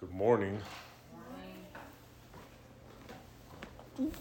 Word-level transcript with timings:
Good 0.00 0.14
morning. 0.14 0.58
We 3.98 4.06
have 4.06 4.16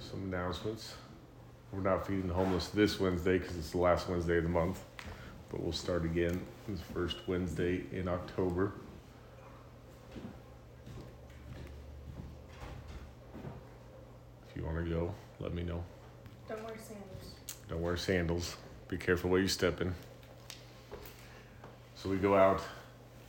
Some 0.00 0.22
announcements. 0.32 0.94
We're 1.70 1.82
not 1.82 2.06
feeding 2.06 2.28
the 2.28 2.32
homeless 2.32 2.68
this 2.68 2.98
Wednesday 2.98 3.36
because 3.36 3.54
it's 3.58 3.72
the 3.72 3.76
last 3.76 4.08
Wednesday 4.08 4.38
of 4.38 4.44
the 4.44 4.48
month, 4.48 4.82
but 5.50 5.62
we'll 5.62 5.72
start 5.72 6.06
again 6.06 6.40
this 6.66 6.80
first 6.94 7.18
Wednesday 7.26 7.82
in 7.92 8.08
October. 8.08 8.72
If 14.48 14.56
you 14.56 14.64
want 14.64 14.82
to 14.82 14.90
go, 14.90 15.14
let 15.38 15.52
me 15.52 15.64
know. 15.64 15.84
Don't 16.48 16.64
wear 16.64 16.76
sandals. 16.78 17.34
Don't 17.68 17.82
wear 17.82 17.98
sandals. 17.98 18.56
Be 18.88 18.96
careful 18.96 19.28
where 19.28 19.40
you 19.40 19.48
step 19.48 19.82
in. 19.82 19.94
So 21.96 22.08
we 22.08 22.18
go 22.18 22.36
out 22.36 22.62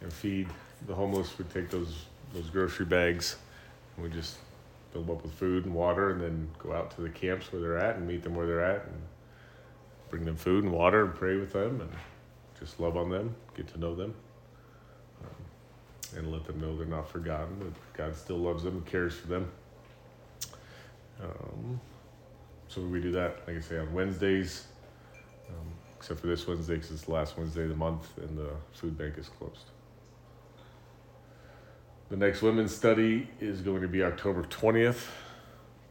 and 0.02 0.14
feed 0.14 0.48
the 0.86 0.94
homeless. 0.94 1.38
We 1.38 1.46
take 1.46 1.70
those 1.70 2.06
those 2.34 2.50
grocery 2.50 2.86
bags 2.86 3.38
and 3.96 4.04
we 4.06 4.12
just 4.12 4.38
fill 4.92 5.02
them 5.04 5.16
up 5.16 5.24
with 5.24 5.34
food 5.34 5.66
and 5.66 5.74
water, 5.74 6.12
and 6.12 6.22
then 6.22 6.48
go 6.60 6.74
out 6.74 6.92
to 6.92 7.02
the 7.02 7.10
camps 7.10 7.52
where 7.52 7.62
they're 7.62 7.78
at 7.78 7.96
and 7.96 8.08
meet 8.08 8.24
them 8.24 8.36
where 8.36 8.46
they're 8.46 8.64
at, 8.64 8.86
and 8.86 9.02
bring 10.10 10.26
them 10.26 10.36
food 10.36 10.64
and 10.64 10.72
water 10.72 11.06
and 11.06 11.16
pray 11.16 11.38
with 11.38 11.54
them 11.54 11.82
and 11.82 11.90
just 12.60 12.80
love 12.80 12.98
on 12.98 13.10
them, 13.10 13.36
get 13.56 13.68
to 13.68 13.80
know 13.80 13.96
them, 13.96 14.14
um, 15.24 16.18
and 16.18 16.32
let 16.32 16.46
them 16.46 16.60
know 16.60 16.76
they're 16.76 16.86
not 16.86 17.10
forgotten. 17.10 17.60
That 17.60 17.94
God 17.94 18.16
still 18.16 18.38
loves 18.38 18.64
them 18.64 18.78
and 18.78 18.86
cares 18.86 19.16
for 19.16 19.28
them. 19.28 19.52
Um, 21.22 21.80
so 22.68 22.82
we 22.82 23.00
do 23.00 23.12
that, 23.14 23.48
like 23.48 23.58
I 23.58 23.62
say, 23.62 23.80
on 23.80 23.94
Wednesdays, 23.94 24.68
um, 25.50 25.68
except 25.98 26.20
for 26.20 26.28
this 26.28 26.48
Wednesday 26.48 26.76
because 26.76 26.92
it's 26.92 27.04
the 27.04 27.12
last 27.12 27.38
Wednesday 27.38 27.64
of 27.64 27.70
the 27.70 27.76
month 27.76 28.18
and 28.18 28.38
the 28.38 28.52
food 28.72 28.98
bank 28.98 29.16
is 29.18 29.30
closed. 29.30 29.72
The 32.10 32.18
next 32.18 32.42
women's 32.42 32.74
study 32.74 33.28
is 33.42 33.62
going 33.62 33.82
to 33.82 33.88
be 33.88 34.04
October 34.04 34.44
20th 34.44 35.08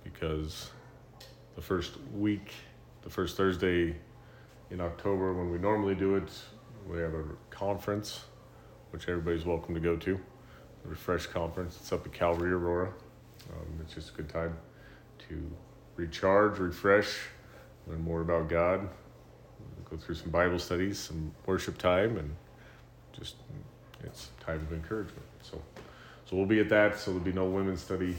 because 0.04 0.70
the 1.56 1.60
first 1.60 1.94
week, 2.14 2.52
the 3.02 3.10
first 3.10 3.36
Thursday 3.36 3.96
in 4.70 4.80
October, 4.80 5.34
when 5.34 5.50
we 5.50 5.58
normally 5.58 5.94
do 5.94 6.16
it, 6.16 6.30
we 6.88 6.98
have 6.98 7.12
a 7.12 7.24
conference, 7.50 8.24
which 8.92 9.08
everybody's 9.08 9.44
welcome 9.44 9.74
to 9.74 9.80
go 9.80 9.96
to. 9.96 10.14
A 10.84 10.88
refresh 10.88 11.26
conference. 11.26 11.76
It's 11.80 11.92
up 11.92 12.06
at 12.06 12.12
Calvary 12.12 12.52
Aurora. 12.52 12.92
Um, 13.52 13.80
it's 13.82 13.94
just 13.94 14.10
a 14.10 14.12
good 14.12 14.28
time 14.28 14.56
to 15.28 15.50
recharge, 15.96 16.58
refresh, 16.58 17.18
learn 17.86 18.02
more 18.02 18.20
about 18.20 18.48
God, 18.48 18.88
go 19.90 19.96
through 19.96 20.14
some 20.16 20.30
Bible 20.30 20.58
studies, 20.58 20.98
some 20.98 21.32
worship 21.44 21.78
time, 21.78 22.16
and 22.16 22.34
just 23.12 23.36
it's 24.04 24.30
time 24.40 24.60
of 24.60 24.72
encouragement. 24.72 25.26
So, 25.42 25.60
so 26.24 26.36
we'll 26.36 26.46
be 26.46 26.60
at 26.60 26.68
that. 26.68 26.98
So 26.98 27.12
there'll 27.12 27.24
be 27.24 27.32
no 27.32 27.46
women's 27.46 27.82
study 27.82 28.14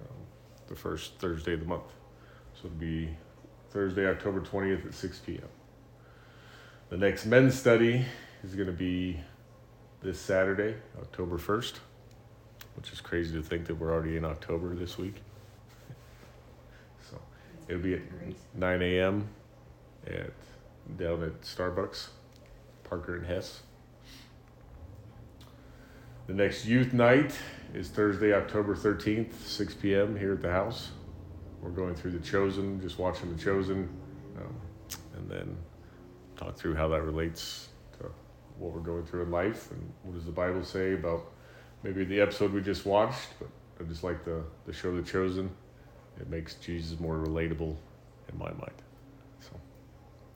um, 0.00 0.16
the 0.66 0.74
first 0.74 1.14
Thursday 1.18 1.54
of 1.54 1.60
the 1.60 1.66
month. 1.66 1.92
So 2.54 2.66
it'll 2.66 2.78
be 2.78 3.08
Thursday, 3.70 4.06
October 4.06 4.40
twentieth 4.40 4.84
at 4.86 4.94
six 4.94 5.18
p.m. 5.18 5.48
The 6.90 6.96
next 6.96 7.26
men's 7.26 7.58
study 7.58 8.04
is 8.42 8.54
going 8.54 8.66
to 8.66 8.72
be 8.72 9.20
this 10.02 10.18
Saturday, 10.18 10.74
October 10.98 11.36
first, 11.38 11.80
which 12.76 12.92
is 12.92 13.00
crazy 13.00 13.36
to 13.36 13.42
think 13.42 13.66
that 13.66 13.74
we're 13.74 13.92
already 13.92 14.16
in 14.16 14.24
October 14.24 14.74
this 14.74 14.96
week. 14.96 15.16
So 17.10 17.20
it'll 17.66 17.82
be 17.82 17.94
at 17.94 18.00
9 18.54 18.82
a.m. 18.82 19.28
at 20.06 20.32
down 20.96 21.22
at 21.22 21.42
Starbucks, 21.42 22.08
Parker 22.84 23.16
and 23.16 23.26
Hess. 23.26 23.62
The 26.26 26.34
next 26.34 26.66
youth 26.66 26.92
night 26.92 27.32
is 27.74 27.88
Thursday, 27.88 28.34
October 28.34 28.74
13th, 28.74 29.32
6 29.32 29.74
p.m. 29.74 30.16
here 30.16 30.34
at 30.34 30.42
the 30.42 30.50
house. 30.50 30.90
We're 31.62 31.70
going 31.70 31.94
through 31.94 32.12
The 32.12 32.18
Chosen, 32.20 32.80
just 32.80 32.98
watching 32.98 33.34
The 33.34 33.42
Chosen, 33.42 33.88
um, 34.36 34.54
and 35.16 35.30
then 35.30 35.56
talk 36.36 36.56
through 36.56 36.74
how 36.74 36.88
that 36.88 37.02
relates 37.02 37.68
to 37.98 38.10
what 38.58 38.72
we're 38.72 38.80
going 38.80 39.04
through 39.04 39.22
in 39.22 39.30
life 39.30 39.70
and 39.70 39.92
what 40.02 40.14
does 40.14 40.24
the 40.24 40.30
Bible 40.30 40.64
say 40.64 40.94
about 40.94 41.32
maybe 41.82 42.04
the 42.04 42.20
episode 42.20 42.52
we 42.52 42.60
just 42.60 42.86
watched. 42.86 43.28
But 43.38 43.48
I 43.80 43.88
just 43.88 44.04
like 44.04 44.24
the, 44.24 44.42
the 44.66 44.72
show 44.72 44.94
The 44.94 45.02
Chosen. 45.02 45.50
It 46.20 46.28
makes 46.28 46.54
Jesus 46.54 46.98
more 46.98 47.16
relatable 47.16 47.76
in 48.30 48.38
my 48.38 48.50
mind. 48.50 48.82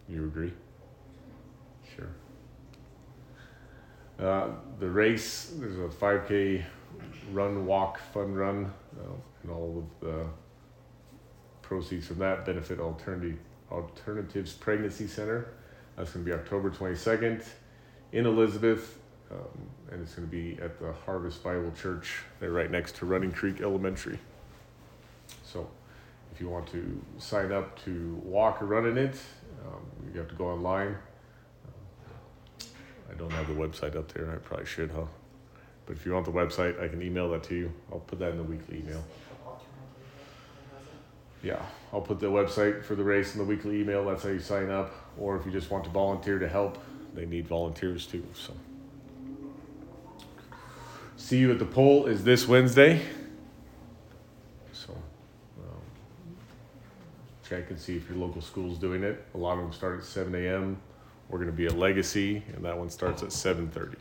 You 0.08 0.24
agree? 0.24 0.52
Sure. 1.96 2.08
Uh, 4.18 4.50
the 4.78 4.88
race, 4.88 5.54
there's 5.58 5.78
a 5.78 5.94
5K 5.96 6.62
run, 7.32 7.66
walk, 7.66 7.98
fun 8.12 8.34
run, 8.34 8.72
uh, 8.98 9.12
and 9.42 9.50
all 9.50 9.78
of 9.78 10.06
the 10.06 10.26
proceeds 11.62 12.06
from 12.06 12.18
that 12.18 12.44
benefit 12.44 12.78
Alternative, 12.78 13.38
Alternatives 13.70 14.52
Pregnancy 14.52 15.06
Center. 15.06 15.54
That's 15.96 16.12
going 16.12 16.24
to 16.24 16.30
be 16.30 16.36
October 16.36 16.70
22nd 16.70 17.44
in 18.12 18.26
Elizabeth, 18.26 18.98
um, 19.30 19.38
and 19.90 20.02
it's 20.02 20.14
going 20.14 20.28
to 20.28 20.30
be 20.30 20.60
at 20.62 20.78
the 20.78 20.92
Harvest 21.06 21.42
Bible 21.42 21.72
Church. 21.80 22.18
They're 22.40 22.52
right 22.52 22.70
next 22.70 22.96
to 22.96 23.06
Running 23.06 23.32
Creek 23.32 23.60
Elementary. 23.60 24.18
So, 25.44 25.68
if 26.34 26.40
you 26.40 26.48
want 26.48 26.66
to 26.68 27.00
sign 27.18 27.52
up 27.52 27.82
to 27.84 28.20
walk 28.24 28.62
or 28.62 28.66
run 28.66 28.86
in 28.86 28.98
it, 28.98 29.16
um, 29.66 30.10
you 30.12 30.18
have 30.18 30.28
to 30.28 30.34
go 30.34 30.48
online. 30.48 30.96
I 33.10 33.14
don't 33.14 33.32
have 33.32 33.46
the 33.46 33.54
website 33.54 33.96
up 33.96 34.12
there. 34.12 34.30
I 34.30 34.36
probably 34.36 34.66
should, 34.66 34.90
huh? 34.90 35.04
But 35.86 35.96
if 35.96 36.06
you 36.06 36.12
want 36.12 36.24
the 36.24 36.32
website, 36.32 36.80
I 36.82 36.88
can 36.88 37.02
email 37.02 37.30
that 37.30 37.42
to 37.44 37.54
you. 37.54 37.72
I'll 37.90 37.98
put 37.98 38.18
that 38.20 38.30
in 38.30 38.38
the 38.38 38.42
weekly 38.42 38.78
email. 38.78 39.04
Yeah, 41.42 41.60
I'll 41.92 42.00
put 42.00 42.20
the 42.20 42.28
website 42.28 42.84
for 42.84 42.94
the 42.94 43.02
race 43.02 43.32
in 43.32 43.38
the 43.38 43.44
weekly 43.44 43.80
email. 43.80 44.04
That's 44.04 44.22
how 44.22 44.28
you 44.28 44.38
sign 44.38 44.70
up. 44.70 44.94
Or 45.18 45.36
if 45.36 45.44
you 45.44 45.50
just 45.50 45.70
want 45.70 45.84
to 45.84 45.90
volunteer 45.90 46.38
to 46.38 46.48
help, 46.48 46.78
they 47.14 47.26
need 47.26 47.48
volunteers 47.48 48.06
too. 48.06 48.24
So, 48.32 48.52
see 51.16 51.38
you 51.38 51.50
at 51.50 51.58
the 51.58 51.64
pole 51.64 52.06
is 52.06 52.22
this 52.22 52.46
Wednesday. 52.46 53.02
So, 54.72 54.92
um, 55.58 56.36
check 57.52 57.70
and 57.70 57.78
see 57.78 57.96
if 57.96 58.08
your 58.08 58.18
local 58.18 58.40
school's 58.40 58.78
doing 58.78 59.02
it. 59.02 59.22
A 59.34 59.38
lot 59.38 59.58
of 59.58 59.64
them 59.64 59.72
start 59.72 59.98
at 59.98 60.04
7 60.04 60.34
a.m. 60.34 60.80
We're 61.28 61.38
going 61.38 61.50
to 61.50 61.56
be 61.56 61.66
at 61.66 61.76
Legacy, 61.76 62.42
and 62.54 62.64
that 62.64 62.76
one 62.76 62.88
starts 62.88 63.22
at 63.22 63.28
7:30. 63.28 63.96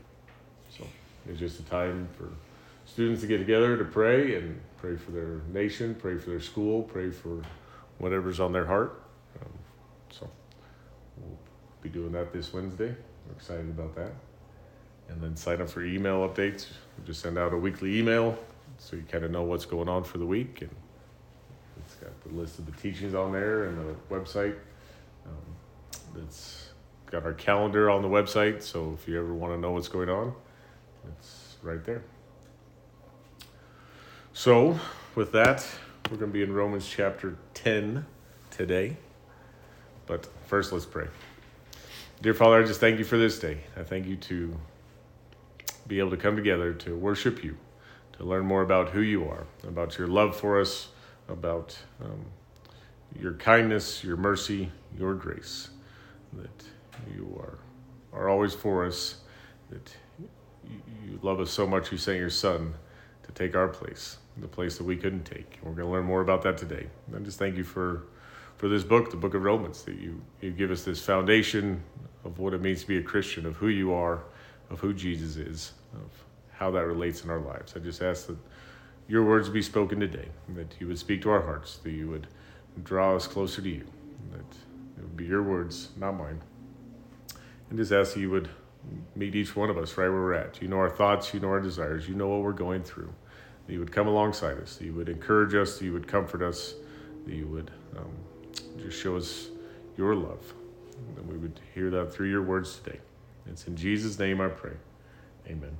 So 0.77 0.87
it's 1.27 1.39
just 1.39 1.59
a 1.59 1.63
time 1.63 2.07
for 2.17 2.29
students 2.85 3.21
to 3.21 3.27
get 3.27 3.39
together 3.39 3.77
to 3.77 3.83
pray 3.83 4.35
and 4.35 4.59
pray 4.77 4.95
for 4.95 5.11
their 5.11 5.41
nation, 5.51 5.95
pray 5.95 6.17
for 6.17 6.29
their 6.29 6.39
school, 6.39 6.83
pray 6.83 7.11
for 7.11 7.41
whatever's 7.99 8.39
on 8.39 8.51
their 8.51 8.65
heart. 8.65 9.03
Um, 9.41 9.51
so 10.09 10.29
we'll 11.17 11.37
be 11.81 11.89
doing 11.89 12.11
that 12.13 12.33
this 12.33 12.53
Wednesday. 12.53 12.95
We're 13.27 13.35
excited 13.35 13.69
about 13.69 13.95
that. 13.95 14.11
And 15.09 15.21
then 15.21 15.35
sign 15.35 15.61
up 15.61 15.69
for 15.69 15.83
email 15.83 16.27
updates. 16.27 16.67
We'll 16.97 17.05
just 17.05 17.21
send 17.21 17.37
out 17.37 17.53
a 17.53 17.57
weekly 17.57 17.99
email 17.99 18.37
so 18.77 18.95
you 18.95 19.03
kind 19.03 19.25
of 19.25 19.31
know 19.31 19.43
what's 19.43 19.65
going 19.65 19.89
on 19.89 20.03
for 20.03 20.17
the 20.17 20.25
week. 20.25 20.61
And 20.61 20.71
list 22.33 22.59
of 22.59 22.65
the 22.65 22.71
teachings 22.73 23.13
on 23.13 23.31
there 23.31 23.65
and 23.65 23.77
the 23.77 23.95
website. 24.13 24.55
Um, 25.25 25.55
that's 26.15 26.69
got 27.07 27.25
our 27.25 27.33
calendar 27.33 27.89
on 27.89 28.01
the 28.01 28.07
website. 28.07 28.61
So 28.61 28.97
if 28.99 29.07
you 29.07 29.19
ever 29.19 29.33
want 29.33 29.53
to 29.53 29.59
know 29.59 29.71
what's 29.71 29.87
going 29.87 30.09
on, 30.09 30.33
it's 31.07 31.55
right 31.61 31.83
there. 31.83 32.03
So, 34.33 34.79
with 35.13 35.33
that, 35.33 35.67
we're 36.09 36.17
going 36.17 36.31
to 36.31 36.33
be 36.33 36.41
in 36.41 36.53
Romans 36.53 36.87
chapter 36.87 37.37
10 37.53 38.05
today. 38.49 38.95
But 40.07 40.27
first, 40.47 40.71
let's 40.71 40.85
pray. 40.85 41.07
Dear 42.21 42.33
Father, 42.33 42.61
I 42.61 42.65
just 42.65 42.79
thank 42.79 42.97
you 42.97 43.05
for 43.05 43.17
this 43.17 43.39
day. 43.39 43.57
I 43.75 43.83
thank 43.83 44.07
you 44.07 44.15
to 44.15 44.55
be 45.87 45.99
able 45.99 46.11
to 46.11 46.17
come 46.17 46.35
together 46.35 46.73
to 46.73 46.95
worship 46.95 47.43
you, 47.43 47.57
to 48.13 48.23
learn 48.23 48.45
more 48.45 48.61
about 48.61 48.89
who 48.89 49.01
you 49.01 49.27
are, 49.27 49.45
about 49.67 49.97
your 49.97 50.07
love 50.07 50.35
for 50.35 50.61
us, 50.61 50.89
about 51.27 51.77
um, 52.03 52.25
your 53.19 53.33
kindness, 53.33 54.03
your 54.03 54.17
mercy, 54.17 54.71
your 54.97 55.13
grace. 55.13 55.69
That 56.33 56.63
you 57.15 57.39
are, 57.39 57.59
are 58.13 58.29
always 58.29 58.53
for 58.53 58.85
us, 58.85 59.17
that 59.69 59.93
you, 61.05 61.19
love 61.21 61.39
us 61.39 61.51
so 61.51 61.67
much, 61.67 61.91
you 61.91 61.97
sent 61.97 62.17
your 62.17 62.29
Son 62.29 62.73
to 63.23 63.31
take 63.33 63.55
our 63.55 63.67
place, 63.67 64.17
the 64.37 64.47
place 64.47 64.77
that 64.77 64.83
we 64.83 64.95
couldn't 64.95 65.23
take. 65.23 65.57
And 65.57 65.63
we're 65.63 65.75
going 65.75 65.87
to 65.87 65.91
learn 65.91 66.05
more 66.05 66.21
about 66.21 66.41
that 66.43 66.57
today. 66.57 66.87
And 67.13 67.25
just 67.25 67.37
thank 67.37 67.57
you 67.57 67.63
for, 67.63 68.03
for 68.57 68.69
this 68.69 68.83
book, 68.83 69.11
the 69.11 69.17
book 69.17 69.33
of 69.33 69.43
Romans, 69.43 69.83
that 69.83 69.95
you, 69.95 70.21
you 70.41 70.51
give 70.51 70.71
us 70.71 70.83
this 70.83 71.03
foundation 71.03 71.83
of 72.23 72.39
what 72.39 72.53
it 72.53 72.61
means 72.61 72.81
to 72.81 72.87
be 72.87 72.97
a 72.97 73.03
Christian, 73.03 73.45
of 73.45 73.55
who 73.57 73.67
you 73.67 73.93
are, 73.93 74.23
of 74.69 74.79
who 74.79 74.93
Jesus 74.93 75.35
is, 75.35 75.73
of 75.93 76.11
how 76.51 76.71
that 76.71 76.85
relates 76.85 77.23
in 77.23 77.29
our 77.29 77.39
lives. 77.39 77.73
I 77.75 77.79
just 77.79 78.01
ask 78.01 78.27
that 78.27 78.37
your 79.11 79.25
words 79.25 79.49
be 79.49 79.61
spoken 79.61 79.99
today, 79.99 80.29
that 80.55 80.73
you 80.79 80.87
would 80.87 80.97
speak 80.97 81.21
to 81.21 81.29
our 81.29 81.41
hearts, 81.41 81.75
that 81.83 81.91
you 81.91 82.07
would 82.07 82.27
draw 82.81 83.13
us 83.13 83.27
closer 83.27 83.61
to 83.61 83.67
you, 83.67 83.85
that 84.31 84.39
it 84.97 85.01
would 85.01 85.17
be 85.17 85.25
your 85.25 85.43
words, 85.43 85.89
not 85.97 86.13
mine. 86.13 86.39
and 87.69 87.77
just 87.77 87.91
ask 87.91 88.13
that 88.13 88.21
you 88.21 88.29
would 88.29 88.47
meet 89.13 89.35
each 89.35 89.53
one 89.53 89.69
of 89.69 89.77
us 89.77 89.97
right 89.97 90.07
where 90.07 90.21
we're 90.21 90.33
at. 90.33 90.61
You 90.61 90.69
know 90.69 90.77
our 90.77 90.89
thoughts, 90.89 91.33
you 91.33 91.41
know 91.41 91.49
our 91.49 91.59
desires, 91.59 92.07
you 92.07 92.15
know 92.15 92.29
what 92.29 92.39
we're 92.41 92.53
going 92.53 92.83
through. 92.83 93.13
That 93.67 93.73
you 93.73 93.79
would 93.79 93.91
come 93.91 94.07
alongside 94.07 94.57
us, 94.59 94.77
that 94.77 94.85
you 94.85 94.93
would 94.93 95.09
encourage 95.09 95.55
us, 95.55 95.77
that 95.77 95.83
you 95.83 95.91
would 95.91 96.07
comfort 96.07 96.41
us, 96.41 96.75
that 97.25 97.35
you 97.35 97.47
would 97.47 97.69
um, 97.97 98.13
just 98.81 98.97
show 98.97 99.17
us 99.17 99.49
your 99.97 100.15
love. 100.15 100.53
And 101.17 101.27
we 101.29 101.37
would 101.37 101.59
hear 101.75 101.89
that 101.89 102.13
through 102.13 102.29
your 102.29 102.43
words 102.43 102.77
today. 102.77 102.99
It's 103.45 103.67
in 103.67 103.75
Jesus' 103.75 104.17
name 104.17 104.39
I 104.39 104.47
pray. 104.47 104.77
Amen. 105.47 105.75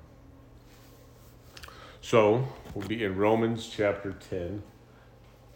So 2.02 2.48
we'll 2.74 2.88
be 2.88 3.04
in 3.04 3.16
Romans 3.16 3.70
chapter 3.74 4.14
10, 4.30 4.62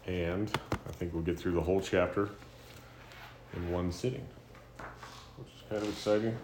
and 0.06 0.50
I 0.72 0.92
think 0.92 1.12
we'll 1.12 1.22
get 1.22 1.38
through 1.38 1.52
the 1.52 1.60
whole 1.60 1.80
chapter 1.80 2.30
in 3.54 3.70
one 3.72 3.90
sitting, 3.90 4.26
which 5.36 5.48
is 5.48 5.62
kind 5.68 5.82
of 5.82 5.88
exciting. 5.88 6.36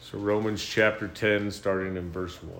So, 0.00 0.18
Romans 0.18 0.64
chapter 0.64 1.08
10, 1.08 1.50
starting 1.50 1.96
in 1.96 2.10
verse 2.10 2.42
1. 2.42 2.52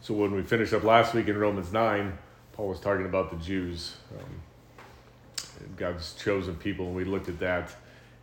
So, 0.00 0.14
when 0.14 0.32
we 0.32 0.42
finished 0.42 0.72
up 0.72 0.84
last 0.84 1.12
week 1.14 1.28
in 1.28 1.36
Romans 1.36 1.72
9, 1.72 2.16
Paul 2.52 2.68
was 2.68 2.80
talking 2.80 3.06
about 3.06 3.30
the 3.30 3.36
Jews, 3.44 3.96
um, 4.18 5.76
God's 5.76 6.14
chosen 6.14 6.54
people, 6.56 6.86
and 6.86 6.94
we 6.94 7.04
looked 7.04 7.28
at 7.28 7.38
that, 7.40 7.74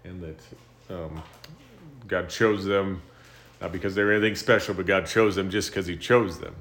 and 0.04 0.22
that 0.22 0.40
um, 0.90 1.22
God 2.08 2.30
chose 2.30 2.66
them 2.66 3.02
not 3.62 3.72
because 3.72 3.96
they 3.96 4.04
were 4.04 4.12
anything 4.12 4.36
special, 4.36 4.74
but 4.74 4.86
God 4.86 5.06
chose 5.06 5.36
them 5.36 5.50
just 5.50 5.70
because 5.70 5.88
He 5.88 5.98
chose 5.98 6.40
them, 6.40 6.56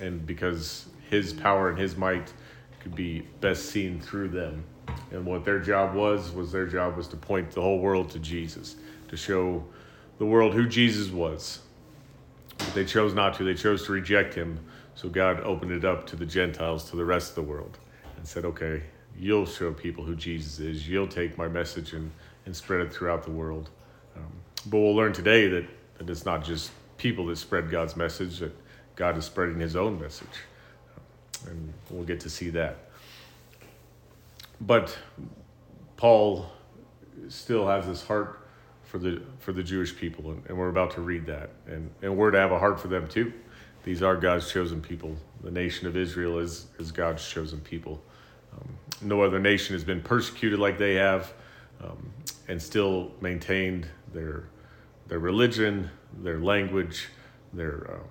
and 0.00 0.24
because 0.26 0.86
His 1.10 1.32
power 1.32 1.70
and 1.70 1.78
His 1.78 1.96
might 1.96 2.32
could 2.80 2.94
be 2.94 3.20
best 3.40 3.66
seen 3.66 4.00
through 4.00 4.28
them 4.28 4.64
and 5.10 5.24
what 5.24 5.44
their 5.44 5.58
job 5.58 5.94
was 5.94 6.32
was 6.32 6.52
their 6.52 6.66
job 6.66 6.96
was 6.96 7.08
to 7.08 7.16
point 7.16 7.50
the 7.50 7.62
whole 7.62 7.78
world 7.78 8.10
to 8.10 8.18
Jesus, 8.18 8.76
to 9.08 9.16
show 9.16 9.64
the 10.18 10.26
world 10.26 10.54
who 10.54 10.66
Jesus 10.66 11.10
was. 11.10 11.60
But 12.58 12.74
they 12.74 12.84
chose 12.84 13.14
not 13.14 13.34
to. 13.34 13.44
They 13.44 13.54
chose 13.54 13.84
to 13.86 13.92
reject 13.92 14.34
him. 14.34 14.58
So 14.94 15.08
God 15.08 15.40
opened 15.40 15.72
it 15.72 15.84
up 15.84 16.06
to 16.08 16.16
the 16.16 16.26
Gentiles, 16.26 16.90
to 16.90 16.96
the 16.96 17.04
rest 17.04 17.30
of 17.30 17.34
the 17.36 17.42
world, 17.42 17.78
and 18.16 18.26
said, 18.26 18.44
"Okay, 18.44 18.82
you'll 19.16 19.46
show 19.46 19.72
people 19.72 20.04
who 20.04 20.16
Jesus 20.16 20.58
is. 20.58 20.88
You'll 20.88 21.08
take 21.08 21.38
my 21.38 21.48
message 21.48 21.92
and 21.92 22.10
and 22.44 22.56
spread 22.56 22.80
it 22.80 22.92
throughout 22.92 23.22
the 23.22 23.30
world." 23.30 23.70
But 24.66 24.78
we'll 24.78 24.96
learn 24.96 25.12
today 25.12 25.48
that, 25.48 25.66
that 25.98 26.10
it's 26.10 26.24
not 26.24 26.44
just 26.44 26.70
people 26.96 27.26
that 27.26 27.36
spread 27.36 27.70
God's 27.70 27.96
message; 27.96 28.38
that 28.38 28.54
God 28.96 29.16
is 29.16 29.24
spreading 29.24 29.60
His 29.60 29.76
own 29.76 30.00
message, 30.00 30.26
and 31.46 31.72
we'll 31.90 32.04
get 32.04 32.20
to 32.20 32.30
see 32.30 32.50
that 32.50 32.88
but 34.60 34.96
Paul 35.96 36.50
still 37.28 37.66
has 37.68 37.86
this 37.86 38.04
heart 38.06 38.40
for 38.84 38.98
the 38.98 39.22
for 39.38 39.52
the 39.52 39.62
Jewish 39.62 39.96
people, 39.96 40.30
and, 40.30 40.42
and, 40.48 40.56
we're 40.56 40.70
about 40.70 40.92
to 40.92 41.00
read 41.00 41.26
that, 41.26 41.50
and 41.66 41.90
and 42.02 42.16
we're 42.16 42.30
to 42.30 42.38
have 42.38 42.52
a 42.52 42.58
heart 42.58 42.80
for 42.80 42.88
them 42.88 43.06
too. 43.06 43.32
These 43.84 44.02
are 44.02 44.16
God's 44.16 44.50
chosen 44.50 44.80
people. 44.80 45.16
The 45.42 45.50
nation 45.50 45.86
of 45.86 45.96
Israel 45.96 46.38
is 46.38 46.66
is 46.78 46.90
God's 46.90 47.26
chosen 47.28 47.60
people. 47.60 48.02
Um, 48.52 48.68
no 49.02 49.22
other 49.22 49.38
nation 49.38 49.74
has 49.74 49.84
been 49.84 50.00
persecuted 50.00 50.58
like 50.58 50.78
they 50.78 50.94
have, 50.94 51.32
um, 51.82 52.10
and 52.48 52.60
still 52.60 53.12
maintained 53.20 53.86
their 54.12 54.48
their 55.06 55.18
religion, 55.18 55.90
their 56.22 56.38
language, 56.38 57.08
their 57.52 57.90
um, 57.94 58.08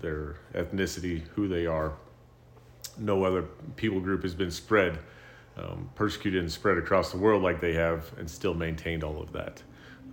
their 0.00 0.36
ethnicity, 0.54 1.22
who 1.34 1.48
they 1.48 1.66
are. 1.66 1.92
No 2.98 3.24
other 3.24 3.42
people 3.76 4.00
group 4.00 4.22
has 4.22 4.34
been 4.34 4.50
spread 4.50 4.98
um, 5.56 5.90
persecuted 5.94 6.40
and 6.40 6.50
spread 6.50 6.78
across 6.78 7.10
the 7.12 7.18
world 7.18 7.42
like 7.42 7.60
they 7.60 7.74
have 7.74 8.10
and 8.18 8.28
still 8.28 8.54
maintained 8.54 9.04
all 9.04 9.20
of 9.20 9.32
that. 9.32 9.62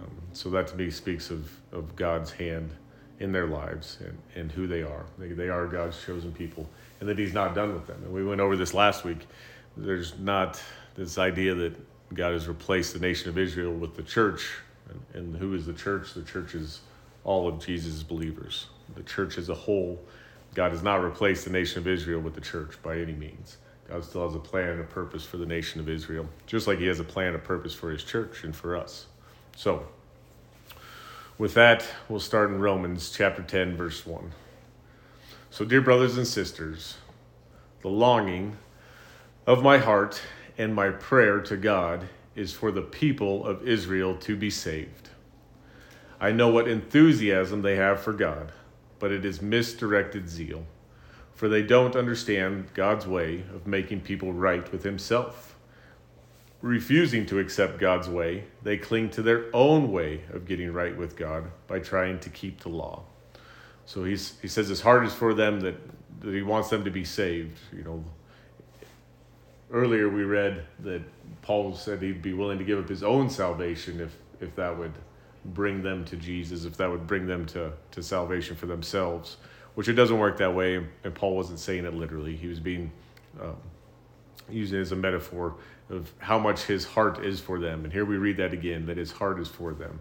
Um, 0.02 0.12
so 0.34 0.50
that 0.50 0.68
to 0.68 0.76
me 0.76 0.90
speaks 0.90 1.30
of, 1.30 1.52
of 1.72 1.96
God's 1.96 2.32
hand 2.32 2.72
in 3.20 3.32
their 3.32 3.48
lives 3.48 3.98
and, 4.02 4.18
and 4.36 4.52
who 4.52 4.68
they 4.68 4.84
are. 4.84 5.06
They, 5.18 5.30
they 5.30 5.50
are 5.50 5.66
God's 5.68 6.02
chosen 6.04 6.32
people 6.32 6.70
and 7.00 7.10
that 7.10 7.18
He's 7.18 7.34
not 7.34 7.56
done 7.56 7.74
with 7.74 7.88
them. 7.88 8.02
And 8.04 8.14
we 8.14 8.24
went 8.24 8.42
over 8.42 8.56
this 8.56 8.74
last 8.74 9.04
week. 9.04 9.28
There's 9.76 10.18
not 10.20 10.62
this 10.96 11.18
idea 11.18 11.56
that 11.56 11.76
God 12.14 12.34
has 12.34 12.48
replaced 12.48 12.94
the 12.94 13.00
nation 13.00 13.30
of 13.30 13.38
Israel 13.38 13.74
with 13.74 13.96
the 13.96 14.04
church. 14.04 14.58
And, 14.90 15.02
and 15.14 15.36
who 15.38 15.54
is 15.54 15.66
the 15.66 15.74
church? 15.74 16.14
The 16.14 16.24
church 16.24 16.56
is 16.56 16.82
all 17.24 17.48
of 17.48 17.64
Jesus' 17.64 18.04
believers. 18.04 18.68
The 18.96 19.04
church 19.04 19.38
as 19.38 19.50
a 19.50 19.56
whole. 19.56 20.00
God 20.54 20.72
has 20.72 20.82
not 20.82 21.04
replaced 21.04 21.46
the 21.46 21.52
nation 21.52 21.80
of 21.80 21.88
Israel 21.88 22.22
with 22.22 22.34
the 22.34 22.42
church 22.42 22.82
by 22.82 22.98
any 22.98 23.14
means. 23.14 23.58
God 23.90 24.04
still 24.04 24.26
has 24.26 24.36
a 24.36 24.40
plan 24.40 24.70
and 24.70 24.82
a 24.82 24.86
purpose 24.86 25.26
for 25.26 25.38
the 25.38 25.46
nation 25.46 25.80
of 25.80 25.88
Israel, 25.88 26.28
just 26.46 26.68
like 26.68 26.80
He 26.80 26.88
has 26.88 27.00
a 27.00 27.04
plan 27.04 27.28
and 27.28 27.36
a 27.36 27.40
purpose 27.40 27.74
for 27.74 27.90
His 27.92 28.04
church 28.04 28.44
and 28.44 28.56
for 28.56 28.76
us. 28.76 29.06
So, 29.56 29.88
with 31.38 31.54
that, 31.54 31.88
we'll 32.10 32.20
start 32.20 32.50
in 32.50 32.60
Romans 32.60 33.12
chapter 33.16 33.44
10, 33.44 33.78
verse 33.78 34.06
1. 34.06 34.32
So, 35.52 35.64
dear 35.64 35.82
brothers 35.82 36.18
and 36.18 36.28
sisters, 36.28 36.98
the 37.82 37.90
longing 37.90 38.58
of 39.46 39.64
my 39.64 39.78
heart 39.78 40.22
and 40.58 40.74
my 40.74 40.90
prayer 40.90 41.40
to 41.42 41.58
God 41.58 42.08
is 42.36 42.54
for 42.54 42.72
the 42.72 42.82
people 42.82 43.46
of 43.46 43.68
Israel 43.68 44.16
to 44.18 44.36
be 44.36 44.50
saved. 44.50 45.10
I 46.20 46.32
know 46.32 46.50
what 46.50 46.68
enthusiasm 46.68 47.62
they 47.62 47.76
have 47.76 48.02
for 48.02 48.14
God, 48.14 48.52
but 49.00 49.12
it 49.12 49.24
is 49.24 49.42
misdirected 49.42 50.30
zeal 50.30 50.66
for 51.38 51.48
they 51.48 51.62
don't 51.62 51.96
understand 51.96 52.68
God's 52.74 53.06
way 53.06 53.44
of 53.54 53.68
making 53.68 54.02
people 54.02 54.34
right 54.34 54.70
with 54.72 54.82
Himself. 54.82 55.56
Refusing 56.64 57.28
to 57.28 57.38
accept 57.38 57.78
God's 57.78 58.10
way, 58.10 58.46
they 58.64 58.76
cling 58.76 59.12
to 59.12 59.22
their 59.22 59.46
own 59.54 59.92
way 59.92 60.24
of 60.34 60.48
getting 60.48 60.74
right 60.74 60.98
with 60.98 61.16
God 61.16 61.52
by 61.68 61.78
trying 61.78 62.20
to 62.22 62.32
keep 62.32 62.62
the 62.62 62.70
law. 62.70 63.04
So 63.86 64.04
he's, 64.04 64.34
he 64.42 64.48
says 64.48 64.68
his 64.68 64.82
heart 64.82 65.06
is 65.06 65.14
for 65.14 65.36
them 65.36 65.60
that, 65.60 65.76
that 66.22 66.34
he 66.34 66.42
wants 66.42 66.70
them 66.70 66.84
to 66.86 66.90
be 66.90 67.06
saved. 67.06 67.60
You 67.72 67.84
know, 67.84 68.04
earlier 69.72 70.10
we 70.10 70.24
read 70.24 70.66
that 70.80 71.02
Paul 71.42 71.76
said 71.76 72.02
he'd 72.02 72.22
be 72.22 72.34
willing 72.34 72.58
to 72.58 72.64
give 72.64 72.80
up 72.80 72.90
his 72.90 73.04
own 73.04 73.30
salvation 73.30 74.00
if, 74.00 74.16
if 74.42 74.56
that 74.56 74.78
would 74.78 74.94
bring 75.46 75.82
them 75.82 76.04
to 76.06 76.16
Jesus, 76.16 76.66
if 76.66 76.78
that 76.78 76.90
would 76.90 77.08
bring 77.08 77.26
them 77.26 77.46
to, 77.48 77.72
to 77.92 78.04
salvation 78.04 78.56
for 78.56 78.66
themselves 78.66 79.38
which 79.78 79.88
it 79.88 79.94
doesn't 79.94 80.18
work 80.18 80.40
that 80.40 80.56
way. 80.56 80.84
And 81.04 81.14
Paul 81.14 81.36
wasn't 81.36 81.60
saying 81.60 81.86
it 81.86 81.94
literally. 81.94 82.36
He 82.36 82.48
was 82.48 82.60
being 82.60 82.92
um, 83.40 83.58
using 84.50 84.80
it 84.80 84.82
as 84.82 84.92
a 84.92 84.96
metaphor 84.96 85.54
of 85.92 86.12
how 86.18 86.40
much 86.40 86.64
his 86.64 86.84
heart 86.84 87.24
is 87.24 87.40
for 87.40 87.60
them. 87.60 87.84
And 87.84 87.94
here 87.94 88.04
we 88.04 88.18
read 88.18 88.38
that 88.38 88.54
again 88.54 88.88
that 88.88 88.98
his 88.98 89.12
heart 89.12 89.40
is 89.40 89.48
for 89.48 89.76
them. 89.76 90.00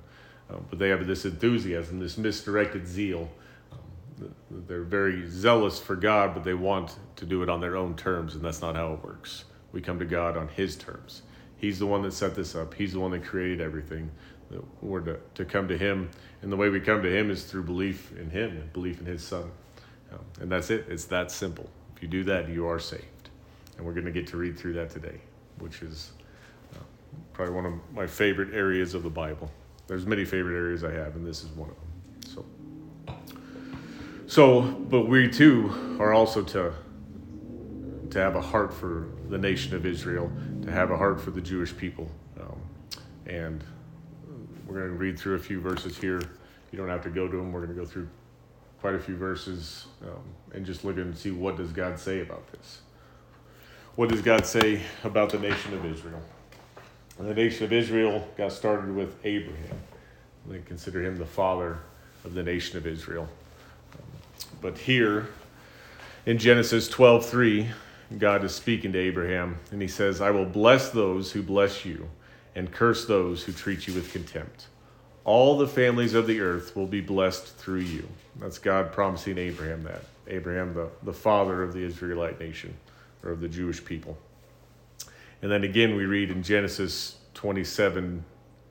Um, 0.49 0.65
but 0.71 0.79
they 0.79 0.89
have 0.89 1.07
this 1.07 1.27
enthusiasm, 1.27 2.01
this 2.01 2.17
misdirected 2.17 2.89
zeal. 2.89 3.29
Um, 3.71 4.35
they're 4.67 4.81
very 4.81 5.29
zealous 5.29 5.79
for 5.79 5.95
God, 5.95 6.33
but 6.33 6.43
they 6.43 6.55
want 6.55 6.97
to 7.17 7.27
do 7.27 7.43
it 7.43 7.51
on 7.51 7.61
their 7.61 7.77
own 7.77 7.97
terms, 7.97 8.35
and 8.35 8.43
that's 8.43 8.63
not 8.63 8.77
how 8.77 8.95
it 8.95 9.05
works. 9.05 9.45
We 9.73 9.81
come 9.81 9.99
to 9.99 10.05
God 10.05 10.37
on 10.37 10.49
His 10.49 10.77
terms. 10.77 11.23
He's 11.59 11.79
the 11.79 11.87
one 11.87 12.03
that 12.03 12.13
set 12.13 12.35
this 12.35 12.55
up, 12.55 12.75
He's 12.75 12.93
the 12.93 13.01
one 13.01 13.11
that 13.13 13.25
created 13.25 13.61
everything. 13.61 14.11
We're 14.81 15.01
to, 15.01 15.19
to 15.35 15.45
come 15.45 15.67
to 15.69 15.77
Him, 15.77 16.11
and 16.43 16.53
the 16.53 16.57
way 16.57 16.69
we 16.69 16.81
come 16.81 17.03
to 17.03 17.11
Him 17.11 17.31
is 17.31 17.45
through 17.45 17.65
belief 17.65 18.13
in 18.17 18.31
Him 18.31 18.51
and 18.51 18.73
belief 18.73 19.01
in 19.01 19.07
His 19.07 19.25
Son. 19.25 19.51
Um, 20.13 20.21
and 20.41 20.51
that's 20.51 20.71
it. 20.71 20.87
It's 20.89 21.07
that 21.07 21.31
simple. 21.33 21.69
If 21.97 22.03
you 22.03 22.09
do 22.09 22.23
that, 22.25 22.49
you 22.49 22.69
are 22.69 22.79
saved. 22.79 23.31
And 23.77 23.85
we're 23.85 23.93
going 23.93 24.07
to 24.07 24.13
get 24.13 24.27
to 24.29 24.37
read 24.37 24.57
through 24.57 24.75
that 24.75 24.91
today, 24.91 25.21
which 25.59 25.83
is 25.83 26.13
uh, 26.75 26.79
probably 27.33 27.55
one 27.55 27.67
of 27.67 27.73
my 27.93 28.07
favorite 28.07 28.55
areas 28.55 28.95
of 28.95 29.03
the 29.03 29.11
Bible. 29.11 29.51
There's 29.87 30.07
many 30.07 30.25
favorite 30.25 30.57
areas 30.57 30.85
I 30.85 30.93
have, 30.93 31.17
and 31.17 31.27
this 31.27 31.43
is 31.43 31.51
one 31.51 31.71
of 31.71 31.77
them. 31.77 32.45
So, 33.07 33.15
so, 34.27 34.63
but 34.63 35.09
we 35.09 35.29
too 35.29 35.97
are 36.01 36.13
also 36.13 36.43
to 36.43 36.73
to 38.17 38.23
have 38.23 38.35
a 38.35 38.41
heart 38.41 38.73
for 38.73 39.09
the 39.29 39.37
nation 39.37 39.75
of 39.75 39.85
Israel, 39.85 40.33
to 40.63 40.71
have 40.71 40.91
a 40.91 40.97
heart 40.97 41.21
for 41.21 41.31
the 41.31 41.41
Jewish 41.41 41.77
people, 41.77 42.11
um, 42.41 42.59
and 43.27 43.63
we're 44.67 44.79
going 44.81 44.91
to 44.91 44.97
read 44.97 45.19
through 45.19 45.35
a 45.35 45.39
few 45.39 45.61
verses 45.61 45.99
here. 45.99 46.23
You 46.73 46.79
don't 46.79 46.89
have 46.89 47.03
to 47.03 47.11
go 47.11 47.29
to 47.29 47.37
them. 47.37 47.53
We're 47.53 47.65
going 47.65 47.77
to 47.77 47.81
go 47.81 47.87
through 47.87 48.09
quite 48.81 48.95
a 48.95 48.99
few 48.99 49.17
verses 49.17 49.87
um, 50.03 50.23
and 50.55 50.65
just 50.65 50.83
look 50.83 50.97
and 50.97 51.17
see 51.17 51.31
what 51.31 51.59
does 51.59 51.73
God 51.73 51.99
say 51.99 52.23
about 52.23 52.51
this. 52.53 52.81
What 53.97 54.09
does 54.09 54.23
God 54.23 54.47
say 54.47 54.81
about 55.05 55.29
the 55.29 55.39
nation 55.39 55.75
of 55.75 55.85
Israel? 55.85 56.23
And 57.19 57.29
the 57.29 57.35
nation 57.35 57.65
of 57.65 57.73
Israel 57.73 58.27
got 58.39 58.51
started 58.51 58.95
with 58.95 59.15
Abraham. 59.25 59.79
They 60.47 60.61
consider 60.61 61.05
him 61.05 61.19
the 61.19 61.27
father 61.27 61.81
of 62.25 62.33
the 62.33 62.43
nation 62.43 62.79
of 62.79 62.87
Israel. 62.87 63.29
But 64.63 64.79
here 64.79 65.29
in 66.25 66.39
Genesis 66.39 66.89
12:3, 66.89 67.69
God 68.19 68.45
is 68.45 68.55
speaking 68.55 68.93
to 68.93 68.99
Abraham 68.99 69.59
and 69.71 69.83
he 69.83 69.89
says, 69.89 70.21
"I 70.21 70.31
will 70.31 70.47
bless 70.47 70.91
those 70.91 71.33
who 71.33 71.43
bless 71.43 71.85
you 71.85 72.09
and 72.55 72.73
curse 72.73 73.05
those 73.07 73.43
who 73.43 73.53
treat 73.53 73.87
you 73.87 73.95
with 73.95 74.13
contempt." 74.13 74.67
all 75.27 75.59
the 75.59 75.67
families 75.67 76.15
of 76.15 76.29
the 76.29 76.41
earth 76.41 76.77
will 76.77 76.87
be 76.87 77.01
blessed 77.01 77.57
through 77.57 77.81
you. 77.81 78.09
That's 78.37 78.59
God 78.59 78.93
promising 78.93 79.39
Abraham 79.39 79.83
that. 79.83 80.03
Abraham, 80.29 80.73
the, 80.73 80.89
the 81.03 81.13
father 81.13 81.65
of 81.65 81.73
the 81.73 81.83
Israelite 81.83 82.39
nation, 82.39 82.77
or 83.25 83.33
of 83.33 83.41
the 83.41 83.49
Jewish 83.49 83.85
people. 83.85 84.17
And 85.43 85.51
then 85.51 85.65
again, 85.65 85.97
we 85.97 86.07
read 86.07 86.31
in 86.31 86.45
Genesis 86.45 87.17
27, 87.35 88.25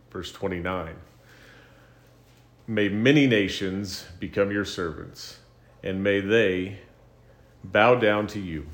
verse 0.10 0.32
29 0.32 0.96
May 2.68 2.90
many 2.90 3.28
nations 3.28 4.06
become 4.20 4.50
your 4.50 4.66
servants, 4.66 5.40
and 5.84 6.02
may 6.02 6.22
they 6.22 6.80
bow 7.66 7.96
down 7.96 8.28
to 8.28 8.40
you. 8.40 8.66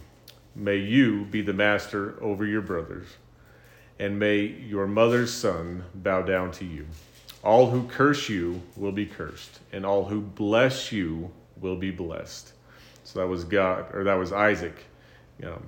May 0.56 0.78
you 0.78 1.26
be 1.26 1.42
the 1.42 1.54
master 1.54 2.22
over 2.22 2.46
your 2.46 2.62
brothers, 2.62 3.08
and 4.00 4.20
may 4.20 4.42
your 4.42 4.88
mother's 4.88 5.34
son 5.34 5.86
bow 5.96 6.22
down 6.22 6.52
to 6.54 6.66
you. 6.66 6.88
All 7.44 7.70
who 7.70 7.88
curse 7.88 8.30
you 8.30 8.62
will 8.76 8.92
be 8.92 9.06
cursed, 9.06 9.60
and 9.72 9.86
all 9.86 10.06
who 10.06 10.22
bless 10.22 10.92
you 10.92 11.32
will 11.60 11.78
be 11.78 11.92
blessed. 11.92 12.54
So 13.04 13.20
that 13.20 13.28
was 13.28 13.44
God, 13.44 13.94
or 13.94 14.04
that 14.04 14.16
was 14.16 14.32
Isaac 14.32 14.86
um, 15.44 15.64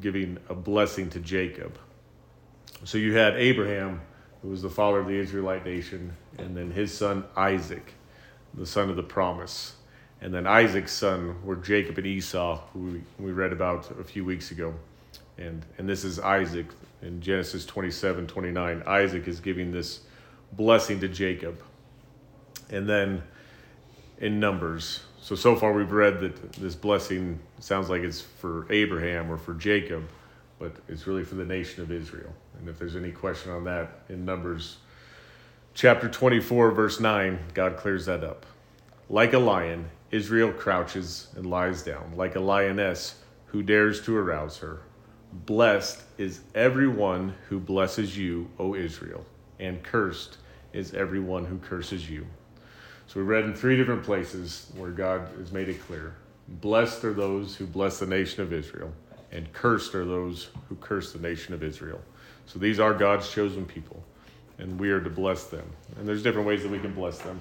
giving 0.00 0.38
a 0.48 0.54
blessing 0.54 1.10
to 1.10 1.20
Jacob. 1.20 1.76
So 2.84 2.98
you 2.98 3.14
had 3.14 3.36
Abraham, 3.36 4.00
who 4.40 4.48
was 4.48 4.62
the 4.62 4.70
father 4.70 4.98
of 4.98 5.06
the 5.06 5.16
Israelite 5.16 5.64
nation, 5.64 6.16
and 6.38 6.56
then 6.56 6.70
his 6.70 6.96
son 6.96 7.24
Isaac, 7.36 7.92
the 8.54 8.66
son 8.66 8.90
of 8.90 8.96
the 8.96 9.02
promise. 9.02 9.74
And 10.22 10.32
then 10.32 10.46
Isaac's 10.46 10.92
son 10.92 11.44
were 11.44 11.56
Jacob 11.56 11.98
and 11.98 12.06
Esau, 12.06 12.60
who 12.72 13.00
we, 13.18 13.32
read 13.32 13.52
about 13.52 13.90
a 13.98 14.04
few 14.04 14.24
weeks 14.24 14.52
ago. 14.52 14.72
And, 15.36 15.66
and 15.78 15.88
this 15.88 16.04
is 16.04 16.20
Isaac 16.20 16.66
in 17.02 17.20
Genesis 17.20 17.66
27 17.66 18.28
29. 18.28 18.84
Isaac 18.86 19.26
is 19.26 19.40
giving 19.40 19.72
this 19.72 20.02
blessing 20.52 21.00
to 21.00 21.08
Jacob. 21.08 21.60
And 22.70 22.88
then 22.88 23.24
in 24.18 24.38
Numbers, 24.38 25.00
so 25.20 25.34
so 25.34 25.56
far 25.56 25.72
we've 25.72 25.90
read 25.90 26.20
that 26.20 26.52
this 26.52 26.76
blessing 26.76 27.40
sounds 27.58 27.90
like 27.90 28.02
it's 28.02 28.20
for 28.20 28.72
Abraham 28.72 29.28
or 29.28 29.36
for 29.36 29.54
Jacob, 29.54 30.04
but 30.60 30.72
it's 30.88 31.08
really 31.08 31.24
for 31.24 31.34
the 31.34 31.44
nation 31.44 31.82
of 31.82 31.90
Israel. 31.90 32.32
And 32.60 32.68
if 32.68 32.78
there's 32.78 32.94
any 32.94 33.10
question 33.10 33.50
on 33.50 33.64
that 33.64 34.02
in 34.08 34.24
Numbers 34.24 34.76
chapter 35.74 36.08
24 36.08 36.70
verse 36.70 37.00
9, 37.00 37.40
God 37.54 37.76
clears 37.76 38.06
that 38.06 38.22
up. 38.22 38.46
Like 39.10 39.32
a 39.32 39.38
lion, 39.38 39.90
Israel 40.12 40.52
crouches 40.52 41.28
and 41.36 41.46
lies 41.46 41.82
down, 41.82 42.12
like 42.16 42.36
a 42.36 42.40
lioness 42.40 43.16
who 43.46 43.62
dares 43.62 44.02
to 44.02 44.16
arouse 44.16 44.58
her. 44.58 44.80
Blessed 45.46 46.02
is 46.18 46.40
everyone 46.54 47.34
who 47.48 47.58
blesses 47.58 48.16
you, 48.16 48.48
O 48.58 48.74
Israel, 48.74 49.24
and 49.58 49.82
cursed 49.82 50.36
is 50.74 50.92
everyone 50.92 51.46
who 51.46 51.56
curses 51.58 52.08
you. 52.08 52.26
So 53.06 53.20
we 53.20 53.26
read 53.26 53.44
in 53.44 53.54
three 53.54 53.76
different 53.76 54.04
places 54.04 54.70
where 54.76 54.90
God 54.90 55.28
has 55.38 55.50
made 55.50 55.70
it 55.70 55.80
clear. 55.86 56.14
Blessed 56.46 57.04
are 57.04 57.14
those 57.14 57.56
who 57.56 57.66
bless 57.66 57.98
the 57.98 58.06
nation 58.06 58.42
of 58.42 58.52
Israel, 58.52 58.92
and 59.30 59.50
cursed 59.54 59.94
are 59.94 60.04
those 60.04 60.50
who 60.68 60.76
curse 60.76 61.12
the 61.12 61.18
nation 61.20 61.54
of 61.54 61.62
Israel. 61.62 62.00
So 62.46 62.58
these 62.58 62.80
are 62.80 62.92
God's 62.92 63.30
chosen 63.30 63.64
people, 63.64 64.02
and 64.58 64.78
we 64.78 64.90
are 64.90 65.00
to 65.00 65.10
bless 65.10 65.44
them. 65.44 65.64
And 65.98 66.06
there's 66.06 66.22
different 66.22 66.46
ways 66.46 66.62
that 66.62 66.70
we 66.70 66.78
can 66.78 66.92
bless 66.92 67.18
them. 67.18 67.40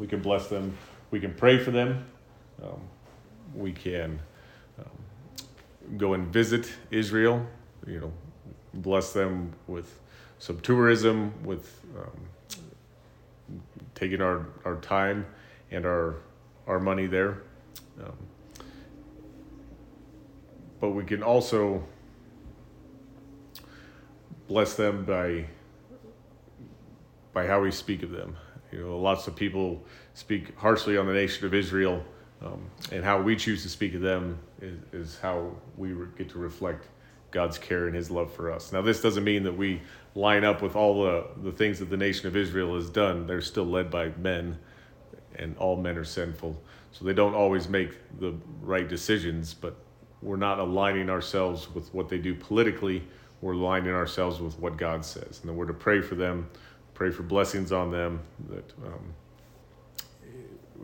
We 0.00 0.08
can 0.08 0.20
bless 0.20 0.48
them. 0.48 0.76
We 1.12 1.20
can 1.20 1.34
pray 1.34 1.58
for 1.58 1.70
them. 1.70 2.06
Um, 2.62 2.80
we 3.54 3.70
can 3.70 4.18
um, 4.78 5.98
go 5.98 6.14
and 6.14 6.26
visit 6.26 6.72
Israel. 6.90 7.46
You 7.86 8.00
know, 8.00 8.12
bless 8.72 9.12
them 9.12 9.52
with 9.66 10.00
some 10.38 10.58
tourism, 10.60 11.34
with 11.44 11.84
um, 11.96 13.60
taking 13.94 14.22
our, 14.22 14.46
our 14.64 14.76
time 14.76 15.26
and 15.70 15.84
our 15.84 16.16
our 16.66 16.80
money 16.80 17.06
there. 17.06 17.42
Um, 18.02 18.16
but 20.80 20.90
we 20.90 21.04
can 21.04 21.22
also 21.22 21.84
bless 24.48 24.76
them 24.76 25.04
by 25.04 25.44
by 27.34 27.46
how 27.46 27.60
we 27.60 27.70
speak 27.70 28.02
of 28.02 28.10
them. 28.12 28.36
You 28.70 28.86
know, 28.86 28.98
lots 28.98 29.26
of 29.26 29.36
people 29.36 29.84
speak 30.14 30.56
harshly 30.58 30.96
on 30.96 31.06
the 31.06 31.12
nation 31.12 31.46
of 31.46 31.54
Israel, 31.54 32.02
um, 32.44 32.60
and 32.90 33.04
how 33.04 33.20
we 33.20 33.36
choose 33.36 33.62
to 33.62 33.68
speak 33.68 33.94
of 33.94 34.00
them 34.00 34.38
is, 34.60 34.78
is 34.92 35.18
how 35.20 35.50
we 35.76 35.94
get 36.16 36.28
to 36.30 36.38
reflect 36.38 36.86
God's 37.30 37.58
care 37.58 37.86
and 37.86 37.96
His 37.96 38.10
love 38.10 38.32
for 38.32 38.50
us. 38.50 38.72
Now, 38.72 38.82
this 38.82 39.00
doesn't 39.00 39.24
mean 39.24 39.42
that 39.44 39.56
we 39.56 39.80
line 40.14 40.44
up 40.44 40.60
with 40.60 40.76
all 40.76 41.02
the, 41.02 41.26
the 41.42 41.52
things 41.52 41.78
that 41.78 41.88
the 41.88 41.96
nation 41.96 42.26
of 42.26 42.36
Israel 42.36 42.74
has 42.74 42.90
done. 42.90 43.26
They're 43.26 43.40
still 43.40 43.64
led 43.64 43.90
by 43.90 44.10
men, 44.18 44.58
and 45.36 45.56
all 45.56 45.76
men 45.76 45.96
are 45.96 46.04
sinful. 46.04 46.60
So 46.92 47.04
they 47.04 47.14
don't 47.14 47.34
always 47.34 47.68
make 47.68 47.92
the 48.20 48.34
right 48.60 48.86
decisions, 48.86 49.54
but 49.54 49.76
we're 50.20 50.36
not 50.36 50.58
aligning 50.58 51.08
ourselves 51.08 51.72
with 51.74 51.92
what 51.94 52.08
they 52.08 52.18
do 52.18 52.34
politically. 52.34 53.02
We're 53.40 53.54
aligning 53.54 53.92
ourselves 53.92 54.40
with 54.40 54.58
what 54.58 54.76
God 54.76 55.04
says. 55.04 55.40
And 55.40 55.48
then 55.48 55.56
we're 55.56 55.66
to 55.66 55.72
pray 55.72 56.00
for 56.02 56.14
them, 56.14 56.48
pray 56.94 57.10
for 57.10 57.22
blessings 57.22 57.72
on 57.72 57.90
them, 57.90 58.20
that 58.50 58.72
um, 58.84 59.14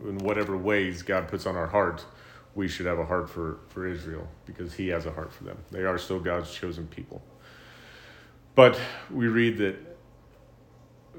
in 0.07 0.17
whatever 0.19 0.57
ways 0.57 1.01
God 1.01 1.27
puts 1.27 1.45
on 1.45 1.55
our 1.55 1.67
heart, 1.67 2.05
we 2.55 2.67
should 2.67 2.85
have 2.85 2.99
a 2.99 3.05
heart 3.05 3.29
for, 3.29 3.59
for 3.69 3.87
Israel 3.87 4.27
because 4.45 4.73
He 4.73 4.87
has 4.89 5.05
a 5.05 5.11
heart 5.11 5.31
for 5.31 5.43
them. 5.43 5.57
They 5.71 5.83
are 5.83 5.97
still 5.97 6.19
God's 6.19 6.53
chosen 6.53 6.87
people. 6.87 7.21
But 8.55 8.79
we 9.11 9.27
read 9.27 9.57
that 9.59 9.75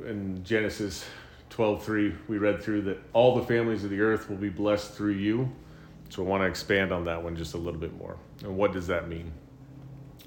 in 0.06 0.42
Genesis 0.44 1.06
12:3 1.50 2.16
we 2.28 2.38
read 2.38 2.62
through 2.62 2.82
that 2.82 2.98
all 3.12 3.36
the 3.36 3.44
families 3.44 3.84
of 3.84 3.90
the 3.90 4.00
earth 4.00 4.28
will 4.28 4.36
be 4.36 4.48
blessed 4.48 4.92
through 4.92 5.12
you. 5.12 5.50
So 6.08 6.24
I 6.24 6.26
want 6.26 6.42
to 6.42 6.46
expand 6.46 6.92
on 6.92 7.04
that 7.04 7.22
one 7.22 7.36
just 7.36 7.54
a 7.54 7.58
little 7.58 7.80
bit 7.80 7.96
more. 7.96 8.16
And 8.42 8.56
what 8.56 8.72
does 8.72 8.86
that 8.88 9.08
mean? 9.08 9.32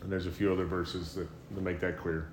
And 0.02 0.12
there's 0.12 0.28
a 0.28 0.32
few 0.32 0.52
other 0.52 0.66
verses 0.66 1.16
that, 1.16 1.28
that 1.52 1.62
make 1.62 1.80
that 1.82 1.98
clear. 1.98 2.30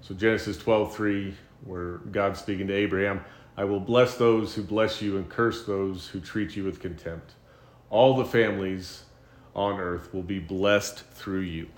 So 0.00 0.14
Genesis 0.14 0.56
12:3 0.56 1.34
where 1.64 1.98
God's 2.10 2.40
speaking 2.40 2.66
to 2.66 2.74
Abraham, 2.74 3.24
I 3.56 3.64
will 3.64 3.80
bless 3.80 4.16
those 4.16 4.54
who 4.54 4.62
bless 4.62 5.02
you 5.02 5.16
and 5.16 5.28
curse 5.28 5.66
those 5.66 6.08
who 6.08 6.20
treat 6.20 6.56
you 6.56 6.64
with 6.64 6.80
contempt. 6.80 7.32
All 7.90 8.16
the 8.16 8.24
families 8.24 9.04
on 9.54 9.78
earth 9.78 10.12
will 10.14 10.22
be 10.22 10.38
blessed 10.38 11.04
through 11.10 11.40
you. 11.40 11.68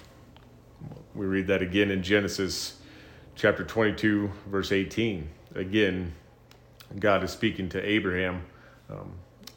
We 1.14 1.26
read 1.26 1.48
that 1.48 1.62
again 1.62 1.90
in 1.90 2.02
Genesis 2.02 2.78
chapter 3.34 3.64
22, 3.64 4.30
verse 4.46 4.70
18. 4.70 5.28
Again, 5.54 6.14
God 6.98 7.24
is 7.24 7.30
speaking 7.32 7.68
to 7.70 7.82
Abraham 7.82 8.44
um, 8.88 9.12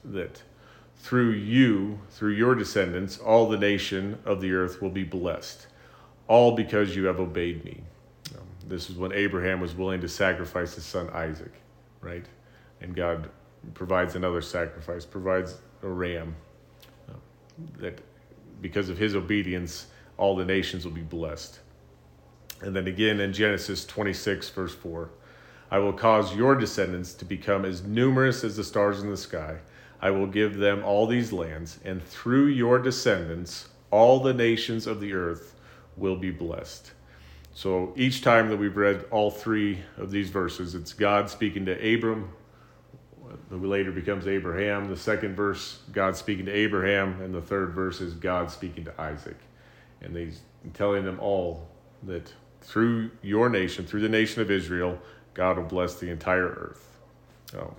that 0.05 0.41
through 0.97 1.31
you, 1.31 2.00
through 2.09 2.31
your 2.31 2.55
descendants, 2.55 3.17
all 3.19 3.47
the 3.47 3.57
nation 3.57 4.17
of 4.25 4.41
the 4.41 4.53
earth 4.53 4.81
will 4.81 4.89
be 4.89 5.03
blessed, 5.03 5.67
all 6.27 6.53
because 6.53 6.95
you 6.95 7.05
have 7.05 7.19
obeyed 7.19 7.63
me. 7.63 7.81
Um, 8.36 8.47
this 8.67 8.89
is 8.89 8.95
when 8.95 9.12
Abraham 9.12 9.59
was 9.59 9.75
willing 9.75 10.01
to 10.01 10.07
sacrifice 10.07 10.74
his 10.75 10.86
son 10.86 11.09
Isaac, 11.12 11.53
right? 12.07 12.25
And 12.81 12.95
God 12.95 13.29
provides 13.73 14.15
another 14.15 14.41
sacrifice, 14.41 15.05
provides 15.05 15.57
a 15.83 15.87
ram 15.87 16.35
uh, 17.09 17.13
that 17.79 17.99
because 18.61 18.89
of 18.89 18.97
his 18.97 19.15
obedience, 19.15 19.87
all 20.17 20.35
the 20.35 20.45
nations 20.45 20.85
will 20.85 20.93
be 20.93 21.01
blessed. 21.01 21.59
And 22.61 22.75
then 22.75 22.87
again 22.87 23.19
in 23.19 23.33
Genesis 23.33 23.85
26, 23.85 24.49
verse 24.49 24.73
4 24.73 25.09
I 25.69 25.79
will 25.79 25.93
cause 25.93 26.33
your 26.33 26.55
descendants 26.55 27.13
to 27.15 27.25
become 27.25 27.65
as 27.65 27.83
numerous 27.83 28.45
as 28.45 28.55
the 28.55 28.63
stars 28.63 29.01
in 29.01 29.09
the 29.09 29.17
sky. 29.17 29.57
I 30.01 30.11
will 30.11 30.27
give 30.27 30.57
them 30.57 30.83
all 30.85 31.07
these 31.07 31.33
lands, 31.33 31.79
and 31.83 32.01
through 32.01 32.45
your 32.45 32.79
descendants, 32.79 33.67
all 33.91 34.21
the 34.21 34.33
nations 34.33 34.87
of 34.87 35.01
the 35.01 35.11
earth 35.13 35.55
will 35.97 36.15
be 36.15 36.31
blessed. 36.31 36.91
So 37.57 37.91
each 37.95 38.21
time 38.21 38.49
that 38.49 38.57
we've 38.57 38.77
read 38.77 39.05
all 39.09 39.31
three 39.31 39.79
of 39.97 40.11
these 40.11 40.29
verses, 40.29 40.75
it's 40.75 40.93
God 40.93 41.27
speaking 41.27 41.65
to 41.65 41.95
Abram, 41.95 42.29
who 43.49 43.65
later 43.65 43.91
becomes 43.91 44.27
Abraham. 44.27 44.89
The 44.89 44.95
second 44.95 45.35
verse, 45.35 45.79
God 45.91 46.15
speaking 46.15 46.45
to 46.45 46.51
Abraham, 46.51 47.19
and 47.19 47.33
the 47.33 47.41
third 47.41 47.71
verse 47.71 47.99
is 47.99 48.13
God 48.13 48.51
speaking 48.51 48.85
to 48.85 49.01
Isaac. 49.01 49.37
And 50.01 50.15
he's 50.15 50.41
telling 50.75 51.03
them 51.03 51.19
all 51.19 51.67
that 52.03 52.31
through 52.61 53.09
your 53.23 53.49
nation, 53.49 53.87
through 53.87 54.01
the 54.01 54.09
nation 54.09 54.43
of 54.43 54.51
Israel, 54.51 54.99
God 55.33 55.57
will 55.57 55.65
bless 55.65 55.95
the 55.95 56.11
entire 56.11 56.45
earth. 56.45 56.99
Um, 57.57 57.73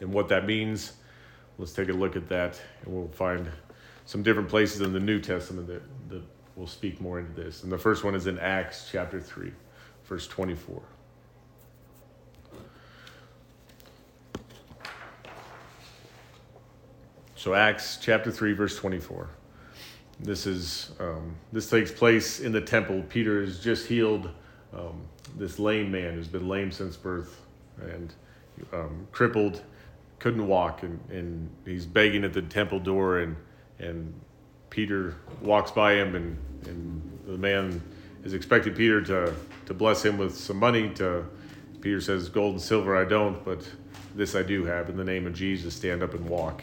and 0.00 0.12
what 0.12 0.28
that 0.28 0.44
means, 0.44 0.92
let's 1.56 1.72
take 1.72 1.88
a 1.88 1.94
look 1.94 2.14
at 2.14 2.28
that, 2.28 2.60
and 2.84 2.94
we'll 2.94 3.08
find 3.08 3.50
some 4.04 4.22
different 4.22 4.50
places 4.50 4.82
in 4.82 4.92
the 4.92 5.00
New 5.00 5.18
Testament 5.18 5.66
that, 5.68 6.10
that 6.10 6.22
will 6.56 6.66
speak 6.66 7.00
more 7.00 7.20
into 7.20 7.32
this. 7.32 7.62
And 7.62 7.70
the 7.70 7.78
first 7.78 8.02
one 8.02 8.14
is 8.14 8.26
in 8.26 8.38
Acts 8.38 8.88
chapter 8.90 9.20
3, 9.20 9.52
verse 10.04 10.26
24. 10.26 10.82
So 17.36 17.54
Acts 17.54 17.98
chapter 18.00 18.32
3, 18.32 18.54
verse 18.54 18.76
24. 18.76 19.28
This 20.18 20.46
is 20.46 20.92
um, 20.98 21.36
this 21.52 21.68
takes 21.68 21.92
place 21.92 22.40
in 22.40 22.50
the 22.50 22.60
temple. 22.60 23.04
Peter 23.10 23.44
has 23.44 23.60
just 23.60 23.86
healed 23.86 24.30
um, 24.74 25.02
this 25.36 25.58
lame 25.58 25.90
man 25.90 26.14
who's 26.14 26.26
been 26.26 26.48
lame 26.48 26.72
since 26.72 26.96
birth 26.96 27.42
and 27.82 28.14
um, 28.72 29.06
crippled, 29.12 29.62
couldn't 30.18 30.46
walk, 30.46 30.82
and, 30.82 30.98
and 31.10 31.50
he's 31.66 31.84
begging 31.84 32.24
at 32.24 32.32
the 32.32 32.40
temple 32.40 32.80
door, 32.80 33.18
and 33.18 33.36
and 33.78 34.12
Peter 34.70 35.16
walks 35.42 35.70
by 35.70 35.92
him 35.94 36.14
and 36.14 36.38
and 36.64 37.02
the 37.26 37.38
man 37.38 37.82
is 38.24 38.34
expecting 38.34 38.74
Peter 38.74 39.00
to, 39.02 39.34
to 39.66 39.74
bless 39.74 40.04
him 40.04 40.18
with 40.18 40.36
some 40.36 40.56
money. 40.58 40.90
To 40.94 41.26
Peter 41.80 42.00
says, 42.00 42.28
"Gold 42.28 42.54
and 42.54 42.62
silver 42.62 42.96
I 42.96 43.04
don't, 43.04 43.44
but 43.44 43.68
this 44.14 44.34
I 44.34 44.42
do 44.42 44.64
have. 44.64 44.88
In 44.88 44.96
the 44.96 45.04
name 45.04 45.26
of 45.26 45.34
Jesus, 45.34 45.74
stand 45.74 46.02
up 46.02 46.14
and 46.14 46.28
walk." 46.28 46.62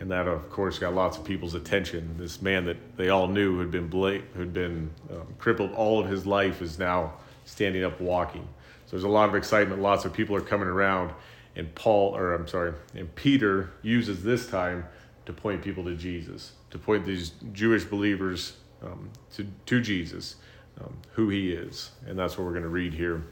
And 0.00 0.10
that, 0.10 0.26
of 0.26 0.50
course, 0.50 0.80
got 0.80 0.94
lots 0.94 1.16
of 1.16 1.24
people's 1.24 1.54
attention. 1.54 2.16
This 2.18 2.42
man 2.42 2.64
that 2.64 2.96
they 2.96 3.10
all 3.10 3.28
knew 3.28 3.60
had 3.60 3.70
been 3.70 3.88
bla- 3.88 4.20
had 4.36 4.52
been 4.52 4.90
um, 5.10 5.26
crippled 5.38 5.72
all 5.74 6.00
of 6.00 6.08
his 6.08 6.26
life 6.26 6.60
is 6.60 6.78
now 6.78 7.12
standing 7.44 7.84
up, 7.84 8.00
walking. 8.00 8.48
So 8.86 8.92
there's 8.92 9.04
a 9.04 9.08
lot 9.08 9.28
of 9.28 9.34
excitement. 9.34 9.80
Lots 9.80 10.04
of 10.04 10.12
people 10.12 10.34
are 10.34 10.40
coming 10.40 10.66
around, 10.66 11.12
and 11.54 11.72
Paul, 11.74 12.16
or 12.16 12.34
I'm 12.34 12.48
sorry, 12.48 12.72
and 12.94 13.14
Peter 13.14 13.70
uses 13.82 14.24
this 14.24 14.48
time 14.48 14.84
to 15.26 15.32
point 15.32 15.62
people 15.62 15.84
to 15.84 15.94
Jesus, 15.94 16.52
to 16.70 16.78
point 16.78 17.06
these 17.06 17.32
Jewish 17.52 17.84
believers 17.84 18.56
um, 18.82 19.10
to, 19.34 19.46
to 19.66 19.80
Jesus, 19.80 20.36
um, 20.80 20.94
who 21.12 21.28
he 21.28 21.52
is. 21.52 21.90
And 22.06 22.18
that's 22.18 22.36
what 22.36 22.44
we're 22.44 22.52
going 22.52 22.62
to 22.62 22.68
read 22.68 22.94
here 22.94 23.22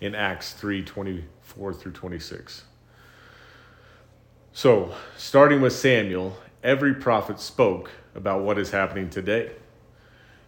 in 0.00 0.14
Acts 0.14 0.52
3 0.52 0.82
24 0.82 1.72
through 1.72 1.92
26. 1.92 2.64
So, 4.52 4.94
starting 5.16 5.60
with 5.60 5.72
Samuel, 5.72 6.36
every 6.62 6.94
prophet 6.94 7.40
spoke 7.40 7.90
about 8.14 8.42
what 8.42 8.58
is 8.58 8.70
happening 8.70 9.10
today. 9.10 9.52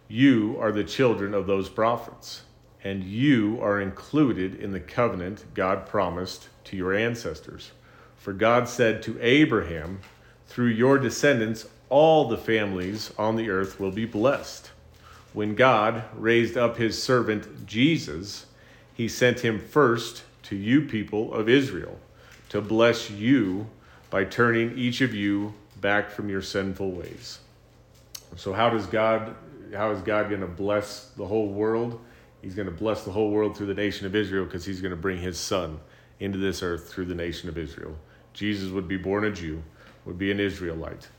You 0.07 0.57
are 0.61 0.71
the 0.71 0.85
children 0.85 1.33
of 1.33 1.47
those 1.47 1.67
prophets, 1.67 2.43
and 2.83 3.03
you 3.03 3.59
are 3.61 3.81
included 3.81 4.55
in 4.55 4.71
the 4.71 4.79
covenant 4.79 5.43
God 5.53 5.85
promised 5.85 6.47
to 6.65 6.77
your 6.77 6.93
ancestors. 6.93 7.71
For 8.15 8.31
God 8.31 8.69
said 8.69 9.01
to 9.03 9.17
Abraham, 9.21 9.99
Through 10.47 10.67
your 10.67 10.97
descendants, 10.97 11.67
all 11.89 12.27
the 12.27 12.37
families 12.37 13.13
on 13.17 13.35
the 13.35 13.49
earth 13.49 13.79
will 13.79 13.91
be 13.91 14.05
blessed. 14.05 14.71
When 15.33 15.55
God 15.55 16.03
raised 16.15 16.57
up 16.57 16.77
his 16.77 17.01
servant 17.01 17.65
Jesus, 17.65 18.45
he 18.93 19.07
sent 19.07 19.41
him 19.41 19.59
first 19.59 20.23
to 20.43 20.55
you 20.55 20.81
people 20.81 21.33
of 21.33 21.47
Israel 21.47 21.99
to 22.49 22.61
bless 22.61 23.09
you 23.09 23.67
by 24.09 24.23
turning 24.23 24.77
each 24.77 25.01
of 25.01 25.13
you 25.13 25.53
back 25.81 26.09
from 26.09 26.29
your 26.29 26.41
sinful 26.41 26.91
ways. 26.91 27.39
So 28.35 28.53
how 28.53 28.69
does 28.69 28.85
God 28.85 29.35
how 29.73 29.91
is 29.91 30.01
God 30.01 30.29
going 30.29 30.41
to 30.41 30.47
bless 30.47 31.09
the 31.17 31.25
whole 31.25 31.49
world? 31.49 31.99
He's 32.41 32.55
going 32.55 32.67
to 32.67 32.73
bless 32.73 33.03
the 33.03 33.11
whole 33.11 33.31
world 33.31 33.57
through 33.57 33.67
the 33.67 33.73
nation 33.73 34.07
of 34.07 34.15
Israel 34.15 34.45
because 34.45 34.65
he's 34.65 34.79
going 34.79 34.91
to 34.91 34.97
bring 34.97 35.17
his 35.17 35.37
son 35.37 35.79
into 36.19 36.37
this 36.37 36.63
earth 36.63 36.89
through 36.89 37.05
the 37.05 37.15
nation 37.15 37.49
of 37.49 37.57
Israel. 37.57 37.97
Jesus 38.33 38.71
would 38.71 38.87
be 38.87 38.97
born 38.97 39.25
a 39.25 39.31
Jew, 39.31 39.61
would 40.05 40.17
be 40.17 40.31
an 40.31 40.39
Israelite. 40.39 41.09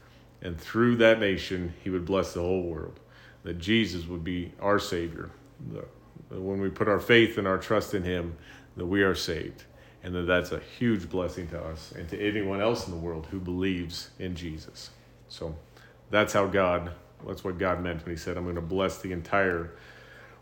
And 0.42 0.58
through 0.60 0.96
that 0.96 1.18
nation, 1.20 1.74
he 1.82 1.90
would 1.90 2.04
bless 2.04 2.34
the 2.34 2.40
whole 2.40 2.62
world. 2.62 3.00
That 3.42 3.58
Jesus 3.58 4.06
would 4.06 4.24
be 4.24 4.52
our 4.60 4.78
Savior. 4.78 5.30
When 6.30 6.60
we 6.60 6.70
put 6.70 6.88
our 6.88 7.00
faith 7.00 7.38
and 7.38 7.46
our 7.46 7.58
trust 7.58 7.94
in 7.94 8.02
him, 8.02 8.36
that 8.76 8.86
we 8.86 9.02
are 9.02 9.14
saved. 9.14 9.64
And 10.02 10.14
that 10.14 10.22
that's 10.22 10.52
a 10.52 10.60
huge 10.78 11.08
blessing 11.08 11.48
to 11.48 11.60
us 11.60 11.92
and 11.92 12.08
to 12.10 12.20
anyone 12.20 12.60
else 12.60 12.86
in 12.86 12.92
the 12.92 12.98
world 12.98 13.26
who 13.30 13.40
believes 13.40 14.10
in 14.18 14.36
Jesus. 14.36 14.90
So 15.28 15.56
that's 16.10 16.32
how 16.32 16.46
God, 16.46 16.92
that's 17.26 17.42
what 17.42 17.58
God 17.58 17.82
meant 17.82 18.04
when 18.04 18.14
he 18.14 18.18
said, 18.20 18.36
I'm 18.36 18.44
going 18.44 18.54
to 18.54 18.60
bless 18.60 18.98
the 18.98 19.12
entire 19.12 19.72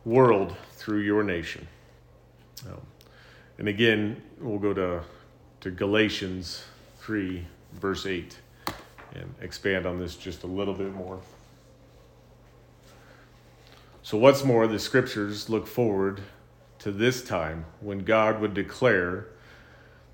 world 0.05 0.55
through 0.73 1.01
your 1.01 1.23
nation. 1.23 1.67
Um, 2.67 2.81
and 3.59 3.69
again, 3.69 4.23
we'll 4.41 4.59
go 4.59 4.75
to, 4.75 5.03
to 5.61 5.71
Galatians 5.71 6.65
3, 6.99 7.45
verse 7.81 8.05
8 8.05 8.37
and 9.17 9.35
expand 9.41 9.87
on 9.87 9.99
this 9.99 10.17
just 10.17 10.43
a 10.43 10.47
little 10.47 10.75
bit 10.75 10.95
more. 10.95 11.21
So, 14.03 14.17
what's 14.17 14.45
more, 14.45 14.67
the 14.67 14.79
scriptures 14.79 15.51
look 15.51 15.67
forward 15.67 16.21
to 16.79 16.93
this 16.93 17.25
time 17.25 17.65
when 17.81 18.05
God 18.05 18.41
would 18.41 18.55
declare 18.55 19.27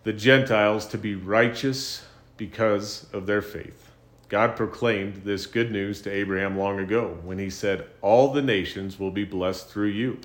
the 0.04 0.12
Gentiles 0.12 0.86
to 0.86 0.98
be 0.98 1.14
righteous 1.14 2.04
because 2.36 3.06
of 3.12 3.26
their 3.26 3.42
faith. 3.42 3.90
God 4.28 4.56
proclaimed 4.56 5.24
this 5.24 5.44
good 5.44 5.70
news 5.70 6.00
to 6.02 6.10
Abraham 6.10 6.56
long 6.56 6.80
ago 6.80 7.18
when 7.22 7.38
he 7.38 7.50
said, 7.50 7.86
All 8.00 8.32
the 8.32 8.40
nations 8.40 8.98
will 8.98 9.10
be 9.10 9.24
blessed 9.24 9.68
through 9.68 9.88
you. 9.88 10.18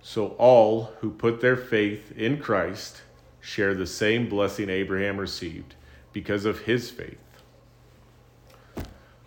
So, 0.00 0.28
all 0.38 0.94
who 1.00 1.10
put 1.10 1.40
their 1.42 1.56
faith 1.56 2.16
in 2.16 2.38
Christ 2.38 3.02
share 3.40 3.74
the 3.74 3.86
same 3.86 4.28
blessing 4.28 4.70
Abraham 4.70 5.18
received 5.18 5.74
because 6.12 6.46
of 6.46 6.60
his 6.60 6.90
faith. 6.90 7.18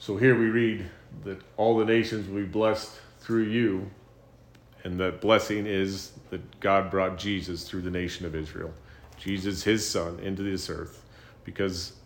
So 0.02 0.16
here 0.16 0.40
we 0.40 0.46
read 0.46 0.90
that 1.26 1.42
all 1.58 1.78
the 1.78 1.84
nations 1.84 2.30
will 2.30 2.38
be 2.38 2.46
blessed 2.46 2.90
through 3.20 3.44
you, 3.44 3.92
and 4.86 4.98
that 5.02 5.20
blessing 5.20 5.66
is 5.68 6.14
that 6.30 6.62
God 6.62 6.90
brought 6.90 7.18
Jesus 7.18 7.68
through 7.68 7.82
the 7.82 7.92
nation 7.92 8.26
of 8.26 8.34
Israel, 8.34 8.74
Jesus, 9.18 9.62
his 9.62 9.86
son, 9.86 10.18
into 10.22 10.42
this 10.42 10.70
earth, 10.70 11.04
because 11.44 11.98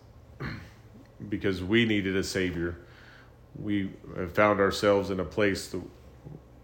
because 1.29 1.63
we 1.63 1.85
needed 1.85 2.15
a 2.15 2.23
savior. 2.23 2.79
We 3.55 3.91
have 4.17 4.33
found 4.33 4.59
ourselves 4.59 5.11
in 5.11 5.19
a 5.19 5.25
place 5.25 5.67
that 5.67 5.81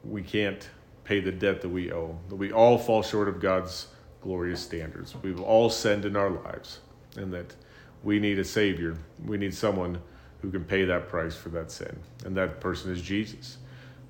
we 0.04 0.24
can't 0.24 0.68
pay 1.04 1.20
the 1.20 1.32
debt 1.32 1.62
that 1.62 1.70
we 1.70 1.94
owe. 1.94 2.18
That 2.30 2.38
we 2.38 2.52
all 2.52 2.80
fall 2.80 3.04
short 3.04 3.28
of 3.28 3.40
God's 3.40 3.90
glorious 4.22 4.62
standards. 4.62 5.14
We've 5.22 5.40
all 5.40 5.70
sinned 5.70 6.06
in 6.06 6.16
our 6.16 6.32
lives, 6.32 6.80
and 7.16 7.32
that 7.34 7.56
we 8.04 8.20
need 8.20 8.40
a 8.40 8.44
savior. 8.44 8.98
We 9.24 9.38
need 9.38 9.54
someone 9.54 10.02
who 10.42 10.52
can 10.52 10.64
pay 10.64 10.86
that 10.86 11.10
price 11.10 11.36
for 11.36 11.50
that 11.50 11.72
sin. 11.72 12.00
And 12.26 12.36
that 12.38 12.60
person 12.60 12.92
is 12.92 13.02
Jesus. 13.02 13.58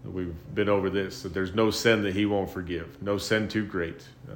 We've 0.04 0.36
been 0.54 0.70
over 0.70 0.90
this 0.90 1.24
that 1.24 1.34
there's 1.34 1.54
no 1.54 1.72
sin 1.72 2.04
that 2.04 2.14
he 2.14 2.26
won't 2.26 2.50
forgive, 2.50 3.02
no 3.02 3.18
sin 3.18 3.48
too 3.48 3.66
great, 3.66 4.08
uh, 4.32 4.36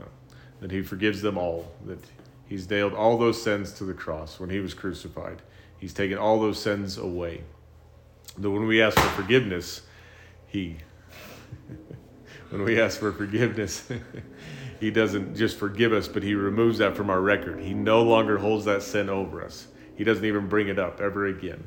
that 0.60 0.72
he 0.72 0.82
forgives 0.82 1.22
them 1.22 1.38
all, 1.38 1.72
that 1.86 2.00
he's 2.48 2.70
nailed 2.70 2.94
all 2.94 3.18
those 3.18 3.42
sins 3.42 3.72
to 3.74 3.86
the 3.86 3.94
cross 3.94 4.40
when 4.40 4.50
he 4.50 4.60
was 4.60 4.74
crucified. 4.74 5.42
He's 5.80 5.94
taken 5.94 6.18
all 6.18 6.40
those 6.40 6.62
sins 6.62 6.98
away. 6.98 7.44
That 8.38 8.50
when 8.50 8.66
we 8.66 8.82
ask 8.82 8.98
for 8.98 9.22
forgiveness, 9.22 9.82
he, 10.48 10.78
when 12.50 12.64
we 12.64 12.80
ask 12.80 13.00
for 13.00 13.12
forgiveness, 13.12 13.90
he 14.80 14.92
doesn't 14.92 15.36
just 15.36 15.58
forgive 15.58 15.94
us, 15.94 16.08
but 16.08 16.24
he 16.24 16.36
removes 16.36 16.80
that 16.80 16.96
from 16.96 17.10
our 17.10 17.22
record. 17.22 17.60
He 17.60 17.74
no 17.74 18.02
longer 18.02 18.38
holds 18.38 18.66
that 18.66 18.84
sin 18.84 19.10
over 19.10 19.44
us. 19.44 19.68
He 19.96 20.04
doesn't 20.04 20.26
even 20.26 20.48
bring 20.48 20.68
it 20.68 20.80
up 20.80 21.00
ever 21.00 21.28
again. 21.28 21.64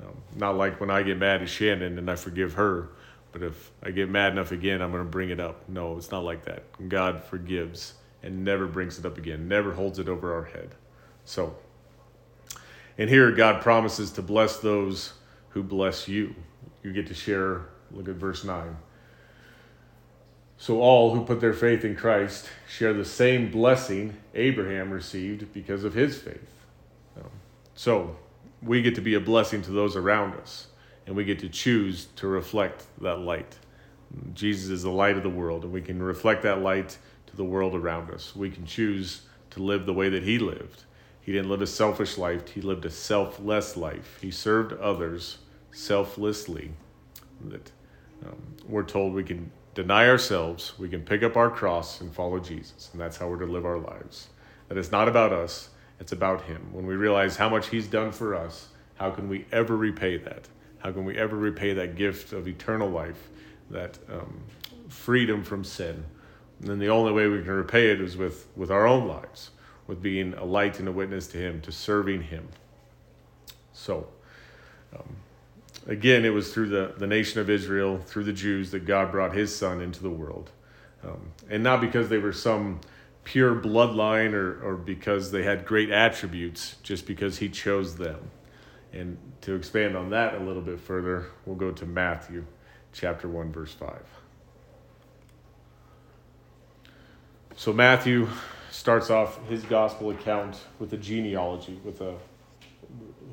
Um, 0.00 0.16
not 0.36 0.56
like 0.56 0.80
when 0.80 0.90
I 0.90 1.02
get 1.02 1.18
mad 1.18 1.42
at 1.42 1.48
Shannon 1.48 1.98
and 1.98 2.10
I 2.10 2.16
forgive 2.16 2.54
her, 2.54 2.90
but 3.32 3.42
if 3.42 3.70
I 3.82 3.90
get 3.90 4.08
mad 4.08 4.32
enough 4.32 4.52
again, 4.52 4.80
I'm 4.82 4.90
going 4.90 5.02
to 5.02 5.08
bring 5.08 5.30
it 5.30 5.40
up. 5.40 5.68
No, 5.68 5.96
it's 5.96 6.10
not 6.10 6.24
like 6.24 6.44
that. 6.44 6.64
God 6.88 7.22
forgives 7.24 7.94
and 8.22 8.44
never 8.44 8.66
brings 8.66 8.98
it 8.98 9.04
up 9.04 9.18
again, 9.18 9.48
never 9.48 9.72
holds 9.72 9.98
it 9.98 10.08
over 10.08 10.34
our 10.34 10.44
head. 10.44 10.74
So, 11.24 11.56
and 12.96 13.10
here 13.10 13.32
God 13.32 13.62
promises 13.62 14.10
to 14.12 14.22
bless 14.22 14.58
those 14.58 15.12
who 15.50 15.62
bless 15.62 16.08
you. 16.08 16.34
You 16.82 16.92
get 16.92 17.06
to 17.08 17.14
share, 17.14 17.66
look 17.90 18.08
at 18.08 18.14
verse 18.14 18.44
9. 18.44 18.76
So 20.56 20.80
all 20.80 21.14
who 21.14 21.24
put 21.24 21.40
their 21.40 21.52
faith 21.52 21.84
in 21.84 21.96
Christ 21.96 22.48
share 22.68 22.92
the 22.92 23.04
same 23.04 23.50
blessing 23.50 24.16
Abraham 24.34 24.90
received 24.90 25.52
because 25.52 25.84
of 25.84 25.94
his 25.94 26.16
faith. 26.16 26.54
So, 27.74 28.16
we 28.64 28.82
get 28.82 28.94
to 28.94 29.00
be 29.00 29.14
a 29.14 29.20
blessing 29.20 29.62
to 29.62 29.70
those 29.70 29.96
around 29.96 30.34
us, 30.34 30.68
and 31.06 31.14
we 31.14 31.24
get 31.24 31.38
to 31.40 31.48
choose 31.48 32.06
to 32.16 32.26
reflect 32.26 32.86
that 33.00 33.18
light. 33.18 33.58
Jesus 34.32 34.70
is 34.70 34.82
the 34.82 34.90
light 34.90 35.16
of 35.16 35.22
the 35.22 35.30
world, 35.30 35.64
and 35.64 35.72
we 35.72 35.82
can 35.82 36.02
reflect 36.02 36.42
that 36.42 36.62
light 36.62 36.96
to 37.26 37.36
the 37.36 37.44
world 37.44 37.74
around 37.74 38.10
us. 38.10 38.34
We 38.34 38.50
can 38.50 38.64
choose 38.64 39.22
to 39.50 39.62
live 39.62 39.86
the 39.86 39.92
way 39.92 40.08
that 40.08 40.22
he 40.22 40.38
lived. 40.38 40.84
He 41.20 41.32
didn't 41.32 41.48
live 41.48 41.62
a 41.62 41.66
selfish 41.66 42.18
life, 42.18 42.48
he 42.48 42.60
lived 42.60 42.84
a 42.84 42.90
selfless 42.90 43.76
life. 43.76 44.18
He 44.20 44.30
served 44.30 44.72
others 44.74 45.38
selflessly. 45.72 46.72
That 47.46 47.70
um, 48.26 48.36
we're 48.66 48.84
told 48.84 49.14
we 49.14 49.24
can 49.24 49.50
deny 49.74 50.08
ourselves, 50.08 50.78
we 50.78 50.88
can 50.88 51.02
pick 51.02 51.22
up 51.22 51.36
our 51.36 51.50
cross 51.50 52.00
and 52.00 52.14
follow 52.14 52.38
Jesus, 52.38 52.90
and 52.92 53.00
that's 53.00 53.16
how 53.16 53.28
we're 53.28 53.38
to 53.38 53.46
live 53.46 53.66
our 53.66 53.78
lives. 53.78 54.28
That 54.68 54.78
it's 54.78 54.92
not 54.92 55.08
about 55.08 55.32
us, 55.32 55.70
it's 56.00 56.12
about 56.12 56.42
Him. 56.42 56.68
When 56.72 56.86
we 56.86 56.94
realize 56.94 57.36
how 57.36 57.48
much 57.48 57.68
He's 57.68 57.86
done 57.86 58.12
for 58.12 58.34
us, 58.34 58.68
how 58.96 59.10
can 59.10 59.28
we 59.28 59.46
ever 59.52 59.76
repay 59.76 60.16
that? 60.18 60.48
How 60.78 60.92
can 60.92 61.04
we 61.04 61.16
ever 61.16 61.36
repay 61.36 61.72
that 61.74 61.96
gift 61.96 62.32
of 62.32 62.46
eternal 62.46 62.90
life, 62.90 63.30
that 63.70 63.98
um, 64.12 64.42
freedom 64.88 65.42
from 65.42 65.64
sin? 65.64 66.04
And 66.60 66.68
then 66.68 66.78
the 66.78 66.88
only 66.88 67.12
way 67.12 67.26
we 67.26 67.42
can 67.42 67.52
repay 67.52 67.90
it 67.90 68.00
is 68.00 68.16
with, 68.16 68.46
with 68.56 68.70
our 68.70 68.86
own 68.86 69.08
lives, 69.08 69.50
with 69.86 70.02
being 70.02 70.34
a 70.34 70.44
light 70.44 70.78
and 70.78 70.88
a 70.88 70.92
witness 70.92 71.26
to 71.28 71.38
Him, 71.38 71.60
to 71.62 71.72
serving 71.72 72.22
Him. 72.22 72.48
So, 73.72 74.06
um, 74.94 75.16
again, 75.86 76.24
it 76.24 76.30
was 76.30 76.52
through 76.52 76.68
the, 76.68 76.94
the 76.96 77.06
nation 77.06 77.40
of 77.40 77.50
Israel, 77.50 77.98
through 77.98 78.24
the 78.24 78.32
Jews, 78.32 78.70
that 78.70 78.86
God 78.86 79.10
brought 79.10 79.34
His 79.34 79.54
Son 79.54 79.80
into 79.80 80.02
the 80.02 80.10
world. 80.10 80.50
Um, 81.02 81.32
and 81.50 81.62
not 81.62 81.80
because 81.80 82.08
they 82.08 82.18
were 82.18 82.32
some 82.32 82.80
pure 83.24 83.54
bloodline 83.54 84.34
or, 84.34 84.62
or 84.62 84.76
because 84.76 85.30
they 85.30 85.42
had 85.42 85.64
great 85.64 85.90
attributes, 85.90 86.76
just 86.82 87.06
because 87.06 87.38
he 87.38 87.48
chose 87.48 87.96
them. 87.96 88.30
And 88.92 89.18
to 89.40 89.54
expand 89.54 89.96
on 89.96 90.10
that 90.10 90.34
a 90.34 90.38
little 90.38 90.62
bit 90.62 90.78
further, 90.78 91.26
we'll 91.44 91.56
go 91.56 91.72
to 91.72 91.86
Matthew 91.86 92.44
chapter 92.92 93.28
1, 93.28 93.52
verse 93.52 93.72
5. 93.72 94.02
So 97.56 97.72
Matthew 97.72 98.28
starts 98.70 99.10
off 99.10 99.38
his 99.48 99.64
gospel 99.64 100.10
account 100.10 100.58
with 100.78 100.92
a 100.92 100.96
genealogy, 100.96 101.80
with 101.84 102.00
a 102.00 102.16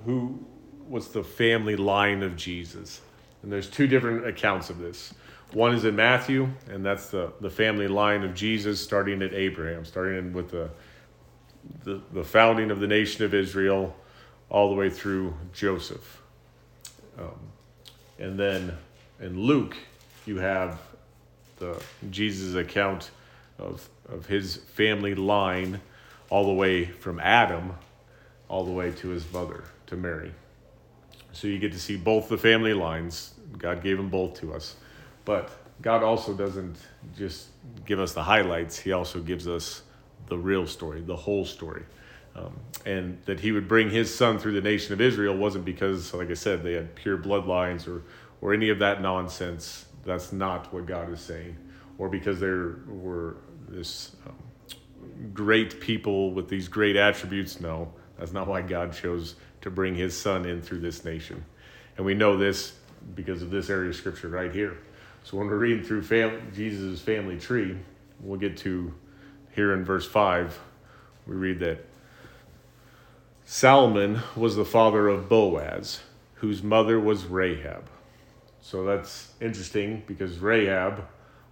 who 0.05 0.43
was 0.87 1.09
the 1.09 1.23
family 1.23 1.75
line 1.75 2.23
of 2.23 2.35
Jesus. 2.35 3.01
And 3.43 3.51
there's 3.51 3.69
two 3.69 3.87
different 3.87 4.27
accounts 4.27 4.69
of 4.69 4.79
this. 4.79 5.13
One 5.53 5.73
is 5.73 5.83
in 5.85 5.95
Matthew, 5.95 6.49
and 6.69 6.85
that's 6.85 7.07
the, 7.07 7.33
the 7.41 7.49
family 7.49 7.87
line 7.87 8.23
of 8.23 8.33
Jesus 8.33 8.81
starting 8.81 9.21
at 9.21 9.33
Abraham, 9.33 9.83
starting 9.83 10.31
with 10.33 10.51
the, 10.51 10.69
the, 11.83 12.01
the 12.13 12.23
founding 12.23 12.71
of 12.71 12.79
the 12.79 12.87
nation 12.87 13.25
of 13.25 13.33
Israel 13.33 13.95
all 14.49 14.69
the 14.69 14.75
way 14.75 14.89
through 14.89 15.33
Joseph. 15.53 16.21
Um, 17.19 17.39
and 18.19 18.39
then 18.39 18.77
in 19.19 19.39
Luke, 19.39 19.75
you 20.25 20.37
have 20.37 20.79
the 21.57 21.81
Jesus 22.09 22.55
account 22.55 23.11
of, 23.59 23.87
of 24.09 24.25
his 24.25 24.55
family 24.55 25.15
line 25.15 25.81
all 26.29 26.45
the 26.45 26.53
way 26.53 26.85
from 26.85 27.19
Adam 27.19 27.73
all 28.51 28.65
the 28.65 28.71
way 28.71 28.91
to 28.91 29.07
his 29.07 29.31
mother, 29.31 29.63
to 29.87 29.95
Mary. 29.95 30.33
So 31.31 31.47
you 31.47 31.57
get 31.57 31.71
to 31.71 31.79
see 31.79 31.95
both 31.95 32.27
the 32.27 32.37
family 32.37 32.73
lines. 32.73 33.33
God 33.57 33.81
gave 33.81 33.95
them 33.95 34.09
both 34.09 34.33
to 34.41 34.53
us. 34.53 34.75
But 35.25 35.49
God 35.81 36.03
also 36.03 36.33
doesn't 36.33 36.77
just 37.17 37.47
give 37.85 37.99
us 37.99 38.13
the 38.13 38.23
highlights, 38.23 38.77
He 38.79 38.91
also 38.91 39.19
gives 39.19 39.47
us 39.47 39.83
the 40.27 40.37
real 40.37 40.67
story, 40.67 41.01
the 41.01 41.15
whole 41.15 41.45
story. 41.45 41.83
Um, 42.35 42.57
and 42.85 43.21
that 43.25 43.39
He 43.39 43.51
would 43.51 43.67
bring 43.67 43.89
His 43.89 44.13
Son 44.13 44.39
through 44.39 44.53
the 44.53 44.61
nation 44.61 44.93
of 44.93 45.01
Israel 45.01 45.35
wasn't 45.35 45.65
because, 45.65 46.13
like 46.13 46.29
I 46.29 46.35
said, 46.35 46.63
they 46.63 46.73
had 46.73 46.95
pure 46.95 47.17
bloodlines 47.17 47.87
or, 47.87 48.03
or 48.41 48.53
any 48.53 48.69
of 48.69 48.79
that 48.79 49.01
nonsense. 49.01 49.85
That's 50.05 50.31
not 50.31 50.73
what 50.73 50.85
God 50.85 51.11
is 51.11 51.19
saying. 51.19 51.57
Or 51.97 52.09
because 52.09 52.39
there 52.39 52.77
were 52.87 53.37
this 53.67 54.15
um, 54.25 54.35
great 55.33 55.79
people 55.79 56.31
with 56.31 56.49
these 56.49 56.67
great 56.67 56.95
attributes. 56.95 57.59
No, 57.59 57.93
that's 58.17 58.33
not 58.33 58.47
why 58.47 58.61
God 58.61 58.93
chose 58.93 59.35
to 59.61 59.69
bring 59.69 59.95
his 59.95 60.17
son 60.17 60.45
in 60.45 60.61
through 60.61 60.79
this 60.79 61.05
nation. 61.05 61.43
And 61.97 62.05
we 62.05 62.13
know 62.13 62.37
this 62.37 62.73
because 63.15 63.41
of 63.41 63.51
this 63.51 63.69
area 63.69 63.89
of 63.89 63.95
scripture 63.95 64.29
right 64.29 64.51
here. 64.51 64.77
So 65.23 65.37
when 65.37 65.47
we're 65.47 65.57
reading 65.57 65.83
through 65.83 66.03
fam- 66.03 66.51
Jesus' 66.53 66.99
family 67.01 67.37
tree, 67.37 67.77
we'll 68.19 68.39
get 68.39 68.57
to 68.57 68.93
here 69.53 69.73
in 69.73 69.83
verse 69.83 70.07
5, 70.07 70.59
we 71.27 71.35
read 71.35 71.59
that 71.59 71.85
Salmon 73.45 74.21
was 74.35 74.55
the 74.55 74.65
father 74.65 75.07
of 75.07 75.27
Boaz, 75.27 76.01
whose 76.35 76.63
mother 76.63 76.99
was 76.99 77.25
Rahab. 77.25 77.89
So 78.61 78.85
that's 78.85 79.33
interesting 79.41 80.03
because 80.07 80.39
Rahab 80.39 81.07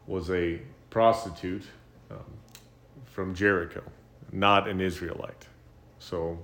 was 0.07 0.29
a 0.29 0.61
prostitute 0.89 1.65
um, 2.09 2.17
from 3.05 3.35
Jericho, 3.35 3.83
not 4.31 4.67
an 4.67 4.79
Israelite. 4.79 5.47
So 5.99 6.39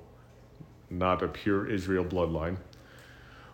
not 0.89 1.23
a 1.23 1.27
pure 1.27 1.69
Israel 1.69 2.05
bloodline. 2.05 2.57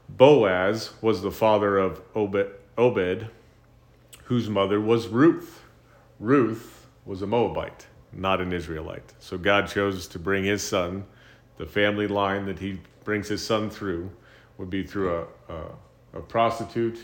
Boaz 0.09 0.91
was 1.01 1.21
the 1.21 1.31
father 1.31 1.77
of 1.77 2.01
Obed, 2.15 2.47
Obed, 2.77 3.27
whose 4.25 4.49
mother 4.49 4.79
was 4.79 5.07
Ruth. 5.07 5.63
Ruth 6.19 6.87
was 7.05 7.21
a 7.21 7.27
Moabite, 7.27 7.87
not 8.13 8.41
an 8.41 8.53
Israelite. 8.53 9.13
So 9.19 9.37
God 9.37 9.67
chose 9.67 10.07
to 10.07 10.19
bring 10.19 10.43
his 10.43 10.61
son, 10.61 11.05
the 11.57 11.65
family 11.65 12.07
line 12.07 12.45
that 12.45 12.59
he 12.59 12.79
brings 13.03 13.27
his 13.27 13.45
son 13.45 13.69
through, 13.69 14.11
would 14.57 14.69
be 14.69 14.83
through 14.83 15.15
a, 15.15 15.53
a, 15.53 16.19
a 16.19 16.21
prostitute 16.21 17.03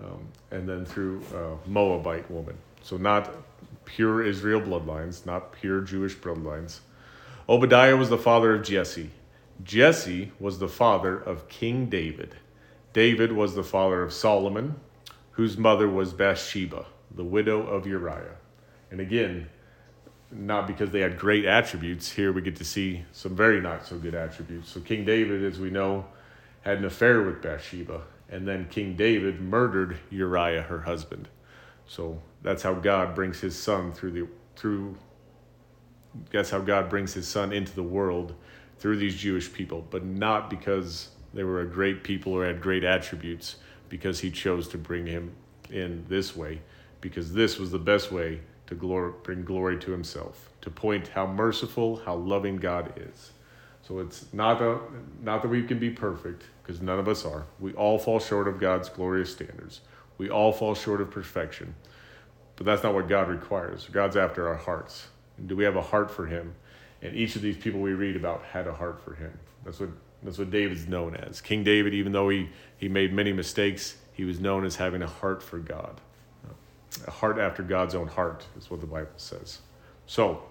um, 0.00 0.28
and 0.50 0.68
then 0.68 0.84
through 0.84 1.22
a 1.34 1.68
Moabite 1.68 2.30
woman. 2.30 2.56
So 2.82 2.96
not 2.96 3.30
pure 3.84 4.24
Israel 4.24 4.60
bloodlines, 4.60 5.26
not 5.26 5.52
pure 5.52 5.80
Jewish 5.80 6.16
bloodlines. 6.16 6.80
Obadiah 7.48 7.96
was 7.96 8.10
the 8.10 8.18
father 8.18 8.54
of 8.54 8.62
Jesse. 8.62 9.10
Jesse 9.64 10.32
was 10.38 10.58
the 10.58 10.68
father 10.68 11.18
of 11.18 11.48
King 11.48 11.86
David. 11.86 12.36
David 12.92 13.32
was 13.32 13.54
the 13.54 13.64
father 13.64 14.02
of 14.02 14.12
Solomon, 14.12 14.76
whose 15.38 15.56
mother 15.56 15.88
was 15.88 16.12
Bathsheba, 16.12 16.84
the 17.14 17.22
widow 17.22 17.64
of 17.64 17.86
Uriah. 17.86 18.34
And 18.90 18.98
again, 18.98 19.48
not 20.32 20.66
because 20.66 20.90
they 20.90 20.98
had 20.98 21.16
great 21.16 21.44
attributes, 21.44 22.10
here 22.10 22.32
we 22.32 22.42
get 22.42 22.56
to 22.56 22.64
see 22.64 23.04
some 23.12 23.36
very 23.36 23.60
not 23.60 23.86
so 23.86 23.98
good 23.98 24.16
attributes. 24.16 24.68
So, 24.68 24.80
King 24.80 25.04
David, 25.04 25.44
as 25.44 25.60
we 25.60 25.70
know, 25.70 26.06
had 26.62 26.78
an 26.78 26.84
affair 26.84 27.22
with 27.22 27.40
Bathsheba, 27.40 28.02
and 28.28 28.48
then 28.48 28.66
King 28.68 28.96
David 28.96 29.40
murdered 29.40 29.98
Uriah, 30.10 30.62
her 30.62 30.80
husband. 30.80 31.28
So, 31.86 32.20
that's 32.42 32.64
how 32.64 32.74
God 32.74 33.14
brings 33.14 33.38
his 33.38 33.56
son 33.56 33.92
through 33.92 34.10
the 34.10 34.26
through 34.56 34.96
that's 36.32 36.50
how 36.50 36.58
God 36.58 36.90
brings 36.90 37.14
his 37.14 37.28
son 37.28 37.52
into 37.52 37.72
the 37.76 37.84
world 37.84 38.34
through 38.80 38.96
these 38.96 39.14
Jewish 39.14 39.52
people, 39.52 39.86
but 39.88 40.04
not 40.04 40.50
because 40.50 41.10
they 41.32 41.44
were 41.44 41.60
a 41.60 41.66
great 41.66 42.02
people 42.02 42.32
or 42.32 42.44
had 42.44 42.60
great 42.60 42.82
attributes, 42.82 43.58
because 43.88 44.20
he 44.20 44.30
chose 44.30 44.68
to 44.68 44.78
bring 44.78 45.06
him 45.06 45.32
in 45.70 46.04
this 46.08 46.36
way, 46.36 46.60
because 47.00 47.32
this 47.32 47.58
was 47.58 47.70
the 47.70 47.78
best 47.78 48.10
way 48.10 48.40
to 48.66 48.74
bring 49.22 49.44
glory 49.44 49.78
to 49.78 49.90
himself, 49.90 50.50
to 50.60 50.70
point 50.70 51.08
how 51.08 51.26
merciful, 51.26 51.96
how 52.04 52.14
loving 52.14 52.56
God 52.56 52.92
is. 52.96 53.32
So 53.82 54.00
it's 54.00 54.26
not, 54.32 54.60
a, 54.60 54.78
not 55.22 55.42
that 55.42 55.48
we 55.48 55.62
can 55.62 55.78
be 55.78 55.90
perfect, 55.90 56.44
because 56.62 56.82
none 56.82 56.98
of 56.98 57.08
us 57.08 57.24
are. 57.24 57.46
We 57.60 57.72
all 57.72 57.98
fall 57.98 58.20
short 58.20 58.46
of 58.46 58.60
God's 58.60 58.88
glorious 58.88 59.32
standards. 59.32 59.80
We 60.18 60.28
all 60.28 60.52
fall 60.52 60.74
short 60.74 61.00
of 61.00 61.10
perfection. 61.10 61.74
But 62.56 62.66
that's 62.66 62.82
not 62.82 62.92
what 62.92 63.08
God 63.08 63.28
requires. 63.28 63.88
God's 63.90 64.16
after 64.16 64.48
our 64.48 64.56
hearts. 64.56 65.08
And 65.38 65.48
do 65.48 65.56
we 65.56 65.64
have 65.64 65.76
a 65.76 65.82
heart 65.82 66.10
for 66.10 66.26
Him? 66.26 66.54
And 67.02 67.14
each 67.14 67.36
of 67.36 67.42
these 67.42 67.56
people 67.56 67.80
we 67.80 67.92
read 67.92 68.16
about 68.16 68.42
had 68.42 68.66
a 68.66 68.72
heart 68.72 69.00
for 69.04 69.14
him. 69.14 69.32
That's 69.64 69.80
what 69.80 69.90
that's 70.22 70.38
what 70.38 70.50
David's 70.50 70.88
known 70.88 71.14
as. 71.14 71.40
King 71.40 71.62
David, 71.62 71.94
even 71.94 72.12
though 72.12 72.28
he, 72.28 72.48
he 72.76 72.88
made 72.88 73.12
many 73.12 73.32
mistakes, 73.32 73.96
he 74.12 74.24
was 74.24 74.40
known 74.40 74.64
as 74.64 74.76
having 74.76 75.02
a 75.02 75.06
heart 75.06 75.42
for 75.42 75.58
God. 75.58 76.00
A 77.06 77.10
heart 77.10 77.38
after 77.38 77.62
God's 77.62 77.94
own 77.94 78.08
heart 78.08 78.44
is 78.58 78.70
what 78.70 78.80
the 78.80 78.86
Bible 78.86 79.10
says. 79.16 79.58
So, 80.06 80.42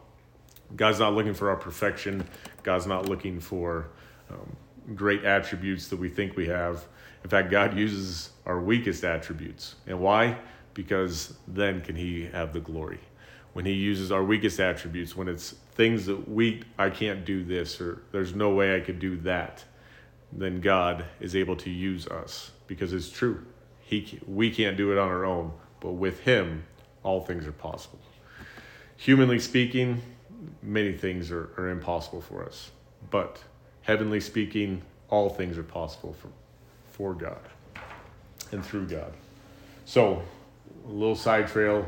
God's 0.76 1.00
not 1.00 1.14
looking 1.14 1.34
for 1.34 1.50
our 1.50 1.56
perfection. 1.56 2.26
God's 2.64 2.88
not 2.88 3.10
looking 3.10 3.40
for 3.40 3.88
um, 4.30 4.56
great 4.96 5.26
attributes 5.26 5.88
that 5.90 5.98
we 5.98 6.10
think 6.10 6.38
we 6.38 6.48
have. 6.48 6.86
In 7.24 7.30
fact, 7.30 7.50
God 7.50 7.78
uses 7.78 8.32
our 8.46 8.60
weakest 8.60 9.04
attributes. 9.04 9.76
And 9.88 10.00
why? 10.00 10.38
Because 10.74 11.34
then 11.48 11.82
can 11.82 11.96
He 11.96 12.26
have 12.26 12.54
the 12.54 12.60
glory 12.60 13.00
when 13.58 13.66
he 13.66 13.74
uses 13.74 14.12
our 14.12 14.24
weakest 14.24 14.60
attributes, 14.60 15.16
when 15.16 15.28
it's 15.28 15.56
things 15.78 16.08
that 16.08 16.28
we, 16.28 16.64
I 16.78 16.90
can't 16.90 17.24
do 17.24 17.44
this 17.44 17.80
or 17.80 18.02
there's 18.12 18.34
no 18.34 18.50
way 18.50 18.76
I 18.76 18.82
could 18.82 19.00
do 19.00 19.16
that, 19.18 19.64
then 20.34 20.60
God 20.60 21.06
is 21.22 21.36
able 21.36 21.56
to 21.58 21.70
use 21.70 22.08
us 22.08 22.52
because 22.66 22.92
it's 22.92 23.10
true. 23.10 23.46
He, 23.80 24.20
we 24.28 24.52
can't 24.52 24.76
do 24.76 24.92
it 24.92 24.98
on 24.98 25.08
our 25.08 25.24
own, 25.24 25.54
but 25.80 25.92
with 25.92 26.20
him, 26.22 26.66
all 27.04 27.22
things 27.22 27.46
are 27.48 27.54
possible. 27.54 28.00
Humanly 28.98 29.40
speaking, 29.40 30.02
many 30.64 30.92
things 30.92 31.32
are, 31.32 31.52
are 31.58 31.70
impossible 31.70 32.22
for 32.22 32.44
us, 32.44 32.72
but 33.12 33.42
heavenly 33.84 34.20
speaking, 34.20 34.82
all 35.10 35.30
things 35.30 35.58
are 35.58 35.64
possible 35.64 36.14
for, 36.14 36.30
for 36.92 37.14
God 37.14 37.40
and 38.52 38.66
through 38.66 38.88
God. 38.88 39.14
So, 39.86 40.24
a 40.86 40.92
little 40.92 41.16
side 41.16 41.48
trail 41.48 41.88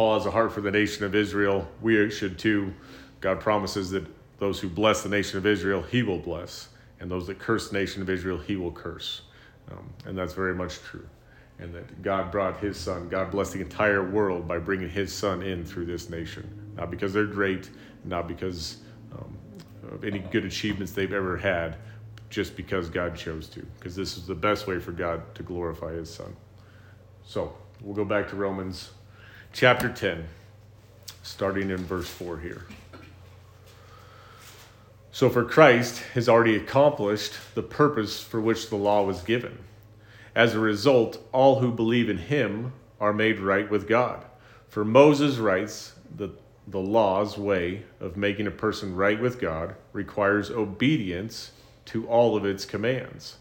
Paul 0.00 0.14
has 0.14 0.24
a 0.24 0.30
heart 0.30 0.50
for 0.50 0.62
the 0.62 0.70
nation 0.70 1.04
of 1.04 1.14
Israel. 1.14 1.68
We 1.82 2.08
should 2.08 2.38
too. 2.38 2.72
God 3.20 3.38
promises 3.38 3.90
that 3.90 4.06
those 4.38 4.58
who 4.58 4.66
bless 4.66 5.02
the 5.02 5.10
nation 5.10 5.36
of 5.36 5.44
Israel, 5.44 5.82
he 5.82 6.02
will 6.02 6.16
bless. 6.16 6.70
And 7.00 7.10
those 7.10 7.26
that 7.26 7.38
curse 7.38 7.68
the 7.68 7.76
nation 7.76 8.00
of 8.00 8.08
Israel, 8.08 8.38
he 8.38 8.56
will 8.56 8.72
curse. 8.72 9.20
Um, 9.70 9.92
and 10.06 10.16
that's 10.16 10.32
very 10.32 10.54
much 10.54 10.78
true. 10.78 11.06
And 11.58 11.74
that 11.74 12.00
God 12.00 12.32
brought 12.32 12.58
his 12.60 12.78
son, 12.78 13.10
God 13.10 13.30
blessed 13.30 13.52
the 13.52 13.60
entire 13.60 14.02
world 14.02 14.48
by 14.48 14.56
bringing 14.56 14.88
his 14.88 15.12
son 15.12 15.42
in 15.42 15.66
through 15.66 15.84
this 15.84 16.08
nation. 16.08 16.48
Not 16.78 16.90
because 16.90 17.12
they're 17.12 17.26
great, 17.26 17.68
not 18.06 18.26
because 18.26 18.78
um, 19.12 19.36
of 19.92 20.02
any 20.02 20.20
good 20.20 20.46
achievements 20.46 20.92
they've 20.92 21.12
ever 21.12 21.36
had, 21.36 21.76
just 22.30 22.56
because 22.56 22.88
God 22.88 23.14
chose 23.14 23.50
to. 23.50 23.60
Because 23.78 23.96
this 23.96 24.16
is 24.16 24.26
the 24.26 24.34
best 24.34 24.66
way 24.66 24.78
for 24.78 24.92
God 24.92 25.34
to 25.34 25.42
glorify 25.42 25.92
his 25.92 26.08
son. 26.08 26.34
So 27.22 27.52
we'll 27.82 27.94
go 27.94 28.06
back 28.06 28.30
to 28.30 28.36
Romans 28.36 28.92
chapter 29.52 29.88
10, 29.88 30.26
starting 31.22 31.70
in 31.70 31.78
verse 31.78 32.08
4 32.08 32.38
here. 32.38 32.66
So, 35.12 35.28
for 35.28 35.44
Christ 35.44 36.02
has 36.14 36.28
already 36.28 36.56
accomplished 36.56 37.34
the 37.54 37.62
purpose 37.62 38.22
for 38.22 38.40
which 38.40 38.70
the 38.70 38.76
law 38.76 39.02
was 39.02 39.22
given. 39.22 39.58
As 40.34 40.54
a 40.54 40.60
result, 40.60 41.18
all 41.32 41.58
who 41.58 41.72
believe 41.72 42.08
in 42.08 42.18
him 42.18 42.72
are 43.00 43.12
made 43.12 43.40
right 43.40 43.68
with 43.68 43.88
God. 43.88 44.24
For 44.68 44.84
Moses 44.84 45.38
writes 45.38 45.94
that 46.16 46.30
the 46.68 46.78
law's 46.78 47.36
way 47.36 47.82
of 47.98 48.16
making 48.16 48.46
a 48.46 48.52
person 48.52 48.94
right 48.94 49.20
with 49.20 49.40
God 49.40 49.74
requires 49.92 50.50
obedience 50.50 51.50
to 51.86 52.06
all 52.06 52.36
of 52.36 52.44
its 52.44 52.64
commands. 52.64 53.38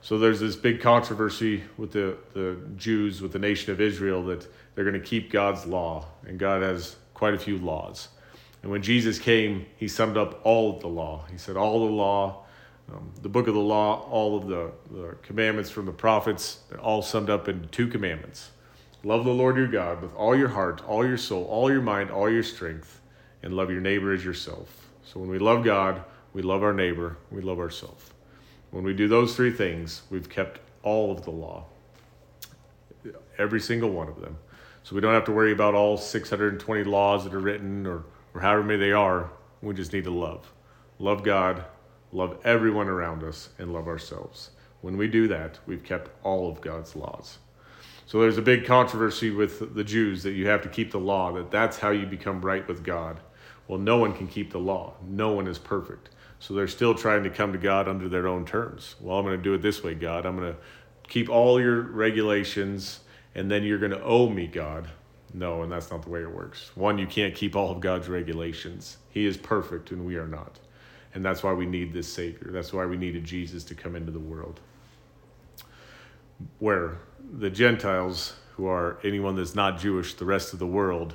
So 0.00 0.18
there's 0.18 0.40
this 0.40 0.56
big 0.56 0.80
controversy 0.80 1.62
with 1.76 1.92
the, 1.92 2.16
the 2.32 2.56
Jews, 2.76 3.20
with 3.20 3.32
the 3.32 3.38
nation 3.38 3.70
of 3.72 3.80
Israel, 3.80 4.24
that 4.24 4.46
they're 4.74 4.84
going 4.84 5.00
to 5.00 5.06
keep 5.06 5.30
God's 5.30 5.66
law, 5.66 6.06
and 6.26 6.38
God 6.38 6.62
has 6.62 6.96
quite 7.14 7.34
a 7.34 7.38
few 7.38 7.58
laws. 7.58 8.08
And 8.62 8.70
when 8.70 8.82
Jesus 8.82 9.18
came, 9.18 9.66
he 9.76 9.88
summed 9.88 10.16
up 10.16 10.40
all 10.44 10.76
of 10.76 10.80
the 10.80 10.88
law. 10.88 11.24
He 11.30 11.38
said, 11.38 11.56
All 11.56 11.86
the 11.86 11.92
law, 11.92 12.44
um, 12.92 13.12
the 13.22 13.28
book 13.28 13.48
of 13.48 13.54
the 13.54 13.60
law, 13.60 14.06
all 14.10 14.36
of 14.36 14.46
the, 14.46 14.70
the 14.90 15.16
commandments 15.22 15.70
from 15.70 15.86
the 15.86 15.92
prophets, 15.92 16.60
they're 16.68 16.80
all 16.80 17.02
summed 17.02 17.30
up 17.30 17.48
in 17.48 17.68
two 17.68 17.88
commandments 17.88 18.50
Love 19.04 19.24
the 19.24 19.32
Lord 19.32 19.56
your 19.56 19.66
God 19.66 20.00
with 20.00 20.14
all 20.14 20.36
your 20.36 20.48
heart, 20.48 20.80
all 20.86 21.04
your 21.04 21.16
soul, 21.16 21.44
all 21.46 21.70
your 21.72 21.82
mind, 21.82 22.10
all 22.10 22.30
your 22.30 22.44
strength, 22.44 23.00
and 23.42 23.54
love 23.54 23.68
your 23.70 23.80
neighbor 23.80 24.12
as 24.12 24.24
yourself. 24.24 24.88
So 25.02 25.18
when 25.18 25.28
we 25.28 25.40
love 25.40 25.64
God, 25.64 26.04
we 26.32 26.42
love 26.42 26.62
our 26.62 26.72
neighbor, 26.72 27.16
we 27.30 27.42
love 27.42 27.58
ourselves. 27.58 28.10
When 28.70 28.84
we 28.84 28.94
do 28.94 29.08
those 29.08 29.34
three 29.34 29.50
things, 29.50 30.02
we've 30.08 30.28
kept 30.28 30.60
all 30.84 31.10
of 31.10 31.24
the 31.24 31.32
law, 31.32 31.64
every 33.38 33.60
single 33.60 33.90
one 33.90 34.08
of 34.08 34.20
them. 34.20 34.38
So 34.84 34.94
we 34.94 35.00
don't 35.00 35.14
have 35.14 35.24
to 35.26 35.32
worry 35.32 35.52
about 35.52 35.74
all 35.74 35.96
620 35.96 36.84
laws 36.84 37.24
that 37.24 37.34
are 37.34 37.40
written 37.40 37.86
or, 37.86 38.04
or 38.34 38.40
however 38.40 38.64
many 38.64 38.78
they 38.80 38.92
are. 38.92 39.30
We 39.60 39.74
just 39.74 39.92
need 39.92 40.04
to 40.04 40.10
love. 40.10 40.52
Love 40.98 41.22
God, 41.22 41.64
love 42.12 42.38
everyone 42.44 42.88
around 42.88 43.22
us, 43.22 43.50
and 43.58 43.72
love 43.72 43.86
ourselves. 43.86 44.50
When 44.80 44.96
we 44.96 45.06
do 45.06 45.28
that, 45.28 45.60
we've 45.66 45.84
kept 45.84 46.10
all 46.24 46.50
of 46.50 46.60
God's 46.60 46.96
laws. 46.96 47.38
So 48.06 48.20
there's 48.20 48.38
a 48.38 48.42
big 48.42 48.66
controversy 48.66 49.30
with 49.30 49.74
the 49.74 49.84
Jews 49.84 50.22
that 50.24 50.32
you 50.32 50.48
have 50.48 50.62
to 50.62 50.68
keep 50.68 50.90
the 50.90 50.98
law, 50.98 51.32
that 51.32 51.50
that's 51.50 51.78
how 51.78 51.90
you 51.90 52.04
become 52.04 52.40
right 52.40 52.66
with 52.66 52.82
God. 52.82 53.20
Well, 53.68 53.78
no 53.78 53.96
one 53.96 54.12
can 54.12 54.26
keep 54.26 54.50
the 54.50 54.58
law. 54.58 54.94
No 55.06 55.32
one 55.32 55.46
is 55.46 55.58
perfect. 55.58 56.10
So 56.40 56.54
they're 56.54 56.66
still 56.66 56.94
trying 56.94 57.22
to 57.22 57.30
come 57.30 57.52
to 57.52 57.58
God 57.58 57.88
under 57.88 58.08
their 58.08 58.26
own 58.26 58.44
terms. 58.44 58.96
Well, 59.00 59.16
I'm 59.16 59.24
going 59.24 59.36
to 59.36 59.42
do 59.42 59.54
it 59.54 59.62
this 59.62 59.84
way, 59.84 59.94
God. 59.94 60.26
I'm 60.26 60.36
going 60.36 60.52
to 60.52 60.58
keep 61.08 61.30
all 61.30 61.60
your 61.60 61.80
regulations 61.82 63.00
and 63.34 63.50
then 63.50 63.64
you're 63.64 63.78
going 63.78 63.92
to 63.92 64.02
owe 64.02 64.28
me, 64.28 64.46
God. 64.46 64.88
No, 65.34 65.62
and 65.62 65.72
that's 65.72 65.90
not 65.90 66.02
the 66.02 66.10
way 66.10 66.20
it 66.20 66.30
works. 66.30 66.70
One, 66.76 66.98
you 66.98 67.06
can't 67.06 67.34
keep 67.34 67.56
all 67.56 67.70
of 67.70 67.80
God's 67.80 68.08
regulations. 68.08 68.98
He 69.10 69.24
is 69.24 69.36
perfect 69.36 69.90
and 69.90 70.04
we 70.04 70.16
are 70.16 70.28
not. 70.28 70.58
And 71.14 71.24
that's 71.24 71.42
why 71.42 71.52
we 71.52 71.66
need 71.66 71.92
this 71.92 72.12
Savior. 72.12 72.50
That's 72.50 72.72
why 72.72 72.84
we 72.86 72.96
needed 72.96 73.24
Jesus 73.24 73.64
to 73.64 73.74
come 73.74 73.96
into 73.96 74.12
the 74.12 74.18
world. 74.18 74.60
Where 76.58 76.98
the 77.38 77.50
Gentiles, 77.50 78.34
who 78.56 78.66
are 78.66 78.98
anyone 79.04 79.36
that's 79.36 79.54
not 79.54 79.78
Jewish, 79.78 80.14
the 80.14 80.24
rest 80.24 80.52
of 80.52 80.58
the 80.58 80.66
world, 80.66 81.14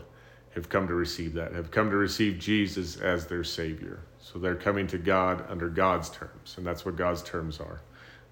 have 0.51 0.69
come 0.69 0.88
to 0.88 0.93
receive 0.95 1.34
that, 1.34 1.53
have 1.53 1.69
come 1.69 1.89
to 1.91 1.95
receive 1.95 2.39
Jesus 2.39 2.97
as 2.97 3.27
their 3.27 3.43
Savior. 3.43 3.99
So 4.19 4.39
they're 4.39 4.56
coming 4.56 4.88
to 4.88 4.97
God 4.97 5.45
under 5.49 5.69
God's 5.69 6.10
terms. 6.10 6.56
And 6.58 6.65
that's 6.65 6.86
what 6.86 6.95
God's 6.95 7.21
terms 7.21 7.60
are. 7.60 7.82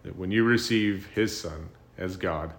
That 0.04 0.16
when 0.16 0.32
you 0.32 0.44
receive 0.44 1.08
His 1.14 1.40
Son 1.40 1.70
as 1.98 2.18
God, 2.18 2.54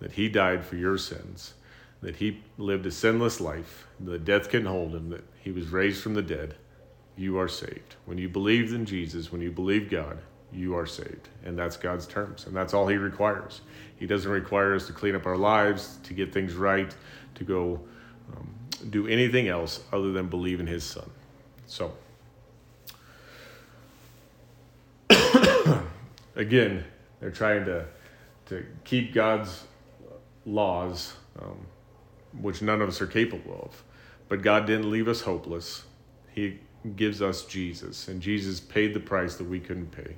that 0.00 0.12
He 0.12 0.28
died 0.28 0.64
for 0.64 0.76
your 0.76 0.98
sins, 0.98 1.54
that 2.00 2.16
He 2.16 2.40
lived 2.56 2.86
a 2.86 2.90
sinless 2.90 3.40
life, 3.40 3.86
that 4.00 4.24
death 4.24 4.48
can 4.50 4.64
hold 4.64 4.94
Him, 4.94 5.10
that 5.10 5.24
He 5.40 5.50
was 5.50 5.68
raised 5.68 6.02
from 6.02 6.14
the 6.14 6.22
dead, 6.22 6.54
you 7.16 7.38
are 7.38 7.48
saved. 7.48 7.96
When 8.06 8.16
you 8.16 8.28
believe 8.28 8.72
in 8.72 8.86
Jesus, 8.86 9.32
when 9.32 9.40
you 9.40 9.50
believe 9.50 9.90
God, 9.90 10.18
you 10.52 10.76
are 10.76 10.86
saved. 10.86 11.28
And 11.44 11.58
that's 11.58 11.76
God's 11.76 12.06
terms. 12.06 12.46
And 12.46 12.56
that's 12.56 12.72
all 12.72 12.86
He 12.86 12.96
requires. 12.96 13.60
He 13.96 14.06
doesn't 14.06 14.30
require 14.30 14.74
us 14.74 14.86
to 14.86 14.92
clean 14.92 15.14
up 15.14 15.26
our 15.26 15.36
lives, 15.36 15.98
to 16.04 16.14
get 16.14 16.32
things 16.32 16.54
right, 16.54 16.94
to 17.34 17.44
go 17.44 17.80
um, 18.36 18.48
do 18.90 19.06
anything 19.08 19.48
else 19.48 19.80
other 19.92 20.12
than 20.12 20.28
believe 20.28 20.60
in 20.60 20.66
His 20.66 20.84
Son. 20.84 21.10
So, 21.66 21.92
again, 26.36 26.84
they're 27.20 27.30
trying 27.30 27.64
to, 27.64 27.84
to 28.46 28.64
keep 28.84 29.12
God's 29.12 29.64
laws, 30.48 31.14
um, 31.40 31.58
which 32.40 32.62
none 32.62 32.80
of 32.80 32.88
us 32.88 33.00
are 33.00 33.06
capable 33.06 33.60
of. 33.62 33.82
But 34.28 34.42
God 34.42 34.66
didn't 34.66 34.90
leave 34.90 35.08
us 35.08 35.20
hopeless. 35.20 35.84
He 36.34 36.58
gives 36.96 37.20
us 37.22 37.44
Jesus, 37.44 38.08
and 38.08 38.20
Jesus 38.20 38.60
paid 38.60 38.94
the 38.94 39.00
price 39.00 39.36
that 39.36 39.44
we 39.44 39.60
couldn't 39.60 39.90
pay. 39.90 40.16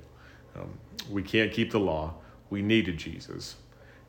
Um, 0.55 0.69
we 1.09 1.23
can't 1.23 1.51
keep 1.51 1.71
the 1.71 1.79
law. 1.79 2.13
We 2.49 2.61
needed 2.61 2.97
Jesus. 2.97 3.55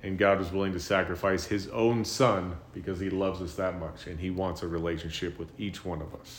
And 0.02 0.18
God 0.18 0.38
was 0.38 0.50
willing 0.50 0.72
to 0.72 0.80
sacrifice 0.80 1.46
his 1.46 1.68
own 1.68 2.04
son 2.04 2.56
because 2.74 2.98
he 2.98 3.08
loves 3.08 3.40
us 3.40 3.54
that 3.54 3.78
much 3.78 4.08
and 4.08 4.18
he 4.18 4.30
wants 4.30 4.62
a 4.62 4.68
relationship 4.68 5.38
with 5.38 5.48
each 5.58 5.84
one 5.84 6.02
of 6.02 6.12
us. 6.14 6.38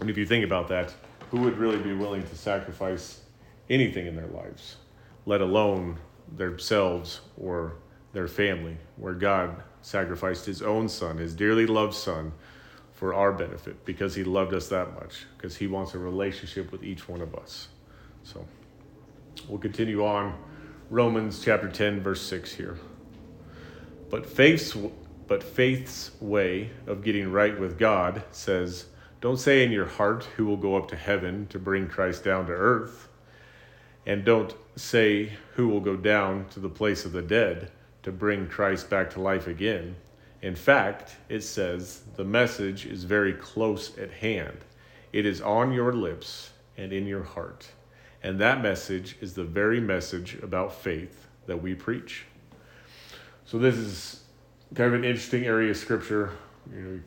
And 0.00 0.10
if 0.10 0.18
you 0.18 0.26
think 0.26 0.44
about 0.44 0.68
that, 0.68 0.92
who 1.30 1.40
would 1.40 1.56
really 1.56 1.78
be 1.78 1.94
willing 1.94 2.22
to 2.22 2.36
sacrifice 2.36 3.22
anything 3.70 4.06
in 4.06 4.14
their 4.14 4.26
lives, 4.26 4.76
let 5.24 5.40
alone 5.40 5.98
themselves 6.34 7.20
or 7.36 7.76
their 8.12 8.28
family, 8.28 8.76
where 8.96 9.14
God 9.14 9.62
sacrificed 9.82 10.46
his 10.46 10.62
own 10.62 10.88
son, 10.88 11.18
his 11.18 11.34
dearly 11.34 11.66
loved 11.66 11.94
son, 11.94 12.32
for 12.92 13.12
our 13.12 13.30
benefit 13.30 13.84
because 13.84 14.14
he 14.14 14.24
loved 14.24 14.54
us 14.54 14.68
that 14.68 14.94
much, 14.94 15.26
because 15.36 15.54
he 15.56 15.66
wants 15.66 15.94
a 15.94 15.98
relationship 15.98 16.72
with 16.72 16.82
each 16.82 17.08
one 17.08 17.20
of 17.20 17.34
us. 17.34 17.68
So 18.24 18.44
we'll 19.48 19.58
continue 19.58 20.04
on 20.04 20.34
Romans 20.88 21.42
chapter 21.44 21.68
10 21.68 22.00
verse 22.00 22.22
6 22.22 22.54
here. 22.54 22.78
But 24.10 24.24
faith's 24.24 24.76
but 25.28 25.42
faith's 25.42 26.12
way 26.20 26.70
of 26.86 27.02
getting 27.02 27.32
right 27.32 27.58
with 27.58 27.78
God 27.78 28.22
says, 28.30 28.86
don't 29.20 29.38
say 29.38 29.64
in 29.64 29.72
your 29.72 29.86
heart 29.86 30.24
who 30.36 30.46
will 30.46 30.56
go 30.56 30.76
up 30.76 30.88
to 30.88 30.96
heaven 30.96 31.48
to 31.48 31.58
bring 31.58 31.88
Christ 31.88 32.22
down 32.22 32.46
to 32.46 32.52
earth, 32.52 33.05
and 34.06 34.24
don't 34.24 34.54
say 34.76 35.32
who 35.54 35.68
will 35.68 35.80
go 35.80 35.96
down 35.96 36.46
to 36.50 36.60
the 36.60 36.68
place 36.68 37.04
of 37.04 37.12
the 37.12 37.22
dead 37.22 37.70
to 38.02 38.12
bring 38.12 38.46
Christ 38.46 38.88
back 38.88 39.10
to 39.10 39.20
life 39.20 39.48
again. 39.48 39.96
In 40.42 40.54
fact, 40.54 41.16
it 41.28 41.40
says 41.40 42.02
the 42.14 42.24
message 42.24 42.86
is 42.86 43.04
very 43.04 43.32
close 43.32 43.96
at 43.98 44.12
hand. 44.12 44.58
It 45.12 45.26
is 45.26 45.40
on 45.40 45.72
your 45.72 45.92
lips 45.92 46.50
and 46.76 46.92
in 46.92 47.06
your 47.06 47.24
heart. 47.24 47.66
And 48.22 48.38
that 48.40 48.62
message 48.62 49.16
is 49.20 49.34
the 49.34 49.44
very 49.44 49.80
message 49.80 50.38
about 50.42 50.74
faith 50.74 51.26
that 51.46 51.60
we 51.60 51.74
preach. 51.74 52.24
So 53.44 53.58
this 53.58 53.76
is 53.76 54.22
kind 54.74 54.88
of 54.88 54.94
an 54.94 55.04
interesting 55.04 55.44
area 55.44 55.70
of 55.70 55.76
scripture. 55.76 56.32
You 56.72 56.80
know, 56.80 57.00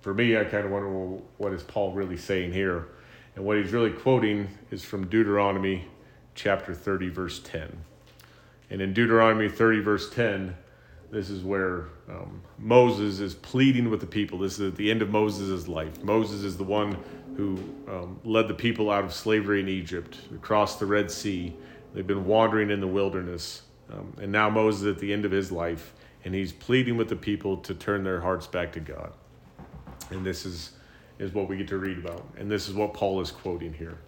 for 0.00 0.14
me, 0.14 0.36
I 0.36 0.44
kind 0.44 0.64
of 0.64 0.70
wonder, 0.70 0.88
well, 0.88 1.22
what 1.36 1.52
is 1.52 1.62
Paul 1.62 1.92
really 1.92 2.16
saying 2.16 2.52
here? 2.52 2.88
And 3.36 3.44
what 3.44 3.58
he's 3.58 3.72
really 3.72 3.90
quoting 3.90 4.48
is 4.70 4.84
from 4.84 5.06
Deuteronomy 5.06 5.86
chapter 6.34 6.74
30, 6.74 7.08
verse 7.08 7.40
10. 7.40 7.84
And 8.70 8.80
in 8.80 8.92
Deuteronomy 8.92 9.48
30, 9.48 9.80
verse 9.80 10.10
10, 10.10 10.56
this 11.10 11.28
is 11.28 11.42
where 11.42 11.88
um, 12.08 12.40
Moses 12.56 13.18
is 13.18 13.34
pleading 13.34 13.90
with 13.90 14.00
the 14.00 14.06
people. 14.06 14.38
This 14.38 14.60
is 14.60 14.72
at 14.72 14.76
the 14.76 14.90
end 14.90 15.02
of 15.02 15.10
Moses' 15.10 15.66
life. 15.66 16.02
Moses 16.04 16.44
is 16.44 16.56
the 16.56 16.64
one 16.64 16.96
who 17.36 17.58
um, 17.88 18.20
led 18.24 18.46
the 18.46 18.54
people 18.54 18.90
out 18.90 19.04
of 19.04 19.12
slavery 19.12 19.60
in 19.60 19.68
Egypt, 19.68 20.18
across 20.34 20.78
the 20.78 20.86
Red 20.86 21.10
Sea. 21.10 21.54
They've 21.94 22.06
been 22.06 22.26
wandering 22.26 22.70
in 22.70 22.80
the 22.80 22.86
wilderness. 22.86 23.62
Um, 23.92 24.14
and 24.20 24.30
now 24.30 24.48
Moses 24.48 24.86
at 24.86 25.00
the 25.00 25.12
end 25.12 25.24
of 25.24 25.32
his 25.32 25.50
life, 25.50 25.92
and 26.24 26.32
he's 26.32 26.52
pleading 26.52 26.96
with 26.96 27.08
the 27.08 27.16
people 27.16 27.56
to 27.58 27.74
turn 27.74 28.04
their 28.04 28.20
hearts 28.20 28.46
back 28.46 28.72
to 28.74 28.80
God. 28.80 29.12
And 30.10 30.24
this 30.24 30.46
is, 30.46 30.72
is 31.18 31.32
what 31.32 31.48
we 31.48 31.56
get 31.56 31.68
to 31.68 31.78
read 31.78 31.98
about. 31.98 32.24
And 32.36 32.48
this 32.48 32.68
is 32.68 32.74
what 32.74 32.94
Paul 32.94 33.20
is 33.20 33.32
quoting 33.32 33.72
here. 33.72 33.98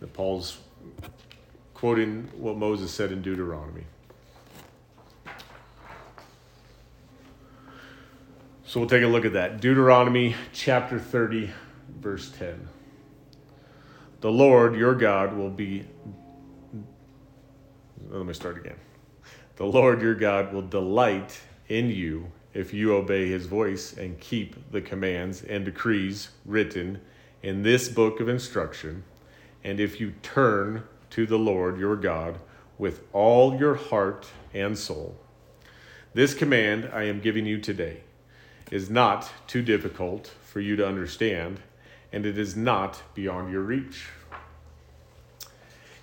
That 0.00 0.12
Paul's 0.12 0.58
quoting 1.78 2.28
what 2.36 2.56
Moses 2.56 2.90
said 2.90 3.12
in 3.12 3.22
Deuteronomy. 3.22 3.84
So 8.64 8.80
we'll 8.80 8.88
take 8.88 9.04
a 9.04 9.06
look 9.06 9.24
at 9.24 9.34
that. 9.34 9.60
Deuteronomy 9.60 10.34
chapter 10.52 10.98
30, 10.98 11.50
verse 12.00 12.32
10. 12.32 12.66
The 14.22 14.30
Lord 14.32 14.74
your 14.74 14.96
God 14.96 15.36
will 15.36 15.50
be. 15.50 15.86
Let 18.10 18.26
me 18.26 18.34
start 18.34 18.58
again. 18.58 18.76
The 19.54 19.66
Lord 19.66 20.02
your 20.02 20.16
God 20.16 20.52
will 20.52 20.66
delight 20.66 21.40
in 21.68 21.90
you 21.90 22.32
if 22.54 22.74
you 22.74 22.96
obey 22.96 23.28
his 23.28 23.46
voice 23.46 23.96
and 23.96 24.18
keep 24.18 24.72
the 24.72 24.80
commands 24.80 25.44
and 25.44 25.64
decrees 25.64 26.30
written 26.44 27.00
in 27.40 27.62
this 27.62 27.88
book 27.88 28.18
of 28.18 28.28
instruction, 28.28 29.04
and 29.62 29.78
if 29.78 30.00
you 30.00 30.14
turn 30.22 30.82
to 31.10 31.26
the 31.26 31.38
Lord 31.38 31.78
your 31.78 31.96
God 31.96 32.38
with 32.78 33.02
all 33.12 33.58
your 33.58 33.74
heart 33.74 34.26
and 34.54 34.78
soul. 34.78 35.16
This 36.14 36.34
command 36.34 36.90
I 36.92 37.04
am 37.04 37.20
giving 37.20 37.46
you 37.46 37.60
today 37.60 38.02
is 38.70 38.90
not 38.90 39.30
too 39.46 39.62
difficult 39.62 40.32
for 40.42 40.60
you 40.60 40.76
to 40.76 40.86
understand, 40.86 41.60
and 42.12 42.24
it 42.24 42.38
is 42.38 42.56
not 42.56 43.02
beyond 43.14 43.52
your 43.52 43.62
reach. 43.62 44.08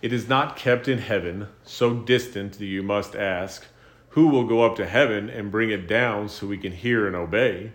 It 0.01 0.13
is 0.13 0.27
not 0.27 0.55
kept 0.55 0.87
in 0.87 0.99
heaven, 0.99 1.47
so 1.63 1.93
distant 1.93 2.59
that 2.59 2.65
you 2.65 2.83
must 2.83 3.15
ask, 3.15 3.65
Who 4.09 4.27
will 4.27 4.43
go 4.43 4.63
up 4.63 4.75
to 4.75 4.85
heaven 4.85 5.29
and 5.29 5.51
bring 5.51 5.69
it 5.69 5.87
down 5.87 6.29
so 6.29 6.47
we 6.47 6.57
can 6.57 6.73
hear 6.73 7.07
and 7.07 7.15
obey? 7.15 7.71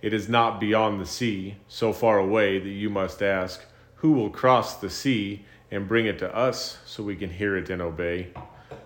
It 0.00 0.12
is 0.12 0.28
not 0.28 0.60
beyond 0.60 1.00
the 1.00 1.06
sea, 1.06 1.56
so 1.68 1.92
far 1.92 2.18
away 2.18 2.58
that 2.58 2.68
you 2.68 2.90
must 2.90 3.22
ask, 3.22 3.64
Who 3.96 4.12
will 4.12 4.30
cross 4.30 4.76
the 4.76 4.90
sea 4.90 5.44
and 5.70 5.88
bring 5.88 6.06
it 6.06 6.18
to 6.20 6.34
us 6.34 6.78
so 6.84 7.02
we 7.02 7.16
can 7.16 7.30
hear 7.30 7.56
it 7.56 7.70
and 7.70 7.82
obey? 7.82 8.28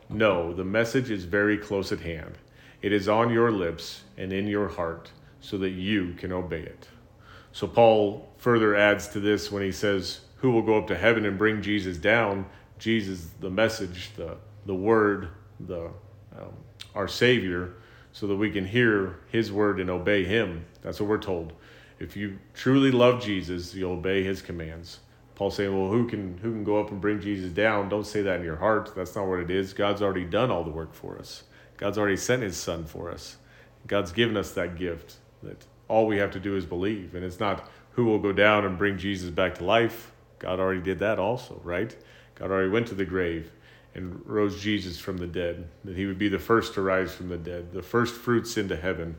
No, 0.08 0.52
the 0.52 0.64
message 0.64 1.10
is 1.10 1.24
very 1.24 1.56
close 1.56 1.92
at 1.92 2.00
hand. 2.00 2.38
It 2.82 2.92
is 2.92 3.08
on 3.08 3.30
your 3.30 3.50
lips 3.50 4.02
and 4.18 4.32
in 4.32 4.46
your 4.46 4.68
heart 4.68 5.10
so 5.40 5.58
that 5.58 5.70
you 5.70 6.14
can 6.14 6.32
obey 6.32 6.62
it. 6.62 6.88
So, 7.52 7.66
Paul 7.66 8.28
further 8.38 8.74
adds 8.74 9.08
to 9.08 9.20
this 9.20 9.52
when 9.52 9.62
he 9.62 9.72
says, 9.72 10.20
Who 10.36 10.50
will 10.50 10.62
go 10.62 10.78
up 10.78 10.86
to 10.88 10.96
heaven 10.96 11.24
and 11.24 11.38
bring 11.38 11.62
Jesus 11.62 11.96
down? 11.96 12.46
Jesus, 12.78 13.28
the 13.40 13.50
message, 13.50 14.10
the, 14.16 14.36
the 14.66 14.74
word, 14.74 15.28
the, 15.60 15.86
um, 16.36 16.52
our 16.94 17.06
Savior, 17.06 17.74
so 18.12 18.26
that 18.26 18.36
we 18.36 18.50
can 18.50 18.66
hear 18.66 19.20
his 19.30 19.52
word 19.52 19.80
and 19.80 19.88
obey 19.88 20.24
him. 20.24 20.64
That's 20.82 21.00
what 21.00 21.08
we're 21.08 21.18
told. 21.18 21.52
If 21.98 22.16
you 22.16 22.38
truly 22.54 22.90
love 22.90 23.22
Jesus, 23.22 23.74
you'll 23.74 23.92
obey 23.92 24.24
his 24.24 24.42
commands. 24.42 24.98
Paul 25.34 25.50
saying, 25.50 25.76
well, 25.76 25.90
who 25.90 26.06
can 26.06 26.38
who 26.38 26.52
can 26.52 26.64
go 26.64 26.80
up 26.80 26.90
and 26.90 27.00
bring 27.00 27.20
Jesus 27.20 27.50
down? 27.52 27.88
Don't 27.88 28.06
say 28.06 28.22
that 28.22 28.40
in 28.40 28.44
your 28.44 28.56
heart. 28.56 28.92
That's 28.94 29.14
not 29.14 29.26
what 29.26 29.40
it 29.40 29.50
is. 29.50 29.72
God's 29.72 30.02
already 30.02 30.24
done 30.24 30.50
all 30.50 30.64
the 30.64 30.70
work 30.70 30.94
for 30.94 31.18
us. 31.18 31.44
God's 31.76 31.98
already 31.98 32.16
sent 32.16 32.42
his 32.42 32.56
son 32.56 32.84
for 32.84 33.10
us. 33.10 33.36
God's 33.86 34.12
given 34.12 34.36
us 34.36 34.52
that 34.52 34.76
gift 34.76 35.16
that 35.42 35.64
all 35.88 36.06
we 36.06 36.18
have 36.18 36.30
to 36.32 36.40
do 36.40 36.56
is 36.56 36.64
believe. 36.64 37.14
And 37.14 37.24
it's 37.24 37.40
not 37.40 37.68
who 37.92 38.04
will 38.04 38.18
go 38.18 38.32
down 38.32 38.64
and 38.64 38.78
bring 38.78 38.98
Jesus 38.98 39.30
back 39.30 39.56
to 39.56 39.64
life. 39.64 40.12
God 40.38 40.60
already 40.60 40.80
did 40.80 40.98
that 41.00 41.18
also, 41.18 41.60
right? 41.64 41.96
God 42.34 42.50
already 42.50 42.70
went 42.70 42.86
to 42.88 42.94
the 42.94 43.04
grave 43.04 43.50
and 43.94 44.24
rose 44.26 44.60
Jesus 44.60 44.98
from 44.98 45.18
the 45.18 45.26
dead, 45.26 45.68
that 45.84 45.96
he 45.96 46.06
would 46.06 46.18
be 46.18 46.28
the 46.28 46.38
first 46.38 46.74
to 46.74 46.82
rise 46.82 47.14
from 47.14 47.28
the 47.28 47.36
dead, 47.36 47.72
the 47.72 47.82
first 47.82 48.14
fruits 48.14 48.56
into 48.56 48.74
heaven, 48.74 49.14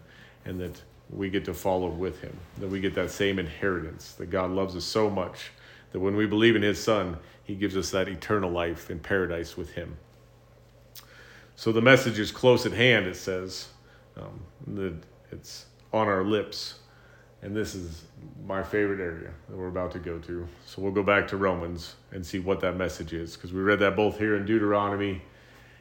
and 0.45 0.59
that 0.59 0.81
we 1.09 1.29
get 1.29 1.45
to 1.45 1.53
follow 1.53 1.89
with 1.89 2.19
him, 2.21 2.35
that 2.57 2.67
we 2.67 2.79
get 2.79 2.95
that 2.95 3.11
same 3.11 3.37
inheritance, 3.37 4.13
that 4.13 4.31
God 4.31 4.49
loves 4.49 4.75
us 4.75 4.83
so 4.83 5.09
much 5.09 5.51
that 5.93 5.99
when 5.99 6.17
we 6.17 6.25
believe 6.25 6.57
in 6.57 6.61
his 6.61 6.83
son, 6.83 7.17
he 7.43 7.55
gives 7.55 7.77
us 7.77 7.91
that 7.91 8.09
eternal 8.09 8.51
life 8.51 8.89
in 8.91 8.99
paradise 8.99 9.55
with 9.55 9.71
him. 9.71 9.97
So 11.55 11.71
the 11.71 11.81
message 11.81 12.19
is 12.19 12.31
close 12.31 12.65
at 12.65 12.73
hand, 12.73 13.07
it 13.07 13.15
says. 13.15 13.69
Um, 14.17 14.41
that 14.75 14.95
it's 15.31 15.67
on 15.93 16.07
our 16.07 16.23
lips. 16.23 16.79
And 17.41 17.55
this 17.55 17.75
is 17.75 18.03
my 18.45 18.61
favorite 18.63 18.99
area 18.99 19.31
that 19.49 19.57
we're 19.57 19.69
about 19.69 19.91
to 19.93 19.99
go 19.99 20.19
to. 20.19 20.47
So 20.65 20.81
we'll 20.81 20.91
go 20.91 21.03
back 21.03 21.27
to 21.29 21.37
Romans 21.37 21.95
and 22.11 22.25
see 22.25 22.39
what 22.39 22.59
that 22.61 22.75
message 22.75 23.13
is, 23.13 23.35
because 23.35 23.53
we 23.53 23.61
read 23.61 23.79
that 23.79 23.95
both 23.95 24.17
here 24.17 24.35
in 24.35 24.45
Deuteronomy 24.45 25.21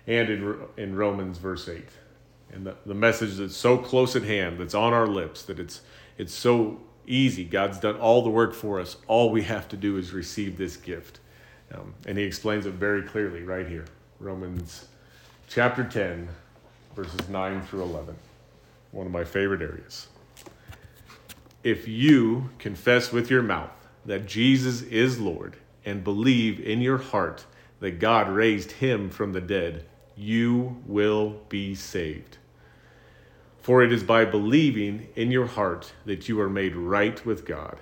and 0.06 0.28
in, 0.28 0.56
in 0.76 0.96
Romans 0.96 1.38
verse 1.38 1.68
8 1.68 1.84
and 2.52 2.66
the, 2.66 2.76
the 2.86 2.94
message 2.94 3.36
that's 3.36 3.56
so 3.56 3.78
close 3.78 4.14
at 4.14 4.22
hand, 4.22 4.58
that's 4.58 4.74
on 4.74 4.92
our 4.92 5.06
lips, 5.06 5.42
that 5.44 5.58
it's 5.58 5.80
it's 6.18 6.34
so 6.34 6.80
easy. 7.06 7.44
God's 7.44 7.78
done 7.78 7.96
all 7.96 8.22
the 8.22 8.30
work 8.30 8.54
for 8.54 8.80
us. 8.80 8.96
All 9.06 9.30
we 9.30 9.42
have 9.42 9.68
to 9.68 9.76
do 9.76 9.96
is 9.96 10.12
receive 10.12 10.56
this 10.56 10.76
gift. 10.76 11.20
Um, 11.72 11.94
and 12.06 12.18
he 12.18 12.24
explains 12.24 12.66
it 12.66 12.74
very 12.74 13.02
clearly 13.02 13.42
right 13.42 13.66
here. 13.66 13.86
Romans 14.20 14.86
chapter 15.48 15.84
10, 15.84 16.28
verses 16.94 17.28
9 17.28 17.62
through 17.62 17.82
11. 17.82 18.14
One 18.90 19.06
of 19.06 19.12
my 19.12 19.24
favorite 19.24 19.62
areas. 19.62 20.08
If 21.64 21.86
you 21.86 22.50
confess 22.58 23.12
with 23.12 23.30
your 23.30 23.42
mouth 23.42 23.70
that 24.04 24.26
Jesus 24.26 24.82
is 24.82 25.20
Lord 25.20 25.56
and 25.84 26.04
believe 26.04 26.60
in 26.60 26.80
your 26.80 26.98
heart 26.98 27.44
that 27.80 27.98
God 27.98 28.28
raised 28.28 28.72
him 28.72 29.10
from 29.10 29.32
the 29.32 29.40
dead, 29.40 29.84
you 30.16 30.82
will 30.86 31.40
be 31.48 31.74
saved. 31.74 32.38
For 33.62 33.84
it 33.84 33.92
is 33.92 34.02
by 34.02 34.24
believing 34.24 35.06
in 35.14 35.30
your 35.30 35.46
heart 35.46 35.92
that 36.04 36.28
you 36.28 36.40
are 36.40 36.50
made 36.50 36.74
right 36.74 37.24
with 37.24 37.46
God, 37.46 37.78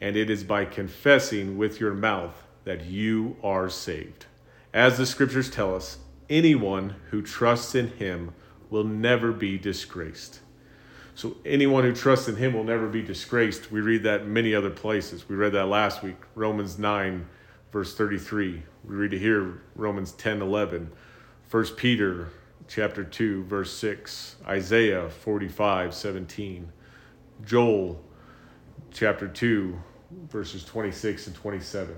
and 0.00 0.16
it 0.16 0.30
is 0.30 0.44
by 0.44 0.64
confessing 0.64 1.58
with 1.58 1.80
your 1.80 1.92
mouth 1.92 2.44
that 2.62 2.84
you 2.84 3.36
are 3.42 3.68
saved. 3.68 4.26
As 4.72 4.96
the 4.96 5.06
scriptures 5.06 5.50
tell 5.50 5.74
us, 5.74 5.98
anyone 6.30 6.94
who 7.10 7.20
trusts 7.20 7.74
in 7.74 7.88
him 7.88 8.32
will 8.70 8.84
never 8.84 9.32
be 9.32 9.58
disgraced. 9.58 10.38
So, 11.16 11.36
anyone 11.44 11.82
who 11.84 11.92
trusts 11.92 12.28
in 12.28 12.36
him 12.36 12.54
will 12.54 12.64
never 12.64 12.88
be 12.88 13.02
disgraced. 13.02 13.70
We 13.72 13.80
read 13.80 14.04
that 14.04 14.22
in 14.22 14.32
many 14.32 14.54
other 14.54 14.70
places. 14.70 15.28
We 15.28 15.36
read 15.36 15.52
that 15.52 15.66
last 15.66 16.02
week, 16.02 16.16
Romans 16.34 16.78
9, 16.78 17.26
verse 17.72 17.94
33. 17.96 18.62
We 18.84 18.94
read 18.94 19.12
it 19.12 19.18
here, 19.18 19.62
Romans 19.74 20.12
10, 20.12 20.42
11. 20.42 20.92
1 21.50 21.64
Peter 21.76 22.30
chapter 22.68 23.04
2, 23.04 23.44
verse 23.44 23.72
6, 23.76 24.36
Isaiah 24.46 25.08
45, 25.08 25.94
17, 25.94 26.72
Joel 27.44 28.00
chapter 28.92 29.28
2, 29.28 29.78
verses 30.30 30.64
26 30.64 31.26
and 31.26 31.36
27. 31.36 31.94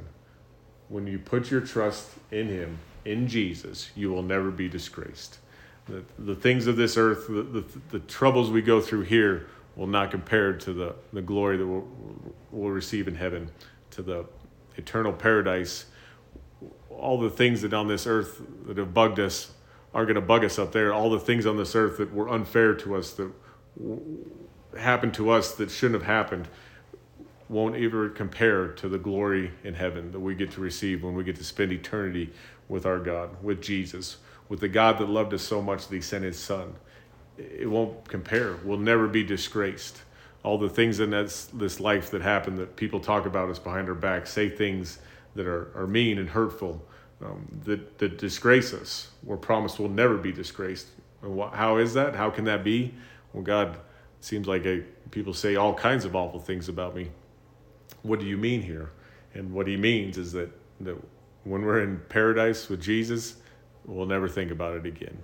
When 0.89 1.07
you 1.07 1.19
put 1.19 1.51
your 1.51 1.61
trust 1.61 2.11
in 2.31 2.49
Him, 2.49 2.79
in 3.05 3.29
Jesus, 3.29 3.91
you 3.95 4.11
will 4.11 4.23
never 4.23 4.51
be 4.51 4.69
disgraced. 4.69 5.39
The, 5.87 6.03
the 6.19 6.35
things 6.35 6.67
of 6.67 6.77
this 6.77 6.97
earth, 6.97 7.29
the, 7.29 7.43
the, 7.43 7.65
the 7.91 7.99
troubles 8.01 8.51
we 8.51 8.63
go 8.63 8.81
through 8.81 9.03
here, 9.03 9.47
will 9.77 9.87
not 9.87 10.11
compare 10.11 10.55
to 10.55 10.73
the, 10.73 10.95
the 11.13 11.23
glory 11.23 11.59
that 11.59 11.67
we'll, 11.67 11.87
we'll 12.51 12.71
receive 12.71 13.07
in 13.07 13.15
heaven, 13.15 13.51
to 13.91 14.03
the 14.03 14.25
eternal 14.77 15.13
paradise. 15.13 15.87
All 16.91 17.21
the 17.21 17.31
things 17.31 17.63
that 17.63 17.75
on 17.75 17.87
this 17.87 18.07
earth 18.07 18.41
that 18.67 18.79
have 18.79 18.95
bugged 18.95 19.21
us 19.21 19.53
are 19.97 20.05
going 20.05 20.17
to 20.17 20.21
bug 20.21 20.45
us 20.45 20.59
up 20.59 20.73
there. 20.73 20.93
All 20.93 21.09
the 21.09 21.19
things 21.19 21.47
on 21.47 21.57
this 21.57 21.75
earth 21.75 21.97
that 21.97 22.13
were 22.13 22.29
unfair 22.29 22.75
to 22.75 22.97
us, 22.97 23.13
that 23.13 23.33
happened 24.79 25.15
to 25.15 25.31
us 25.31 25.55
that 25.55 25.71
shouldn't 25.71 26.03
have 26.03 26.07
happened, 26.07 26.49
won't 27.49 27.77
ever 27.77 28.11
compare 28.11 28.69
to 28.69 28.91
the 28.91 28.99
glory 28.99 29.53
in 29.65 29.73
heaven 29.73 30.13
that 30.13 30.21
we 30.21 30.35
get 30.35 30.51
to 30.51 30.61
receive 30.61 31.03
when 31.03 31.15
we 31.15 31.25
get 31.25 31.37
to 31.37 31.45
spend 31.45 31.73
eternity 31.73 32.31
with 32.69 32.85
our 32.85 32.99
God, 32.99 33.43
with 33.43 33.63
Jesus, 33.63 34.19
with 34.51 34.61
the 34.61 34.69
God 34.69 34.99
that 34.99 35.09
loved 35.09 35.33
us 35.33 35.43
so 35.43 35.63
much 35.63 35.89
that 35.89 35.95
He 35.95 36.03
sent 36.03 36.25
His 36.25 36.39
Son. 36.39 36.75
It 37.39 37.71
won't 37.71 38.07
compare. 38.07 38.57
We'll 38.65 38.77
never 38.77 39.09
be 39.09 39.23
disgraced. 39.23 40.03
All 40.43 40.59
the 40.59 40.69
things 40.69 41.01
in 41.01 41.09
this, 41.09 41.47
this 41.55 41.81
life 41.81 42.11
that 42.11 42.21
happen 42.21 42.57
that 42.57 42.77
people 42.77 43.01
talk 43.01 43.25
about 43.25 43.49
us 43.49 43.59
behind 43.59 43.89
our 43.89 43.95
back, 43.95 44.27
say 44.27 44.51
things 44.51 44.99
that 45.37 45.47
are, 45.47 45.71
are 45.75 45.87
mean 45.87 46.19
and 46.19 46.29
hurtful 46.29 46.87
um, 47.25 47.47
that, 47.65 47.99
that 47.99 48.19
disgrace 48.19 48.75
us. 48.75 49.11
We're 49.23 49.37
promised 49.37 49.79
we'll 49.79 49.89
never 49.89 50.17
be 50.17 50.33
disgraced. 50.33 50.89
How 51.23 51.79
is 51.79 51.95
that? 51.95 52.15
How 52.15 52.31
can 52.31 52.45
that 52.45 52.63
be? 52.63 52.95
Well, 53.33 53.43
God 53.43 53.79
seems 54.21 54.47
like 54.47 54.67
a, 54.67 54.83
people 55.11 55.33
say 55.35 55.57
all 55.57 55.75
kinds 55.75 56.05
of 56.05 56.15
awful 56.15 56.41
things 56.41 56.69
about 56.69 56.95
me. 56.95 57.11
What 58.03 58.21
do 58.21 58.27
you 58.27 58.37
mean 58.37 58.63
here? 58.63 58.91
And 59.35 59.53
what 59.53 59.67
he 59.67 59.77
means 59.77 60.19
is 60.19 60.33
that, 60.33 60.51
that 60.81 60.97
when 61.45 61.63
we're 61.63 61.83
in 61.83 62.01
paradise 62.09 62.69
with 62.69 62.81
Jesus, 62.81 63.37
we'll 63.85 64.07
never 64.07 64.29
think 64.29 64.51
about 64.51 64.77
it 64.77 64.87
again. 64.87 65.17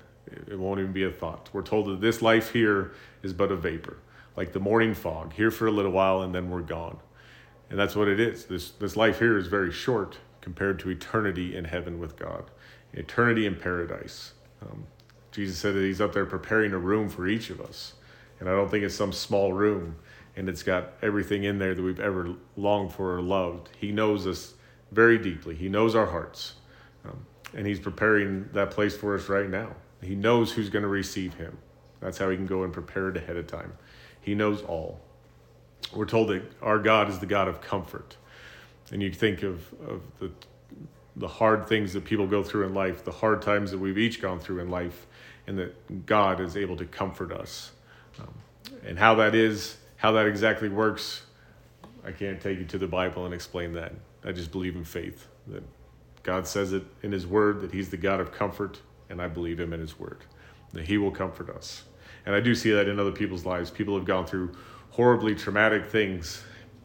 It 0.49 0.59
won't 0.59 0.81
even 0.81 0.93
be 0.93 1.05
a 1.05 1.11
thought. 1.11 1.51
We're 1.53 1.63
told 1.63 1.87
that 1.87 2.01
this 2.01 2.23
life 2.23 2.53
here 2.53 2.93
is 3.23 3.33
but 3.33 3.53
a 3.53 3.57
vapor, 3.57 3.99
like 4.37 4.53
the 4.53 4.61
morning 4.61 4.95
fog, 4.95 5.33
here 5.33 5.51
for 5.51 5.67
a 5.67 5.71
little 5.71 5.93
while 5.93 6.23
and 6.23 6.35
then 6.35 6.51
we're 6.51 6.63
gone. 6.63 6.99
And 7.71 7.79
that's 7.79 7.95
what 7.97 8.09
it 8.09 8.21
is. 8.21 8.47
This, 8.47 8.71
this 8.73 8.97
life 8.97 9.19
here 9.19 9.37
is 9.39 9.47
very 9.47 9.73
short 9.73 10.19
compared 10.43 10.79
to 10.81 10.91
eternity 10.91 11.57
in 11.57 11.65
heaven 11.65 11.99
with 11.99 12.17
God, 12.19 12.51
eternity 12.93 13.47
in 13.47 13.57
paradise. 13.57 14.33
Um, 14.61 14.85
Jesus 15.31 15.57
said 15.57 15.75
that 15.75 15.81
He's 15.81 16.01
up 16.01 16.13
there 16.13 16.27
preparing 16.27 16.73
a 16.73 16.79
room 16.79 17.09
for 17.09 17.27
each 17.27 17.49
of 17.49 17.61
us. 17.61 17.95
And 18.39 18.49
I 18.49 18.53
don't 18.53 18.71
think 18.71 18.85
it's 18.85 18.95
some 18.95 19.13
small 19.13 19.53
room 19.53 19.97
and 20.37 20.49
it's 20.49 20.63
got 20.63 20.95
everything 21.03 21.45
in 21.45 21.59
there 21.59 21.75
that 21.75 21.83
we've 21.83 22.01
ever 22.01 22.35
longed 22.57 22.93
for 22.93 23.17
or 23.17 23.23
loved. 23.23 23.69
He 23.79 23.93
knows 23.93 24.27
us 24.27 24.55
very 24.91 25.19
deeply, 25.19 25.55
He 25.55 25.69
knows 25.69 25.95
our 25.95 26.07
hearts. 26.07 26.55
Um, 27.05 27.25
and 27.55 27.67
He's 27.67 27.81
preparing 27.81 28.49
that 28.53 28.71
place 28.71 28.97
for 28.97 29.15
us 29.15 29.29
right 29.29 29.49
now. 29.49 29.75
He 30.03 30.15
knows 30.15 30.53
who's 30.53 30.71
going 30.71 30.83
to 30.83 30.89
receive 30.89 31.35
Him. 31.35 31.57
That's 32.01 32.19
how 32.19 32.31
He 32.31 32.37
can 32.37 32.47
go 32.47 32.65
and 32.65 32.73
prepare 32.73 33.09
it 33.09 33.17
ahead 33.17 33.37
of 33.37 33.47
time. 33.47 33.73
He 34.21 34.35
knows 34.35 34.63
all. 34.63 35.01
We're 35.95 36.07
told 36.07 36.29
that 36.29 36.43
our 36.63 36.79
God 36.79 37.09
is 37.09 37.19
the 37.19 37.27
God 37.27 37.49
of 37.49 37.61
comfort 37.61 38.17
and 38.90 39.03
you 39.03 39.12
think 39.12 39.42
of, 39.42 39.73
of 39.87 40.02
the, 40.19 40.31
the 41.17 41.29
hard 41.29 41.67
things 41.67 41.92
that 41.92 42.04
people 42.04 42.27
go 42.27 42.42
through 42.42 42.67
in 42.67 42.75
life, 42.75 43.04
the 43.04 43.13
hard 43.13 43.42
times 43.42 43.71
that 43.71 43.79
we've 43.79 43.98
each 43.98 44.21
gone 44.21 44.40
through 44.40 44.61
in 44.61 44.71
life, 44.71 45.07
and 45.46 45.59
that 45.59 46.07
God 46.07 46.40
is 46.40 46.57
able 46.57 46.77
to 46.77 46.85
comfort 46.85 47.33
us. 47.33 47.73
Um, 48.19 48.35
and 48.87 48.98
how 48.98 49.15
that 49.17 49.35
is, 49.35 49.77
how 49.96 50.13
that 50.13 50.27
exactly 50.27 50.69
works, 50.69 51.23
I 52.04 52.13
can't 52.13 52.40
take 52.40 52.59
you 52.59 52.65
to 52.67 52.79
the 52.79 52.87
Bible 52.87 53.25
and 53.25 53.35
explain 53.35 53.73
that. 53.75 53.92
I 54.25 54.33
just 54.33 54.50
believe 54.50 54.77
in 54.77 54.85
faith 54.85 55.27
that 55.48 55.63
God 56.23 56.46
says 56.46 56.73
it 56.73 56.85
in 57.02 57.13
His 57.13 57.27
Word 57.27 57.61
that 57.61 57.73
He's 57.73 57.90
the 57.90 57.96
God 57.96 58.21
of 58.21 58.33
comfort, 58.33 58.81
and 59.09 59.21
I 59.21 59.29
believe 59.29 59.59
Him 59.59 59.73
in 59.73 59.81
His 59.81 59.98
Word, 59.98 60.19
that 60.73 60.87
He 60.87 60.98
will 60.98 61.11
comfort 61.11 61.50
us. 61.50 61.85
And 62.25 62.35
I 62.35 62.40
do 62.40 62.54
see 62.54 62.71
that 62.71 62.88
in 62.88 63.00
other 63.00 63.13
people's 63.13 63.44
lives. 63.44 63.71
People 63.71 63.96
have 63.96 64.04
gone 64.04 64.27
through 64.27 64.52
horribly 64.90 65.35
traumatic 65.35 65.87
things 65.87 66.42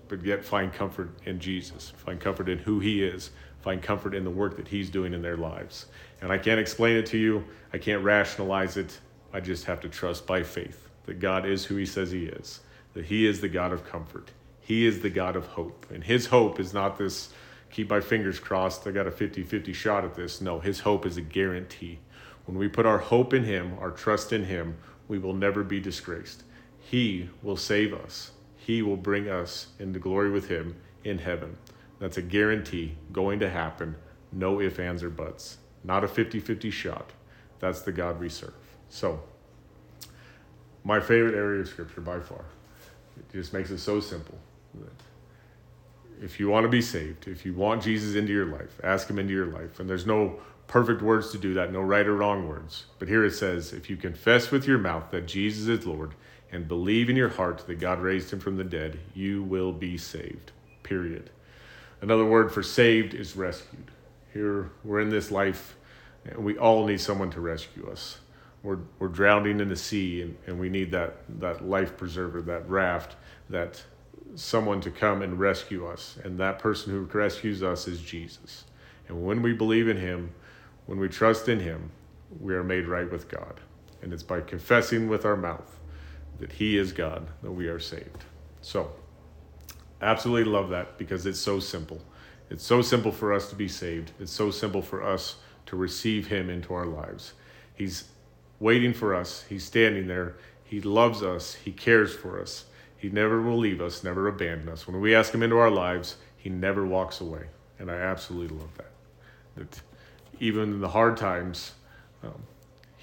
but 0.08 0.24
yet 0.24 0.43
find 0.43 0.74
comfort 0.74 1.10
in 1.26 1.39
Jesus, 1.39 1.91
find 1.97 2.20
comfort 2.20 2.49
in 2.49 2.58
who 2.60 2.80
He 2.80 3.03
is, 3.03 3.32
find 3.62 3.82
comfort 3.82 4.14
in 4.14 4.24
the 4.24 4.30
work 4.30 4.58
that 4.58 4.68
He's 4.68 4.89
doing 4.89 5.14
in 5.14 5.22
their 5.22 5.38
lives. 5.38 5.88
And 6.22 6.32
I 6.32 6.38
can't 6.38 6.60
explain 6.60 6.97
it 6.97 7.05
to 7.08 7.18
you, 7.18 7.43
I 7.74 7.78
can't 7.78 8.03
rationalize 8.03 8.78
it. 8.78 8.99
I 9.34 9.39
just 9.39 9.66
have 9.66 9.82
to 9.82 9.89
trust 9.89 10.26
by 10.26 10.43
faith 10.43 10.89
that 11.05 11.20
God 11.20 11.45
is 11.45 11.66
who 11.66 11.76
He 11.76 11.86
says 11.86 12.12
He 12.12 12.26
is, 12.26 12.62
that 12.93 13.05
He 13.05 13.28
is 13.28 13.41
the 13.41 13.49
God 13.49 13.72
of 13.72 13.86
comfort, 13.86 14.32
He 14.62 14.86
is 14.86 15.01
the 15.01 15.10
God 15.10 15.36
of 15.36 15.45
hope. 15.47 15.86
And 15.91 16.03
His 16.03 16.28
hope 16.28 16.60
is 16.60 16.74
not 16.74 16.97
this 16.97 17.30
keep 17.70 17.89
my 17.89 18.01
fingers 18.01 18.39
crossed. 18.39 18.88
I 18.88 18.91
got 18.91 19.08
a 19.08 19.12
50 19.12 19.43
50 19.43 19.74
shot 19.74 20.05
at 20.05 20.16
this. 20.16 20.41
No, 20.41 20.60
his 20.60 20.80
hope 20.80 21.05
is 21.05 21.18
a 21.18 21.22
guarantee. 21.22 21.99
When 22.45 22.58
we 22.58 22.68
put 22.68 22.86
our 22.86 22.97
hope 22.97 23.34
in 23.34 23.43
him, 23.43 23.78
our 23.80 23.91
trust 23.91 24.32
in 24.32 24.45
him, 24.45 24.78
we 25.08 25.20
will 25.20 25.34
never 25.34 25.64
be 25.64 25.80
disgraced. 25.80 26.43
He 26.80 27.30
will 27.43 27.58
save 27.58 27.93
us, 27.93 28.32
he 28.68 28.82
will 28.82 28.97
bring 28.97 29.30
us 29.30 29.68
into 29.80 29.97
glory 29.97 30.30
with 30.30 30.49
him 30.49 30.76
in 31.05 31.20
heaven. 31.20 31.57
That's 31.99 32.18
a 32.18 32.22
guarantee 32.22 32.97
going 33.13 33.39
to 33.39 33.49
happen. 33.49 33.95
No 34.34 34.59
ifs, 34.59 34.78
ands, 34.78 35.03
or 35.03 35.09
buts. 35.09 35.59
Not 35.86 36.03
a 36.03 36.07
50 36.09 36.41
50 36.41 36.70
shot. 36.70 37.11
That's 37.59 37.80
the 37.84 37.93
God 37.93 38.20
we 38.20 38.28
serve. 38.28 38.53
So, 38.89 39.22
my 40.84 40.99
favorite 40.99 41.34
area 41.34 41.61
of 41.61 41.70
Scripture 41.70 42.01
by 42.01 42.20
far. 42.20 42.43
It 43.15 43.32
just 43.32 43.53
makes 43.53 43.72
it 43.72 43.78
so 43.78 44.01
simple. 44.01 44.38
If 46.22 46.38
you 46.38 46.49
want 46.49 46.65
to 46.65 46.70
be 46.70 46.82
saved, 46.82 47.26
if 47.30 47.45
you 47.45 47.53
want 47.53 47.84
Jesus 47.84 48.15
into 48.15 48.34
your 48.34 48.47
life, 48.47 48.82
ask 48.84 49.09
Him 49.09 49.18
into 49.18 49.32
your 49.32 49.45
life. 49.45 49.80
And 49.80 49.89
there's 49.89 50.05
no 50.05 50.41
perfect 50.68 51.01
words 51.01 51.32
to 51.32 51.38
do 51.38 51.53
that, 51.53 51.72
no 51.72 51.80
right 51.80 52.05
or 52.05 52.18
wrong 52.18 52.49
words. 52.49 52.88
But 52.99 53.07
here 53.07 53.24
it 53.24 53.32
says 53.32 53.72
if 53.72 53.89
you 53.89 53.95
confess 53.95 54.51
with 54.51 54.68
your 54.68 54.78
mouth 54.78 55.09
that 55.11 55.26
Jesus 55.26 55.70
is 55.70 55.86
Lord 55.86 56.15
and 56.52 56.68
believe 56.68 57.10
in 57.10 57.16
your 57.16 57.30
heart 57.30 57.66
that 57.68 57.80
God 57.80 58.00
raised 58.00 58.32
Him 58.32 58.39
from 58.39 58.58
the 58.58 58.64
dead, 58.64 59.00
you 59.14 59.43
will 59.43 59.72
be 59.72 59.98
saved. 59.98 60.52
Period. 60.84 61.30
Another 62.02 62.26
word 62.26 62.52
for 62.52 62.64
saved 62.64 63.14
is 63.14 63.36
rescued. 63.36 63.91
Here, 64.34 64.72
we're 64.84 65.02
in 65.02 65.10
this 65.10 65.32
life, 65.32 65.76
and 66.26 66.43
we 66.43 66.58
all 66.58 66.86
need 66.86 67.02
someone 67.02 67.32
to 67.32 67.41
rescue 67.41 67.89
us 67.89 68.20
we're, 68.64 68.80
we're 69.00 69.08
drowning 69.08 69.60
in 69.60 69.70
the 69.70 69.76
sea 69.76 70.22
and, 70.22 70.38
and 70.45 70.60
we 70.60 70.70
need 70.70 70.91
that, 70.91 71.18
that 71.39 71.68
life 71.68 71.95
preserver, 71.95 72.41
that 72.41 72.70
raft, 72.70 73.16
that 73.50 73.82
someone 74.36 74.82
to 74.82 74.91
come 74.91 75.22
and 75.22 75.39
rescue 75.39 75.88
us. 75.88 76.18
And 76.24 76.38
that 76.39 76.60
person 76.60 76.91
who 76.91 77.02
rescues 77.02 77.64
us 77.64 77.88
is 77.88 78.02
Jesus. 78.02 78.66
And 79.08 79.26
when 79.26 79.41
we 79.41 79.54
believe 79.54 79.88
in 79.88 79.98
him, 79.98 80.34
when 80.86 81.00
we 81.00 81.08
trust 81.08 81.48
in 81.48 81.62
him, 81.62 81.91
we 82.41 82.56
are 82.56 82.64
made 82.64 82.88
right 82.88 83.10
with 83.10 83.30
God. 83.30 83.62
And 84.02 84.12
it's 84.12 84.24
by 84.24 84.41
confessing 84.41 85.08
with 85.08 85.26
our 85.26 85.38
mouth 85.38 85.76
that 86.39 86.51
he 86.51 86.77
is 86.77 86.91
God 86.91 87.27
that 87.43 87.51
we 87.51 87.67
are 87.67 87.79
saved. 87.79 88.25
So, 88.61 88.91
absolutely 90.01 90.51
love 90.51 90.69
that 90.69 90.97
because 90.97 91.25
it's 91.25 91.39
so 91.39 91.59
simple. 91.59 91.99
It's 92.49 92.63
so 92.63 92.81
simple 92.81 93.11
for 93.11 93.33
us 93.33 93.49
to 93.49 93.55
be 93.55 93.67
saved. 93.67 94.11
It's 94.19 94.31
so 94.31 94.51
simple 94.51 94.81
for 94.81 95.03
us 95.03 95.35
to 95.67 95.75
receive 95.75 96.27
him 96.27 96.49
into 96.49 96.73
our 96.73 96.85
lives. 96.85 97.33
He's 97.75 98.05
waiting 98.59 98.93
for 98.93 99.13
us. 99.13 99.45
He's 99.49 99.63
standing 99.63 100.07
there. 100.07 100.35
He 100.63 100.81
loves 100.81 101.23
us. 101.23 101.55
He 101.55 101.71
cares 101.71 102.13
for 102.13 102.41
us. 102.41 102.65
He 102.97 103.09
never 103.09 103.41
will 103.41 103.57
leave 103.57 103.79
us, 103.79 104.03
never 104.03 104.27
abandon 104.27 104.69
us. 104.69 104.88
When 104.88 104.99
we 104.99 105.15
ask 105.15 105.33
Him 105.33 105.43
into 105.43 105.57
our 105.57 105.69
lives, 105.69 106.17
He 106.35 106.49
never 106.49 106.85
walks 106.85 107.21
away. 107.21 107.45
And 107.79 107.91
I 107.91 107.95
absolutely 107.95 108.57
love 108.57 108.75
that. 108.77 108.91
That 109.55 109.81
even 110.39 110.63
in 110.73 110.81
the 110.81 110.89
hard 110.89 111.15
times, 111.15 111.73
um, 112.23 112.41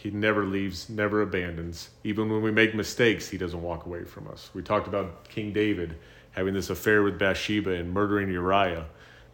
He 0.04 0.10
never 0.10 0.44
leaves, 0.44 0.90
never 0.90 1.22
abandons. 1.22 1.88
Even 2.04 2.30
when 2.30 2.42
we 2.42 2.50
make 2.50 2.74
mistakes, 2.74 3.26
He 3.26 3.38
doesn't 3.38 3.62
walk 3.62 3.86
away 3.86 4.04
from 4.04 4.28
us. 4.28 4.50
We 4.52 4.60
talked 4.60 4.86
about 4.86 5.26
King 5.30 5.54
David 5.54 5.96
having 6.32 6.52
this 6.52 6.68
affair 6.68 7.02
with 7.02 7.18
Bathsheba 7.18 7.70
and 7.70 7.90
murdering 7.90 8.30
Uriah. 8.30 8.84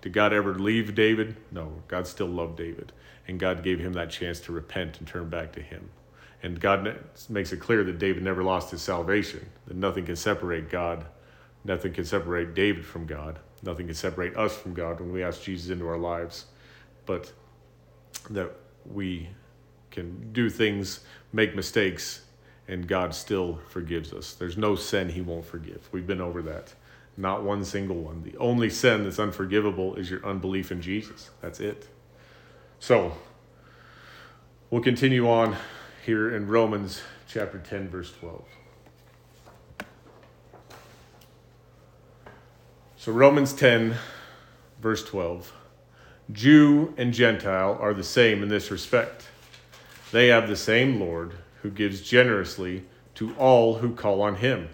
Did 0.01 0.12
God 0.12 0.33
ever 0.33 0.55
leave 0.55 0.95
David? 0.95 1.35
No, 1.51 1.73
God 1.89 2.07
still 2.07 2.29
loved 2.29 2.57
David. 2.57 2.93
And 3.27 3.41
God 3.41 3.64
gave 3.64 3.81
him 3.81 3.95
that 3.95 4.11
chance 4.11 4.39
to 4.43 4.53
repent 4.53 5.01
and 5.01 5.09
turn 5.09 5.29
back 5.29 5.53
to 5.55 5.61
Him. 5.61 5.91
And 6.41 6.61
God 6.61 7.01
makes 7.29 7.53
it 7.53 7.59
clear 7.59 7.83
that 7.83 7.99
David 7.99 8.23
never 8.23 8.45
lost 8.45 8.71
his 8.71 8.81
salvation, 8.81 9.51
that 9.66 9.77
nothing 9.77 10.07
can 10.07 10.14
separate 10.14 10.71
God, 10.71 11.05
nothing 11.64 11.93
can 11.93 12.05
separate 12.05 12.55
David 12.55 12.87
from 12.87 13.07
God, 13.07 13.41
nothing 13.64 13.87
can 13.87 13.95
separate 13.97 14.37
us 14.37 14.57
from 14.57 14.75
God 14.75 15.01
when 15.01 15.12
we 15.12 15.25
ask 15.25 15.43
Jesus 15.43 15.71
into 15.71 15.89
our 15.89 15.99
lives, 15.99 16.47
but 17.07 17.33
that 18.31 18.53
we 18.87 19.29
can 19.91 20.32
do 20.32 20.51
things, 20.51 21.01
make 21.32 21.55
mistakes, 21.55 22.22
and 22.68 22.86
God 22.86 23.14
still 23.14 23.61
forgives 23.68 24.12
us. 24.12 24.34
There's 24.34 24.57
no 24.57 24.76
sin 24.76 25.09
he 25.09 25.20
won't 25.20 25.45
forgive. 25.45 25.88
We've 25.93 26.07
been 26.07 26.20
over 26.20 26.41
that. 26.43 26.72
Not 27.16 27.43
one 27.43 27.64
single 27.64 27.97
one. 27.97 28.22
The 28.22 28.36
only 28.38 28.70
sin 28.70 29.05
that's 29.05 29.18
unforgivable 29.18 29.97
is 29.97 30.11
your 30.11 30.24
unbelief 30.24 30.70
in 30.70 30.80
Jesus. 30.80 31.30
That's 31.41 31.61
it. 31.61 31.88
So, 32.78 33.12
we'll 34.70 34.82
continue 34.82 35.28
on 35.28 35.57
here 36.07 36.34
in 36.34 36.47
Romans 36.47 37.03
chapter 37.28 37.59
10, 37.59 37.88
verse 37.88 38.12
12. 38.20 38.45
So, 42.97 43.12
Romans 43.12 43.53
10, 43.53 43.97
verse 44.80 45.05
12. 45.05 45.53
Jew 46.32 46.95
and 46.97 47.12
Gentile 47.12 47.76
are 47.80 47.93
the 47.93 48.05
same 48.05 48.43
in 48.43 48.49
this 48.49 48.70
respect. 48.70 49.26
They 50.13 50.29
have 50.29 50.49
the 50.49 50.57
same 50.57 50.99
Lord 50.99 51.35
who 51.63 51.71
gives 51.71 52.01
generously 52.01 52.85
to 53.15 53.35
all 53.35 53.79
who 53.79 53.95
call 53.95 54.23
on 54.23 54.37
him. 54.37 54.69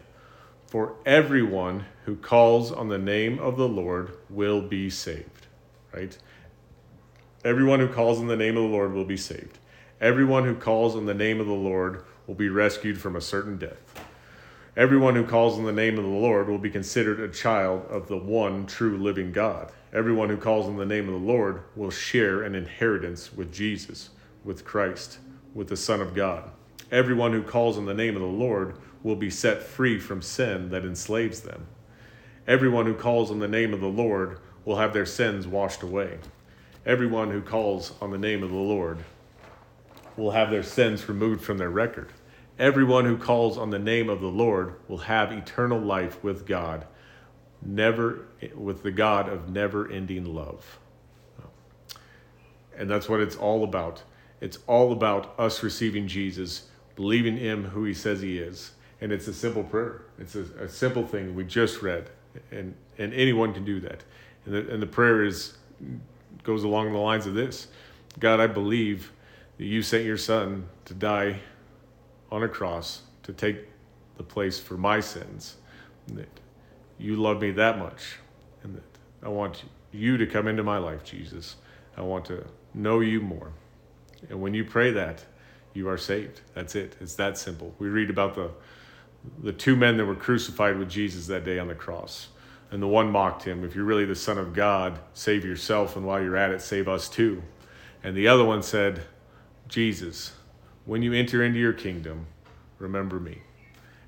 For 0.66 0.95
everyone 1.05 1.84
who 2.05 2.16
calls 2.16 2.72
on 2.72 2.89
the 2.89 2.99
name 2.99 3.39
of 3.39 3.57
the 3.57 3.68
Lord 3.68 4.16
will 4.30 4.62
be 4.62 4.89
saved. 4.89 5.47
Right? 5.93 6.16
Everyone 7.45 7.80
who 7.80 7.89
calls 7.89 8.18
on 8.18 8.26
the 8.26 8.37
name 8.37 8.57
of 8.57 8.62
the 8.64 8.68
Lord 8.68 8.93
will 8.93 9.05
be 9.05 9.16
saved. 9.16 9.59
Everyone 10.01 10.45
who 10.45 10.55
calls 10.55 10.97
on 10.97 11.07
the 11.07 11.14
name 11.14 11.41
of 11.41 11.47
the 11.47 11.53
Lord 11.53 12.05
will 12.26 12.34
be 12.34 12.49
rescued 12.49 13.01
from 13.01 13.16
a 13.16 13.20
certain 13.20 13.57
death. 13.57 14.05
Everyone 14.76 15.14
who 15.14 15.24
calls 15.24 15.59
on 15.59 15.64
the 15.64 15.72
name 15.72 15.97
of 15.97 16.05
the 16.05 16.11
Lord 16.11 16.49
will 16.49 16.59
be 16.59 16.70
considered 16.70 17.20
a 17.20 17.28
child 17.28 17.87
of 17.89 18.09
the 18.09 18.16
one 18.16 18.66
true 18.66 18.99
living 18.99 19.32
God. 19.32 19.72
Everyone 19.93 20.28
who 20.28 20.37
calls 20.37 20.66
on 20.66 20.76
the 20.76 20.84
name 20.84 21.09
of 21.09 21.14
the 21.14 21.26
Lord 21.26 21.62
will 21.74 21.91
share 21.91 22.43
an 22.43 22.55
inheritance 22.55 23.32
with 23.32 23.53
Jesus, 23.53 24.11
with 24.45 24.64
Christ, 24.64 25.18
with 25.57 25.68
the 25.68 25.76
Son 25.76 26.02
of 26.02 26.14
God. 26.14 26.50
Everyone 26.92 27.32
who 27.32 27.42
calls 27.42 27.78
on 27.78 27.86
the 27.86 27.94
name 27.94 28.14
of 28.14 28.20
the 28.20 28.28
Lord 28.28 28.76
will 29.02 29.16
be 29.16 29.30
set 29.30 29.62
free 29.62 29.98
from 29.98 30.20
sin 30.20 30.68
that 30.68 30.84
enslaves 30.84 31.40
them. 31.40 31.66
Everyone 32.46 32.84
who 32.84 32.94
calls 32.94 33.30
on 33.30 33.38
the 33.38 33.48
name 33.48 33.72
of 33.72 33.80
the 33.80 33.86
Lord 33.86 34.38
will 34.64 34.76
have 34.76 34.92
their 34.92 35.07
sins 35.07 35.46
washed 35.46 35.82
away. 35.82 36.18
Everyone 36.84 37.30
who 37.30 37.40
calls 37.40 37.94
on 38.00 38.11
the 38.11 38.18
name 38.18 38.42
of 38.42 38.50
the 38.50 38.57
Lord 38.57 38.98
will 40.16 40.30
have 40.30 40.50
their 40.50 40.62
sins 40.62 41.09
removed 41.09 41.42
from 41.42 41.59
their 41.59 41.70
record. 41.70 42.12
Everyone 42.59 43.04
who 43.04 43.16
calls 43.16 43.59
on 43.59 43.70
the 43.70 43.78
name 43.78 44.09
of 44.09 44.20
the 44.20 44.28
Lord 44.28 44.74
will 44.88 44.98
have 44.98 45.32
eternal 45.32 45.80
life 45.80 46.22
with 46.22 46.46
God, 46.46 46.86
never 47.62 48.26
with 48.54 48.82
the 48.82 48.92
God 48.92 49.28
of 49.28 49.50
never-ending 49.50 50.26
love. 50.26 50.78
And 52.76 52.90
that's 52.90 53.09
what 53.09 53.20
it's 53.20 53.36
all 53.36 53.64
about. 53.64 54.02
It's 54.41 54.59
all 54.66 54.93
about 54.93 55.34
us 55.39 55.62
receiving 55.62 56.09
Jesus, 56.09 56.68
believing 56.95 57.37
him 57.37 57.64
who 57.64 57.84
he 57.84 57.95
says 57.95 58.20
he 58.20 58.39
is. 58.39 58.72
And 59.01 59.12
it's 59.12 59.28
a 59.28 59.34
simple 59.34 59.64
prayer. 59.64 60.03
It's 60.18 60.34
a, 60.34 60.45
a 60.61 60.68
simple 60.68 61.07
thing 61.07 61.34
we 61.34 61.45
just 61.45 61.82
read. 61.82 62.11
And, 62.51 62.74
and 62.99 63.12
anyone 63.14 63.53
can 63.53 63.64
do 63.64 63.80
that. 63.80 64.05
And 64.45 64.55
the, 64.55 64.72
and 64.72 64.82
the 64.82 64.87
prayer 64.87 65.24
is 65.24 65.57
goes 66.43 66.64
along 66.64 66.93
the 66.93 66.99
lines 66.99 67.26
of 67.26 67.34
this 67.34 67.68
God, 68.18 68.41
I 68.41 68.47
believe 68.47 69.12
that 69.59 69.64
you 69.64 69.82
sent 69.82 70.05
your 70.05 70.16
son 70.16 70.68
to 70.87 70.95
die 70.95 71.41
on 72.30 72.43
a 72.43 72.49
cross 72.49 73.03
to 73.24 73.32
take 73.32 73.59
the 74.16 74.22
place 74.22 74.59
for 74.59 74.76
my 74.76 75.01
sins. 75.01 75.57
That 76.14 76.28
you 76.99 77.16
love 77.16 77.41
me 77.41 77.51
that 77.53 77.78
much. 77.78 78.16
And 78.62 78.76
that 78.76 78.82
I 79.22 79.28
want 79.28 79.64
you 79.93 80.16
to 80.16 80.26
come 80.26 80.49
into 80.49 80.62
my 80.62 80.78
life, 80.78 81.05
Jesus. 81.05 81.57
I 81.97 82.03
want 82.03 82.24
to 82.26 82.47
know 82.72 83.01
you 83.01 83.20
more. 83.20 83.53
And 84.28 84.40
when 84.40 84.54
you 84.54 84.64
pray 84.64 84.90
that, 84.92 85.24
you 85.74 85.88
are 85.88 85.98
saved. 85.98 86.40
That's 86.54 86.74
it. 86.74 86.96
It's 87.00 87.14
that 87.16 87.36
simple. 87.36 87.74
We 87.78 87.88
read 87.88 88.10
about 88.10 88.34
the 88.34 88.50
the 89.42 89.52
two 89.52 89.76
men 89.76 89.96
that 89.96 90.06
were 90.06 90.14
crucified 90.14 90.78
with 90.78 90.88
Jesus 90.88 91.26
that 91.26 91.44
day 91.44 91.58
on 91.58 91.68
the 91.68 91.74
cross. 91.74 92.28
And 92.70 92.82
the 92.82 92.88
one 92.88 93.10
mocked 93.10 93.44
him, 93.44 93.64
If 93.64 93.74
you're 93.74 93.84
really 93.84 94.04
the 94.04 94.14
Son 94.14 94.38
of 94.38 94.52
God, 94.52 94.98
save 95.14 95.44
yourself, 95.44 95.96
and 95.96 96.04
while 96.04 96.22
you're 96.22 96.36
at 96.36 96.50
it, 96.50 96.60
save 96.60 96.88
us 96.88 97.08
too. 97.08 97.42
And 98.02 98.16
the 98.16 98.28
other 98.28 98.44
one 98.44 98.62
said, 98.62 99.02
Jesus, 99.68 100.32
when 100.84 101.02
you 101.02 101.12
enter 101.12 101.42
into 101.42 101.58
your 101.58 101.72
kingdom, 101.72 102.26
remember 102.78 103.20
me. 103.20 103.42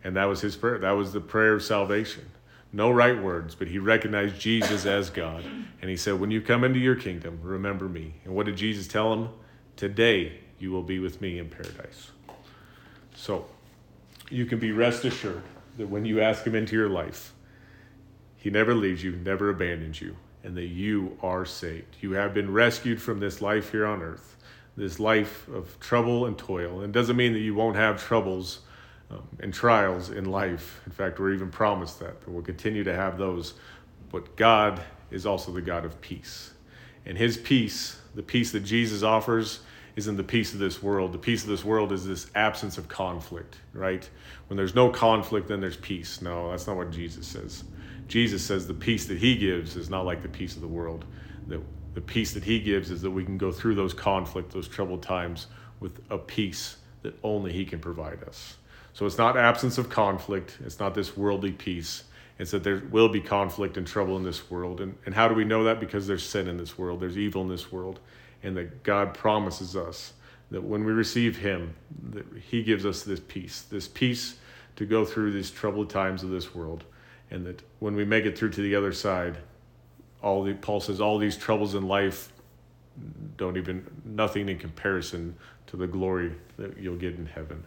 And 0.04 0.16
that 0.16 0.26
was 0.26 0.40
his 0.40 0.56
prayer. 0.56 0.78
That 0.78 0.92
was 0.92 1.12
the 1.12 1.20
prayer 1.20 1.54
of 1.54 1.62
salvation. 1.62 2.24
No 2.72 2.90
right 2.90 3.20
words, 3.20 3.54
but 3.54 3.68
he 3.68 3.78
recognized 3.78 4.38
Jesus 4.38 4.84
as 4.86 5.08
God. 5.08 5.44
And 5.80 5.90
he 5.90 5.96
said, 5.96 6.20
When 6.20 6.30
you 6.30 6.40
come 6.40 6.64
into 6.64 6.78
your 6.78 6.96
kingdom, 6.96 7.40
remember 7.42 7.88
me. 7.88 8.14
And 8.24 8.34
what 8.34 8.46
did 8.46 8.56
Jesus 8.56 8.86
tell 8.86 9.12
him? 9.12 9.28
Today 9.78 10.40
you 10.58 10.70
will 10.70 10.82
be 10.82 10.98
with 10.98 11.22
me 11.22 11.38
in 11.38 11.48
paradise. 11.48 12.10
So 13.16 13.46
you 14.30 14.44
can 14.44 14.58
be 14.58 14.72
rest 14.72 15.06
assured 15.06 15.42
that 15.78 15.88
when 15.88 16.04
you 16.04 16.20
ask 16.20 16.44
him 16.44 16.54
into 16.54 16.76
your 16.76 16.90
life, 16.90 17.32
he 18.36 18.50
never 18.50 18.74
leaves 18.74 19.02
you, 19.02 19.12
never 19.12 19.48
abandons 19.48 20.02
you, 20.02 20.16
and 20.44 20.54
that 20.56 20.66
you 20.66 21.16
are 21.22 21.46
saved. 21.46 21.96
You 22.02 22.12
have 22.12 22.34
been 22.34 22.52
rescued 22.52 23.00
from 23.00 23.20
this 23.20 23.40
life 23.40 23.70
here 23.70 23.86
on 23.86 24.02
earth 24.02 24.36
this 24.78 25.00
life 25.00 25.48
of 25.48 25.78
trouble 25.80 26.26
and 26.26 26.38
toil. 26.38 26.80
And 26.80 26.84
it 26.84 26.92
doesn't 26.92 27.16
mean 27.16 27.32
that 27.32 27.40
you 27.40 27.54
won't 27.54 27.76
have 27.76 28.02
troubles 28.02 28.60
um, 29.10 29.26
and 29.40 29.52
trials 29.52 30.10
in 30.10 30.24
life. 30.26 30.80
In 30.86 30.92
fact, 30.92 31.18
we're 31.18 31.34
even 31.34 31.50
promised 31.50 31.98
that, 31.98 32.20
that 32.20 32.30
we'll 32.30 32.42
continue 32.42 32.84
to 32.84 32.94
have 32.94 33.18
those. 33.18 33.54
But 34.10 34.36
God 34.36 34.80
is 35.10 35.26
also 35.26 35.50
the 35.52 35.60
God 35.60 35.84
of 35.84 36.00
peace. 36.00 36.52
And 37.04 37.18
his 37.18 37.36
peace, 37.36 38.00
the 38.14 38.22
peace 38.22 38.52
that 38.52 38.60
Jesus 38.60 39.02
offers, 39.02 39.60
isn't 39.98 40.16
the 40.16 40.22
peace 40.22 40.52
of 40.52 40.60
this 40.60 40.80
world. 40.80 41.12
The 41.12 41.18
peace 41.18 41.42
of 41.42 41.48
this 41.48 41.64
world 41.64 41.90
is 41.90 42.06
this 42.06 42.30
absence 42.36 42.78
of 42.78 42.86
conflict, 42.86 43.56
right? 43.72 44.08
When 44.46 44.56
there's 44.56 44.76
no 44.76 44.90
conflict, 44.90 45.48
then 45.48 45.60
there's 45.60 45.76
peace. 45.76 46.22
No, 46.22 46.52
that's 46.52 46.68
not 46.68 46.76
what 46.76 46.92
Jesus 46.92 47.26
says. 47.26 47.64
Jesus 48.06 48.44
says 48.44 48.68
the 48.68 48.74
peace 48.74 49.06
that 49.06 49.18
he 49.18 49.36
gives 49.36 49.74
is 49.74 49.90
not 49.90 50.06
like 50.06 50.22
the 50.22 50.28
peace 50.28 50.54
of 50.54 50.62
the 50.62 50.68
world. 50.68 51.04
The, 51.48 51.60
the 51.94 52.00
peace 52.00 52.32
that 52.34 52.44
he 52.44 52.60
gives 52.60 52.92
is 52.92 53.02
that 53.02 53.10
we 53.10 53.24
can 53.24 53.38
go 53.38 53.50
through 53.50 53.74
those 53.74 53.92
conflict, 53.92 54.52
those 54.52 54.68
troubled 54.68 55.02
times 55.02 55.48
with 55.80 56.00
a 56.10 56.16
peace 56.16 56.76
that 57.02 57.18
only 57.24 57.52
he 57.52 57.64
can 57.64 57.80
provide 57.80 58.22
us. 58.22 58.56
So 58.92 59.04
it's 59.04 59.18
not 59.18 59.36
absence 59.36 59.78
of 59.78 59.90
conflict, 59.90 60.58
it's 60.64 60.78
not 60.78 60.94
this 60.94 61.16
worldly 61.16 61.52
peace. 61.52 62.04
It's 62.38 62.52
that 62.52 62.62
there 62.62 62.84
will 62.92 63.08
be 63.08 63.20
conflict 63.20 63.76
and 63.76 63.84
trouble 63.84 64.16
in 64.16 64.22
this 64.22 64.48
world. 64.48 64.80
And, 64.80 64.96
and 65.04 65.12
how 65.12 65.26
do 65.26 65.34
we 65.34 65.44
know 65.44 65.64
that? 65.64 65.80
Because 65.80 66.06
there's 66.06 66.22
sin 66.22 66.46
in 66.46 66.56
this 66.56 66.78
world, 66.78 67.00
there's 67.00 67.18
evil 67.18 67.42
in 67.42 67.48
this 67.48 67.72
world, 67.72 67.98
and 68.42 68.56
that 68.56 68.82
God 68.82 69.14
promises 69.14 69.76
us 69.76 70.12
that 70.50 70.62
when 70.62 70.84
we 70.84 70.92
receive 70.92 71.38
Him, 71.38 71.74
that 72.10 72.24
He 72.50 72.62
gives 72.62 72.86
us 72.86 73.02
this 73.02 73.20
peace, 73.20 73.62
this 73.62 73.88
peace 73.88 74.36
to 74.76 74.86
go 74.86 75.04
through 75.04 75.32
these 75.32 75.50
troubled 75.50 75.90
times 75.90 76.22
of 76.22 76.30
this 76.30 76.54
world, 76.54 76.84
and 77.30 77.44
that 77.46 77.62
when 77.80 77.94
we 77.94 78.04
make 78.04 78.24
it 78.24 78.38
through 78.38 78.50
to 78.50 78.62
the 78.62 78.74
other 78.74 78.92
side, 78.92 79.38
all 80.22 80.42
the 80.42 80.54
Paul 80.54 80.80
says 80.80 81.00
all 81.00 81.18
these 81.18 81.36
troubles 81.36 81.74
in 81.74 81.86
life 81.86 82.32
don't 83.36 83.56
even 83.56 83.86
nothing 84.04 84.48
in 84.48 84.58
comparison 84.58 85.36
to 85.68 85.76
the 85.76 85.86
glory 85.86 86.32
that 86.56 86.78
you'll 86.78 86.96
get 86.96 87.14
in 87.14 87.26
heaven, 87.26 87.64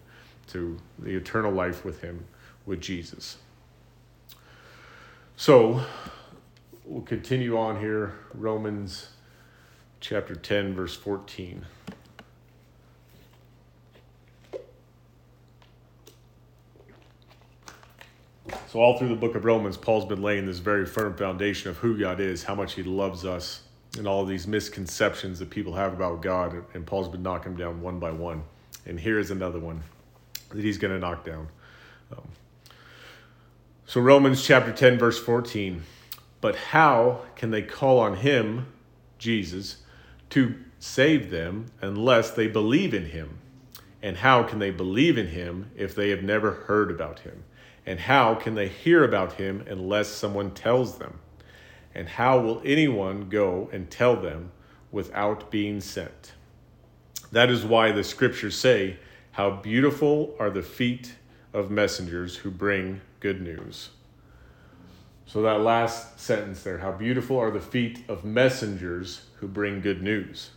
to 0.47 0.77
the 0.99 1.11
eternal 1.11 1.51
life 1.51 1.85
with 1.85 2.01
Him, 2.01 2.25
with 2.65 2.81
Jesus. 2.81 3.37
So 5.37 5.81
we'll 6.85 7.03
continue 7.03 7.57
on 7.57 7.79
here, 7.79 8.15
Romans 8.33 9.09
chapter 10.01 10.35
10, 10.35 10.73
verse 10.73 10.95
14. 10.95 11.65
So, 18.67 18.79
all 18.79 18.97
through 18.97 19.09
the 19.09 19.15
book 19.15 19.35
of 19.35 19.45
Romans, 19.45 19.77
Paul's 19.77 20.05
been 20.05 20.21
laying 20.21 20.45
this 20.45 20.57
very 20.59 20.85
firm 20.85 21.15
foundation 21.15 21.69
of 21.69 21.77
who 21.77 21.97
God 21.97 22.19
is, 22.19 22.43
how 22.43 22.55
much 22.55 22.73
He 22.73 22.83
loves 22.83 23.25
us, 23.25 23.61
and 23.97 24.07
all 24.07 24.25
these 24.25 24.47
misconceptions 24.47 25.39
that 25.39 25.49
people 25.49 25.73
have 25.73 25.93
about 25.93 26.21
God. 26.21 26.63
And 26.73 26.85
Paul's 26.85 27.09
been 27.09 27.21
knocking 27.21 27.55
them 27.55 27.59
down 27.59 27.81
one 27.81 27.99
by 27.99 28.11
one. 28.11 28.43
And 28.85 28.99
here 28.99 29.19
is 29.19 29.29
another 29.29 29.59
one 29.59 29.83
that 30.49 30.63
he's 30.63 30.77
going 30.77 30.93
to 30.93 30.99
knock 30.99 31.23
down. 31.23 31.47
Um, 32.11 32.27
so, 33.85 34.01
Romans 34.01 34.43
chapter 34.43 34.71
10, 34.71 34.97
verse 34.97 35.19
14. 35.19 35.83
But 36.39 36.55
how 36.55 37.21
can 37.35 37.51
they 37.51 37.61
call 37.61 37.99
on 37.99 38.17
him, 38.17 38.65
Jesus, 39.19 39.77
to 40.31 40.55
save 40.79 41.29
them 41.29 41.67
unless 41.81 42.31
they 42.31 42.47
believe 42.47 42.93
in 42.93 43.05
him? 43.05 43.37
And 44.01 44.17
how 44.17 44.43
can 44.43 44.59
they 44.59 44.71
believe 44.71 45.17
in 45.17 45.27
him 45.27 45.71
if 45.75 45.93
they 45.93 46.09
have 46.09 46.23
never 46.23 46.51
heard 46.51 46.89
about 46.89 47.19
him? 47.19 47.43
And 47.85 47.99
how 47.99 48.35
can 48.35 48.55
they 48.55 48.67
hear 48.67 49.03
about 49.03 49.33
him 49.33 49.63
unless 49.67 50.07
someone 50.07 50.51
tells 50.51 50.97
them? 50.97 51.19
And 51.93 52.07
how 52.07 52.39
will 52.39 52.61
anyone 52.65 53.29
go 53.29 53.69
and 53.71 53.89
tell 53.89 54.15
them 54.15 54.51
without 54.91 55.51
being 55.51 55.81
sent? 55.81 56.33
That 57.31 57.49
is 57.49 57.63
why 57.63 57.91
the 57.91 58.03
scriptures 58.03 58.57
say, 58.57 58.97
How 59.31 59.51
beautiful 59.51 60.35
are 60.39 60.49
the 60.49 60.63
feet 60.63 61.13
of 61.53 61.71
messengers 61.71 62.37
who 62.37 62.51
bring 62.51 63.01
good 63.19 63.41
news. 63.41 63.89
So, 65.25 65.41
that 65.43 65.61
last 65.61 66.19
sentence 66.19 66.63
there, 66.63 66.79
how 66.79 66.91
beautiful 66.91 67.37
are 67.37 67.51
the 67.51 67.61
feet 67.61 68.03
of 68.09 68.25
messengers 68.25 69.27
who 69.41 69.47
bring 69.47 69.81
good 69.81 70.01
news. 70.01 70.51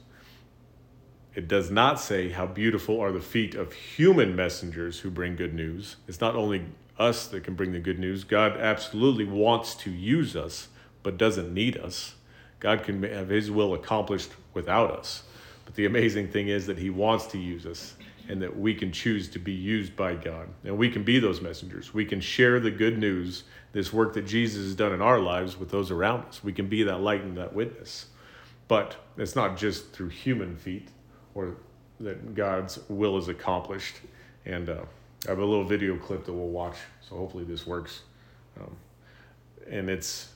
It 1.35 1.49
does 1.49 1.71
not 1.71 1.99
say 1.99 2.29
how 2.29 2.47
beautiful 2.47 3.01
are 3.01 3.11
the 3.11 3.21
feet 3.21 3.57
of 3.57 3.73
human 3.73 4.37
messengers 4.37 5.01
who 5.01 5.11
bring 5.11 5.35
good 5.35 5.55
news. 5.55 5.97
It's 6.07 6.21
not 6.21 6.37
only 6.37 6.67
us 6.97 7.27
that 7.29 7.43
can 7.43 7.55
bring 7.55 7.73
the 7.73 7.81
good 7.81 7.99
news, 7.99 8.23
God 8.23 8.57
absolutely 8.57 9.25
wants 9.25 9.75
to 9.77 9.91
use 9.91 10.37
us 10.37 10.69
but 11.03 11.17
doesn't 11.17 11.53
need 11.53 11.77
us. 11.79 12.15
God 12.61 12.85
can 12.85 13.03
have 13.03 13.31
His 13.31 13.51
will 13.51 13.75
accomplished 13.75 14.31
without 14.53 14.93
us. 14.93 15.25
But 15.65 15.75
the 15.75 15.87
amazing 15.87 16.29
thing 16.29 16.49
is 16.49 16.67
that 16.67 16.79
He 16.79 16.91
wants 16.91 17.27
to 17.29 17.39
use 17.39 17.67
us 17.67 17.95
and 18.29 18.41
that 18.41 18.57
we 18.57 18.75
can 18.75 18.93
choose 18.93 19.29
to 19.31 19.39
be 19.39 19.53
used 19.53 19.97
by 19.97 20.15
God. 20.15 20.49
And 20.63 20.79
we 20.79 20.89
can 20.89 21.05
be 21.05 21.19
those 21.19 21.41
messengers. 21.41 21.93
We 21.93 22.05
can 22.05 22.21
share 22.21 22.61
the 22.61 22.71
good 22.71 22.99
news, 22.99 23.45
this 23.73 23.93
work 23.93 24.15
that 24.15 24.27
Jesus 24.27 24.65
has 24.65 24.75
done 24.75 24.93
in 24.93 25.03
our 25.03 25.19
lives 25.19 25.59
with 25.59 25.71
those 25.71 25.91
around 25.91 26.27
us. 26.27 26.45
We 26.45 26.53
can 26.53 26.69
be 26.69 26.85
that 26.85 27.01
light 27.01 27.23
and 27.23 27.37
that 27.37 27.55
witness. 27.55 28.07
But 28.69 28.97
it's 29.17 29.37
not 29.37 29.57
just 29.57 29.93
through 29.93 30.09
human 30.09 30.57
feet 30.57 30.89
or 31.35 31.57
that 32.01 32.35
God's 32.35 32.79
will 32.89 33.19
is 33.19 33.29
accomplished. 33.29 33.97
And 34.47 34.69
uh, 34.69 34.83
I 35.27 35.31
have 35.31 35.39
a 35.39 35.45
little 35.45 35.65
video 35.65 35.97
clip 35.97 36.25
that 36.25 36.33
we'll 36.33 36.49
watch, 36.49 36.77
so 37.01 37.17
hopefully 37.17 37.45
this 37.45 37.67
works. 37.67 38.03
Um, 38.61 38.77
and 39.69 39.89
it's 39.89 40.31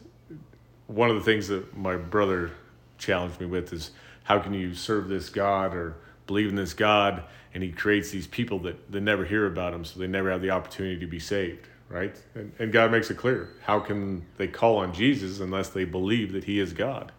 one 0.87 1.11
of 1.11 1.16
the 1.16 1.22
things 1.22 1.49
that 1.49 1.76
my 1.76 1.97
brother 1.97 2.53
challenged 2.97 3.41
me 3.41 3.47
with 3.47 3.72
is 3.72 3.93
how 4.24 4.39
can 4.39 4.55
you 4.55 4.74
serve 4.74 5.09
this 5.09 5.29
God 5.31 5.74
or 5.74 5.97
believe 6.26 6.49
in 6.49 6.55
this 6.55 6.74
God? 6.74 7.22
And 7.55 7.62
he 7.62 7.70
creates 7.70 8.11
these 8.11 8.26
people 8.26 8.59
that, 8.61 8.91
that 8.93 9.01
never 9.01 9.24
hear 9.24 9.47
about 9.47 9.74
him, 9.74 9.85
so 9.85 9.99
they 9.99 10.07
never 10.07 10.31
have 10.31 10.43
the 10.43 10.51
opportunity 10.51 10.99
to 11.01 11.07
be 11.07 11.18
saved, 11.18 11.66
right? 11.89 12.16
And, 12.35 12.53
and 12.59 12.72
God 12.72 12.91
makes 12.91 13.11
it 13.11 13.16
clear. 13.16 13.51
How 13.62 13.81
can 13.81 14.24
they 14.37 14.49
call 14.49 14.79
on 14.79 14.93
Jesus 14.93 15.41
unless 15.41 15.70
they 15.70 15.85
believe 15.85 16.33
that 16.33 16.45
he 16.45 16.61
is 16.61 16.72
God? 16.72 17.12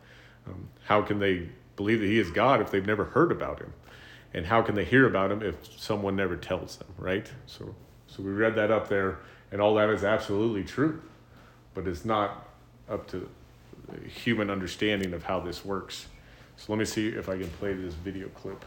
Um, 0.49 0.69
how 0.85 1.01
can 1.01 1.19
they 1.19 1.49
believe 1.75 1.99
that 1.99 2.07
he 2.07 2.19
is 2.19 2.31
God 2.31 2.61
if 2.61 2.71
they've 2.71 2.85
never 2.85 3.05
heard 3.05 3.31
about 3.31 3.59
him? 3.59 3.73
And 4.33 4.45
how 4.45 4.61
can 4.61 4.75
they 4.75 4.85
hear 4.85 5.07
about 5.07 5.31
him 5.31 5.41
if 5.41 5.55
someone 5.79 6.15
never 6.15 6.35
tells 6.35 6.77
them, 6.77 6.87
right? 6.97 7.27
So, 7.47 7.75
so 8.07 8.21
we 8.23 8.31
read 8.31 8.55
that 8.55 8.71
up 8.71 8.87
there, 8.87 9.19
and 9.51 9.61
all 9.61 9.75
that 9.75 9.89
is 9.89 10.03
absolutely 10.03 10.63
true, 10.63 11.01
but 11.73 11.87
it's 11.87 12.05
not 12.05 12.47
up 12.89 13.07
to 13.07 13.29
human 14.07 14.49
understanding 14.49 15.13
of 15.13 15.23
how 15.23 15.39
this 15.39 15.65
works. 15.65 16.07
So 16.57 16.71
let 16.71 16.79
me 16.79 16.85
see 16.85 17.07
if 17.07 17.29
I 17.29 17.37
can 17.37 17.49
play 17.51 17.73
this 17.73 17.93
video 17.93 18.27
clip. 18.29 18.63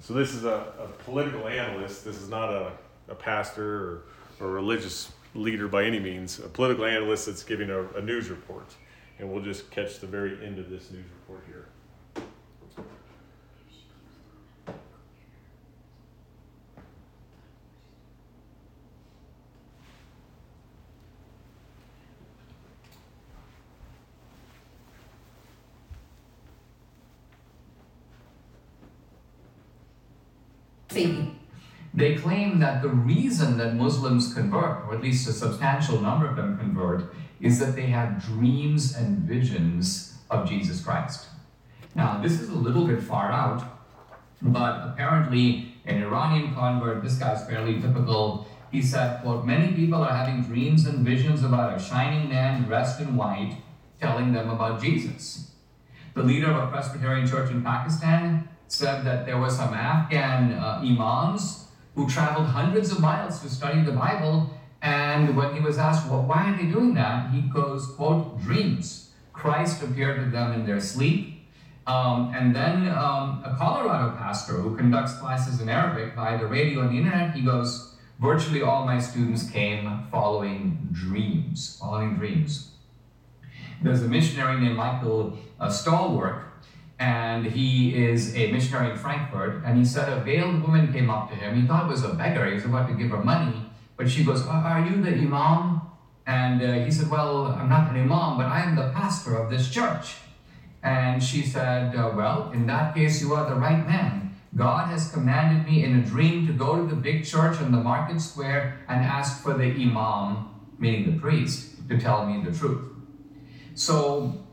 So 0.00 0.14
this 0.14 0.34
is 0.34 0.44
a, 0.44 0.72
a 0.78 0.86
political 1.04 1.46
analyst. 1.48 2.04
This 2.04 2.20
is 2.20 2.28
not 2.28 2.50
a, 2.50 2.72
a 3.08 3.14
pastor 3.14 4.02
or, 4.40 4.46
or 4.46 4.50
religious 4.52 5.12
leader 5.34 5.68
by 5.68 5.84
any 5.84 5.98
means. 5.98 6.38
A 6.38 6.48
political 6.48 6.84
analyst 6.84 7.26
that's 7.26 7.42
giving 7.42 7.70
a, 7.70 7.82
a 7.90 8.02
news 8.02 8.30
report. 8.30 8.66
And 9.20 9.30
we'll 9.30 9.44
just 9.44 9.70
catch 9.70 10.00
the 10.00 10.06
very 10.06 10.44
end 10.44 10.58
of 10.58 10.70
this 10.70 10.90
news 10.90 11.04
report 11.20 11.44
here. 11.46 11.66
They 32.00 32.14
claim 32.14 32.60
that 32.60 32.80
the 32.80 32.88
reason 32.88 33.58
that 33.58 33.76
Muslims 33.76 34.32
convert, 34.32 34.86
or 34.86 34.94
at 34.94 35.02
least 35.02 35.28
a 35.28 35.34
substantial 35.34 36.00
number 36.00 36.26
of 36.26 36.34
them 36.34 36.56
convert, 36.56 37.12
is 37.40 37.58
that 37.58 37.74
they 37.74 37.86
have 37.86 38.24
dreams 38.24 38.94
and 38.96 39.18
visions 39.18 40.18
of 40.30 40.48
Jesus 40.48 40.82
Christ. 40.82 41.26
Now, 41.94 42.20
this 42.22 42.40
is 42.40 42.48
a 42.48 42.54
little 42.54 42.86
bit 42.86 43.02
far 43.02 43.32
out, 43.32 43.64
but 44.42 44.88
apparently 44.88 45.74
an 45.86 46.02
Iranian 46.02 46.54
convert, 46.54 47.02
this 47.02 47.16
guy's 47.16 47.44
fairly 47.46 47.80
typical, 47.80 48.46
he 48.70 48.80
said, 48.80 49.22
quote, 49.22 49.44
many 49.44 49.72
people 49.72 50.02
are 50.02 50.14
having 50.14 50.42
dreams 50.42 50.86
and 50.86 51.04
visions 51.04 51.42
about 51.42 51.76
a 51.76 51.82
shining 51.82 52.28
man 52.28 52.62
dressed 52.64 53.00
in 53.00 53.16
white 53.16 53.56
telling 54.00 54.32
them 54.32 54.48
about 54.48 54.80
Jesus. 54.80 55.50
The 56.14 56.22
leader 56.22 56.50
of 56.50 56.68
a 56.68 56.70
Presbyterian 56.70 57.26
church 57.26 57.50
in 57.50 57.62
Pakistan 57.62 58.48
said 58.68 59.04
that 59.04 59.26
there 59.26 59.38
were 59.38 59.50
some 59.50 59.74
Afghan 59.74 60.52
uh, 60.52 60.80
imams 60.84 61.66
who 61.94 62.08
traveled 62.08 62.46
hundreds 62.46 62.92
of 62.92 63.00
miles 63.00 63.40
to 63.40 63.48
study 63.48 63.82
the 63.82 63.92
Bible. 63.92 64.50
And 64.82 65.36
when 65.36 65.54
he 65.54 65.60
was 65.60 65.78
asked, 65.78 66.08
well, 66.08 66.22
why 66.22 66.50
are 66.50 66.56
they 66.56 66.70
doing 66.70 66.94
that? 66.94 67.30
He 67.30 67.42
goes, 67.42 67.86
quote, 67.86 68.40
dreams. 68.40 69.10
Christ 69.32 69.82
appeared 69.82 70.24
to 70.24 70.30
them 70.30 70.52
in 70.52 70.66
their 70.66 70.80
sleep. 70.80 71.48
Um, 71.86 72.32
and 72.34 72.54
then 72.54 72.88
um, 72.88 73.42
a 73.44 73.54
Colorado 73.58 74.16
pastor 74.16 74.54
who 74.54 74.76
conducts 74.76 75.14
classes 75.14 75.60
in 75.60 75.68
Arabic 75.68 76.14
by 76.14 76.36
the 76.36 76.46
radio 76.46 76.82
and 76.82 76.90
the 76.90 76.98
internet, 76.98 77.34
he 77.34 77.42
goes, 77.42 77.94
virtually 78.18 78.62
all 78.62 78.84
my 78.84 78.98
students 78.98 79.50
came 79.50 80.06
following 80.10 80.88
dreams, 80.92 81.76
following 81.80 82.16
dreams. 82.16 82.70
There's 83.82 84.02
a 84.02 84.08
missionary 84.08 84.60
named 84.60 84.76
Michael 84.76 85.38
uh, 85.58 85.68
Stallworth 85.68 86.44
and 87.00 87.46
he 87.46 87.94
is 87.96 88.36
a 88.36 88.52
missionary 88.52 88.90
in 88.90 88.98
Frankfurt. 88.98 89.64
And 89.64 89.78
he 89.78 89.86
said 89.86 90.12
a 90.12 90.20
veiled 90.20 90.62
woman 90.62 90.92
came 90.92 91.08
up 91.08 91.30
to 91.30 91.34
him. 91.34 91.60
He 91.60 91.66
thought 91.66 91.86
it 91.86 91.88
was 91.88 92.04
a 92.04 92.12
beggar. 92.12 92.46
He 92.46 92.54
was 92.54 92.66
about 92.66 92.88
to 92.88 92.94
give 92.94 93.10
her 93.10 93.24
money. 93.24 93.69
But 94.00 94.08
she 94.08 94.24
goes, 94.24 94.46
Are 94.46 94.80
you 94.80 95.02
the 95.02 95.10
Imam? 95.10 95.82
And 96.26 96.62
uh, 96.62 96.72
he 96.86 96.90
said, 96.90 97.10
Well, 97.10 97.48
I'm 97.48 97.68
not 97.68 97.90
an 97.90 98.00
imam, 98.00 98.38
but 98.38 98.46
I 98.46 98.62
am 98.62 98.74
the 98.74 98.88
pastor 98.94 99.36
of 99.36 99.50
this 99.50 99.68
church. 99.68 100.16
And 100.82 101.22
she 101.22 101.42
said, 101.42 101.94
uh, 101.94 102.10
Well, 102.16 102.50
in 102.54 102.66
that 102.66 102.94
case, 102.94 103.20
you 103.20 103.34
are 103.34 103.46
the 103.46 103.56
right 103.56 103.86
man. 103.86 104.34
God 104.56 104.88
has 104.88 105.12
commanded 105.12 105.70
me 105.70 105.84
in 105.84 105.98
a 105.98 106.02
dream 106.02 106.46
to 106.46 106.54
go 106.54 106.76
to 106.76 106.86
the 106.86 106.96
big 106.96 107.26
church 107.26 107.60
on 107.60 107.72
the 107.72 107.78
market 107.78 108.22
square 108.22 108.80
and 108.88 109.04
ask 109.04 109.42
for 109.42 109.52
the 109.52 109.64
imam, 109.66 110.48
meaning 110.78 111.12
the 111.12 111.18
priest, 111.20 111.86
to 111.90 112.00
tell 112.00 112.24
me 112.24 112.42
the 112.42 112.56
truth. 112.58 112.82
So 113.74 114.46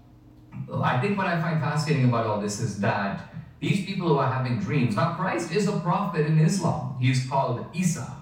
I 0.73 0.99
think 0.99 1.17
what 1.17 1.27
I 1.27 1.39
find 1.39 1.61
fascinating 1.61 2.09
about 2.09 2.25
all 2.25 2.41
this 2.41 2.59
is 2.59 2.81
that 2.81 3.33
these 3.61 3.85
people 3.85 4.09
who 4.09 4.17
are 4.17 4.29
having 4.29 4.59
dreams, 4.59 4.97
now 4.97 5.13
Christ 5.13 5.53
is 5.53 5.69
a 5.69 5.79
prophet 5.79 6.25
in 6.25 6.37
Islam. 6.37 6.97
He's 6.99 7.25
called 7.29 7.65
Isa. 7.73 8.16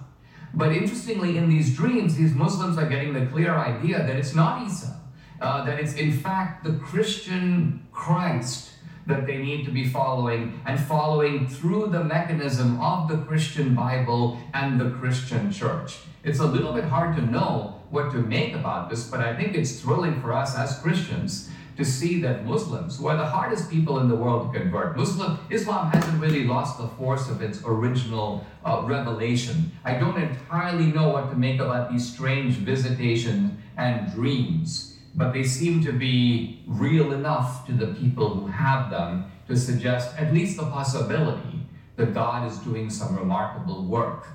But 0.56 0.72
interestingly, 0.72 1.36
in 1.36 1.50
these 1.50 1.76
dreams, 1.76 2.16
these 2.16 2.32
Muslims 2.32 2.78
are 2.78 2.88
getting 2.88 3.12
the 3.12 3.26
clear 3.26 3.54
idea 3.54 3.98
that 3.98 4.16
it's 4.16 4.34
not 4.34 4.66
Isa, 4.66 4.98
uh, 5.38 5.64
that 5.66 5.78
it's 5.78 5.92
in 5.94 6.10
fact 6.12 6.64
the 6.64 6.72
Christian 6.72 7.86
Christ 7.92 8.70
that 9.06 9.26
they 9.26 9.36
need 9.36 9.66
to 9.66 9.70
be 9.70 9.86
following 9.86 10.58
and 10.64 10.80
following 10.80 11.46
through 11.46 11.88
the 11.88 12.02
mechanism 12.02 12.80
of 12.80 13.08
the 13.08 13.18
Christian 13.18 13.74
Bible 13.74 14.40
and 14.54 14.80
the 14.80 14.90
Christian 14.98 15.52
church. 15.52 15.98
It's 16.24 16.40
a 16.40 16.46
little 16.46 16.72
bit 16.72 16.84
hard 16.84 17.14
to 17.16 17.22
know 17.22 17.82
what 17.90 18.10
to 18.12 18.18
make 18.18 18.54
about 18.54 18.90
this, 18.90 19.08
but 19.08 19.20
I 19.20 19.36
think 19.36 19.54
it's 19.54 19.80
thrilling 19.80 20.20
for 20.20 20.32
us 20.32 20.56
as 20.56 20.78
Christians 20.78 21.50
to 21.76 21.84
see 21.84 22.20
that 22.22 22.44
Muslims, 22.46 22.98
who 22.98 23.06
are 23.08 23.16
the 23.16 23.26
hardest 23.26 23.70
people 23.70 23.98
in 23.98 24.08
the 24.08 24.14
world 24.14 24.52
to 24.52 24.58
convert, 24.58 24.96
Muslim 24.96 25.38
Islam 25.50 25.90
hasn't 25.90 26.20
really 26.20 26.44
lost 26.44 26.78
the 26.78 26.88
force 26.88 27.28
of 27.28 27.42
its 27.42 27.62
original 27.64 28.46
uh, 28.64 28.82
revelation. 28.84 29.70
I 29.84 29.94
don't 29.94 30.16
entirely 30.16 30.86
know 30.86 31.08
what 31.10 31.30
to 31.30 31.36
make 31.36 31.60
about 31.60 31.90
these 31.90 32.10
strange 32.10 32.54
visitations 32.54 33.52
and 33.76 34.10
dreams, 34.12 34.96
but 35.14 35.32
they 35.32 35.44
seem 35.44 35.84
to 35.84 35.92
be 35.92 36.62
real 36.66 37.12
enough 37.12 37.66
to 37.66 37.72
the 37.72 37.88
people 37.94 38.34
who 38.34 38.46
have 38.46 38.90
them 38.90 39.30
to 39.48 39.56
suggest 39.56 40.16
at 40.18 40.32
least 40.32 40.56
the 40.56 40.64
possibility 40.64 41.60
that 41.96 42.14
God 42.14 42.50
is 42.50 42.58
doing 42.58 42.90
some 42.90 43.16
remarkable 43.16 43.84
work 43.84 44.26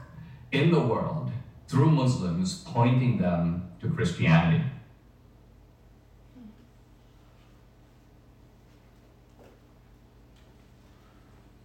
in 0.51 0.71
the 0.71 0.79
world 0.79 1.31
through 1.67 1.89
Muslims, 1.89 2.63
pointing 2.67 3.17
them 3.17 3.69
to 3.81 3.89
Christianity. 3.89 4.63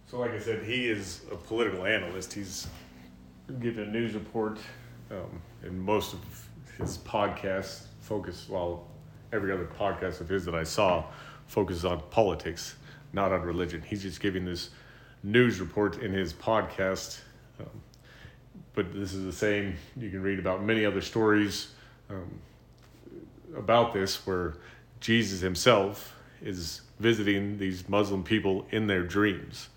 So, 0.09 0.19
like 0.19 0.31
I 0.31 0.39
said, 0.39 0.63
he 0.63 0.87
is 0.87 1.23
a 1.33 1.35
political 1.35 1.85
analyst. 1.85 2.31
He's 2.31 2.67
given 3.59 3.83
a 3.83 3.91
news 3.91 4.13
report, 4.13 4.57
um, 5.11 5.41
and 5.63 5.77
most 5.77 6.13
of 6.13 6.19
his 6.77 6.97
podcasts 6.99 7.87
focus, 7.99 8.47
well, 8.47 8.87
every 9.33 9.51
other 9.51 9.65
podcast 9.65 10.21
of 10.21 10.29
his 10.29 10.45
that 10.45 10.55
I 10.55 10.63
saw 10.63 11.03
focuses 11.47 11.83
on 11.83 12.01
politics, 12.09 12.75
not 13.11 13.33
on 13.33 13.41
religion. 13.41 13.81
He's 13.81 14.01
just 14.01 14.21
giving 14.21 14.45
this 14.45 14.69
news 15.23 15.59
report 15.59 16.01
in 16.01 16.13
his 16.13 16.31
podcast. 16.31 17.19
Um, 17.59 17.81
but 18.75 18.93
this 18.93 19.13
is 19.13 19.25
the 19.25 19.33
same, 19.33 19.75
you 19.97 20.09
can 20.09 20.21
read 20.21 20.39
about 20.39 20.63
many 20.63 20.85
other 20.85 21.01
stories 21.01 21.73
um, 22.09 22.39
about 23.57 23.91
this 23.91 24.25
where 24.25 24.53
Jesus 25.01 25.41
himself 25.41 26.15
is 26.41 26.79
visiting 26.97 27.57
these 27.57 27.89
Muslim 27.89 28.23
people 28.23 28.65
in 28.71 28.87
their 28.87 29.03
dreams. 29.03 29.67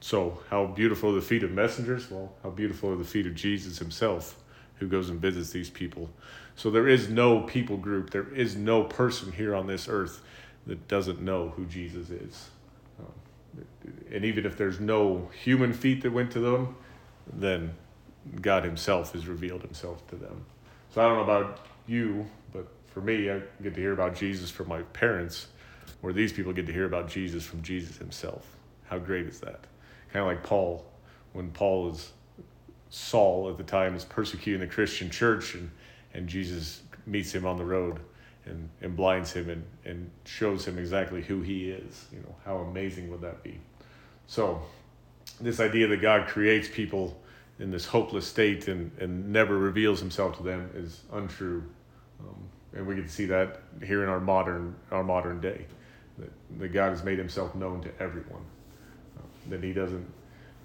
So, 0.00 0.40
how 0.48 0.66
beautiful 0.66 1.10
are 1.10 1.14
the 1.14 1.20
feet 1.20 1.42
of 1.42 1.52
messengers? 1.52 2.10
Well, 2.10 2.32
how 2.42 2.50
beautiful 2.50 2.90
are 2.90 2.96
the 2.96 3.04
feet 3.04 3.26
of 3.26 3.34
Jesus 3.34 3.78
himself 3.78 4.34
who 4.76 4.88
goes 4.88 5.10
and 5.10 5.20
visits 5.20 5.50
these 5.50 5.68
people. 5.68 6.08
So, 6.56 6.70
there 6.70 6.88
is 6.88 7.10
no 7.10 7.42
people 7.42 7.76
group, 7.76 8.10
there 8.10 8.32
is 8.34 8.56
no 8.56 8.82
person 8.82 9.30
here 9.30 9.54
on 9.54 9.66
this 9.66 9.88
earth 9.88 10.22
that 10.66 10.88
doesn't 10.88 11.20
know 11.20 11.50
who 11.50 11.66
Jesus 11.66 12.08
is. 12.08 12.48
Um, 12.98 13.66
and 14.10 14.24
even 14.24 14.46
if 14.46 14.56
there's 14.56 14.80
no 14.80 15.28
human 15.44 15.74
feet 15.74 16.02
that 16.02 16.12
went 16.12 16.30
to 16.32 16.40
them, 16.40 16.76
then 17.34 17.74
God 18.40 18.64
Himself 18.64 19.12
has 19.12 19.26
revealed 19.26 19.60
Himself 19.60 20.06
to 20.08 20.16
them. 20.16 20.46
So, 20.94 21.02
I 21.02 21.08
don't 21.08 21.18
know 21.18 21.24
about 21.24 21.66
you, 21.86 22.24
but 22.54 22.66
for 22.86 23.02
me, 23.02 23.30
I 23.30 23.42
get 23.62 23.74
to 23.74 23.80
hear 23.80 23.92
about 23.92 24.14
Jesus 24.14 24.50
from 24.50 24.68
my 24.68 24.80
parents, 24.80 25.48
where 26.00 26.14
these 26.14 26.32
people 26.32 26.54
get 26.54 26.66
to 26.66 26.72
hear 26.72 26.86
about 26.86 27.06
Jesus 27.10 27.44
from 27.44 27.60
Jesus 27.60 27.98
Himself. 27.98 28.46
How 28.88 28.98
great 28.98 29.26
is 29.26 29.40
that? 29.40 29.66
Kind 30.12 30.24
of 30.24 30.26
like 30.26 30.42
Paul, 30.42 30.84
when 31.32 31.50
Paul 31.50 31.90
is 31.90 32.10
Saul 32.90 33.48
at 33.48 33.56
the 33.56 33.62
time 33.62 33.94
is 33.94 34.04
persecuting 34.04 34.60
the 34.60 34.66
Christian 34.66 35.08
church, 35.10 35.54
and, 35.54 35.70
and 36.12 36.28
Jesus 36.28 36.82
meets 37.06 37.32
him 37.32 37.46
on 37.46 37.56
the 37.56 37.64
road 37.64 38.00
and, 38.44 38.68
and 38.80 38.96
blinds 38.96 39.32
him 39.32 39.48
and, 39.48 39.64
and 39.84 40.10
shows 40.24 40.66
him 40.66 40.78
exactly 40.78 41.22
who 41.22 41.40
he 41.40 41.70
is. 41.70 42.06
You 42.12 42.18
know, 42.18 42.34
how 42.44 42.56
amazing 42.58 43.10
would 43.10 43.20
that 43.20 43.42
be? 43.44 43.60
So, 44.26 44.60
this 45.40 45.60
idea 45.60 45.86
that 45.86 46.02
God 46.02 46.26
creates 46.26 46.68
people 46.68 47.20
in 47.60 47.70
this 47.70 47.86
hopeless 47.86 48.26
state 48.26 48.68
and, 48.68 48.90
and 48.98 49.32
never 49.32 49.56
reveals 49.56 50.00
himself 50.00 50.36
to 50.38 50.42
them 50.42 50.70
is 50.74 51.02
untrue. 51.12 51.62
Um, 52.18 52.36
and 52.74 52.86
we 52.86 52.94
can 52.94 53.08
see 53.08 53.26
that 53.26 53.60
here 53.84 54.02
in 54.02 54.08
our 54.08 54.20
modern, 54.20 54.74
our 54.90 55.04
modern 55.04 55.40
day, 55.40 55.66
that, 56.18 56.30
that 56.58 56.68
God 56.68 56.90
has 56.90 57.04
made 57.04 57.18
himself 57.18 57.54
known 57.54 57.80
to 57.82 57.90
everyone 58.00 58.42
that 59.48 59.62
he 59.62 59.72
doesn't 59.72 60.06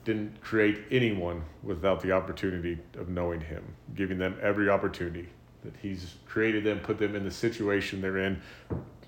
didn't 0.05 0.39
create 0.39 0.83
anyone 0.91 1.43
without 1.63 1.99
the 1.99 2.11
opportunity 2.11 2.77
of 2.97 3.09
knowing 3.09 3.41
him, 3.41 3.63
giving 3.95 4.19
them 4.19 4.37
every 4.41 4.69
opportunity 4.69 5.27
that 5.63 5.73
he's 5.81 6.13
created 6.27 6.63
them, 6.63 6.79
put 6.79 6.99
them 6.99 7.15
in 7.15 7.23
the 7.23 7.31
situation 7.31 8.01
they're 8.01 8.19
in, 8.19 8.39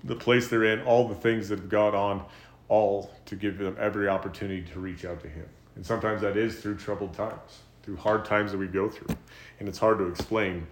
the 0.04 0.16
place 0.16 0.48
they're 0.48 0.64
in, 0.64 0.82
all 0.82 1.06
the 1.06 1.14
things 1.14 1.48
that 1.48 1.58
have 1.60 1.68
gone 1.68 1.94
on, 1.94 2.24
all 2.68 3.12
to 3.24 3.36
give 3.36 3.58
them 3.58 3.76
every 3.78 4.08
opportunity 4.08 4.62
to 4.62 4.80
reach 4.80 5.04
out 5.04 5.20
to 5.20 5.28
him. 5.28 5.46
And 5.76 5.86
sometimes 5.86 6.20
that 6.22 6.36
is 6.36 6.60
through 6.60 6.76
troubled 6.76 7.14
times, 7.14 7.60
through 7.84 7.96
hard 7.96 8.24
times 8.24 8.50
that 8.50 8.58
we 8.58 8.66
go 8.66 8.88
through. 8.88 9.16
And 9.60 9.68
it's 9.68 9.78
hard 9.78 9.98
to 9.98 10.08
explain, 10.08 10.66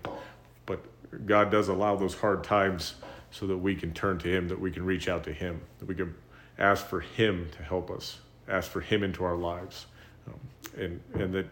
but 0.66 0.80
God 1.24 1.50
does 1.50 1.68
allow 1.68 1.94
those 1.94 2.14
hard 2.14 2.42
times 2.42 2.94
so 3.30 3.46
that 3.46 3.56
we 3.56 3.76
can 3.76 3.92
turn 3.92 4.18
to 4.18 4.28
him, 4.28 4.48
that 4.48 4.60
we 4.60 4.72
can 4.72 4.84
reach 4.84 5.08
out 5.08 5.22
to 5.24 5.32
him, 5.32 5.60
that 5.78 5.86
we 5.86 5.94
can 5.94 6.14
ask 6.58 6.86
for 6.86 7.00
him 7.00 7.48
to 7.56 7.62
help 7.62 7.90
us 7.90 8.18
ask 8.48 8.70
for 8.70 8.80
Him 8.80 9.02
into 9.02 9.24
our 9.24 9.36
lives, 9.36 9.86
um, 10.26 10.40
and 10.76 11.00
and 11.14 11.34
that 11.34 11.46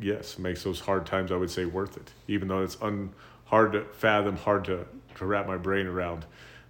yes 0.00 0.38
makes 0.38 0.62
those 0.62 0.80
hard 0.80 1.06
times 1.06 1.32
I 1.32 1.36
would 1.36 1.50
say 1.50 1.64
worth 1.64 1.96
it, 1.96 2.12
even 2.26 2.48
though 2.48 2.62
it's 2.62 2.76
un, 2.80 3.12
hard 3.44 3.72
to 3.72 3.84
fathom, 3.84 4.36
hard 4.36 4.64
to 4.66 4.86
to 5.16 5.26
wrap 5.26 5.46
my 5.46 5.56
brain 5.56 5.86
around 5.86 6.24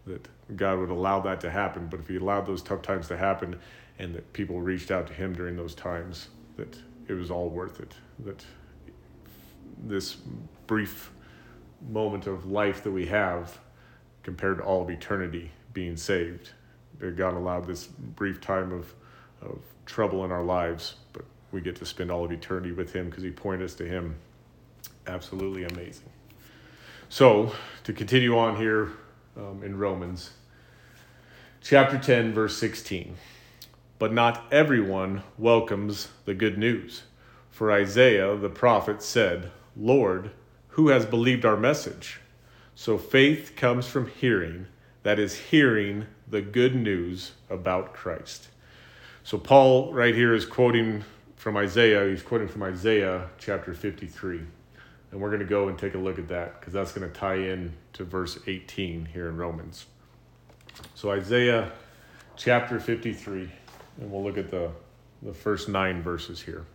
that 0.07 0.27
God 0.57 0.79
would 0.79 0.91
allow 0.91 1.21
that 1.21 1.41
to 1.43 1.51
happen. 1.51 1.87
But 1.87 2.01
if 2.01 2.09
He 2.09 2.17
allowed 2.17 2.47
those 2.47 2.63
tough 2.63 2.83
times 2.83 3.09
to 3.09 3.17
happen, 3.17 3.59
and 3.99 4.15
that 4.15 4.33
people 4.33 4.61
reached 4.61 4.91
out 4.91 5.07
to 5.09 5.13
Him 5.13 5.35
during 5.35 5.57
those 5.57 5.75
times, 5.75 6.29
that 6.57 6.77
it 7.09 7.15
was 7.15 7.31
all 7.31 7.49
worth 7.49 7.81
it. 7.81 7.95
That 8.21 8.45
this 9.85 10.17
brief 10.67 11.11
moment 11.89 12.27
of 12.27 12.47
life 12.47 12.83
that 12.83 12.91
we 12.91 13.07
have 13.07 13.59
compared 14.23 14.59
to 14.59 14.65
all 14.65 14.83
of 14.83 14.91
eternity 14.91 15.51
being 15.73 15.97
saved 15.97 16.51
God 17.01 17.35
allowed 17.35 17.67
this 17.67 17.87
brief 17.87 18.41
time 18.41 18.73
of, 18.73 18.95
of 19.43 19.59
trouble 19.87 20.25
in 20.25 20.33
our 20.33 20.43
lives, 20.43 20.97
but 21.13 21.25
we 21.53 21.61
get 21.61 21.77
to 21.77 21.87
spend 21.87 22.11
all 22.11 22.25
of 22.25 22.33
eternity 22.33 22.73
with 22.73 22.93
Him 22.93 23.09
because 23.09 23.23
He 23.23 23.31
pointed 23.31 23.65
us 23.65 23.75
to 23.75 23.87
Him. 23.87 24.17
Absolutely 25.07 25.65
amazing. 25.65 26.11
So, 27.09 27.53
to 27.85 27.93
continue 27.93 28.37
on 28.37 28.57
here 28.57 28.93
um, 29.37 29.63
in 29.63 29.79
Romans, 29.79 30.31
chapter 31.63 31.99
10, 31.99 32.35
verse 32.35 32.57
16. 32.59 33.17
But 33.99 34.13
not 34.13 34.45
everyone 34.53 35.23
welcomes 35.39 36.09
the 36.25 36.35
good 36.35 36.59
news. 36.59 37.03
For 37.51 37.73
Isaiah 37.73 38.37
the 38.37 38.49
prophet 38.49 39.03
said, 39.03 39.51
Lord, 39.77 40.31
who 40.69 40.89
has 40.89 41.07
believed 41.07 41.45
our 41.45 41.57
message? 41.57 42.21
So 42.75 42.99
faith 42.99 43.55
comes 43.57 43.89
from 43.89 44.09
hearing, 44.09 44.67
that 45.03 45.19
is, 45.19 45.37
hearing 45.37 46.07
the 46.31 46.43
good 46.43 46.74
news 46.74 47.33
about 47.51 47.95
Christ. 47.95 48.49
So, 49.24 49.39
Paul, 49.39 49.93
right 49.93 50.14
here, 50.14 50.35
is 50.35 50.45
quoting 50.45 51.05
from 51.37 51.57
Isaiah. 51.57 52.09
He's 52.09 52.22
quoting 52.22 52.49
from 52.49 52.62
Isaiah 52.62 53.29
chapter 53.39 53.74
53. 53.74 54.41
And 55.11 55.20
we're 55.20 55.31
going 55.31 55.41
to 55.41 55.47
go 55.47 55.68
and 55.68 55.79
take 55.79 55.95
a 55.95 55.99
look 55.99 56.18
at 56.18 56.29
that 56.29 56.61
because 56.61 56.72
that's 56.72 56.93
going 56.93 57.11
to 57.11 57.18
tie 57.18 57.37
in 57.37 57.72
to 57.95 58.05
verse 58.05 58.39
18 58.47 59.07
here 59.07 59.29
in 59.29 59.37
Romans. 59.37 59.87
So, 60.95 61.11
Isaiah 61.11 61.72
chapter 62.37 62.79
53, 62.79 63.51
and 64.01 64.11
we'll 64.11 64.22
look 64.22 64.39
at 64.39 64.51
the, 64.51 64.70
the 65.22 65.33
first 65.33 65.68
nine 65.68 66.03
verses 66.03 66.41
here. 66.41 66.66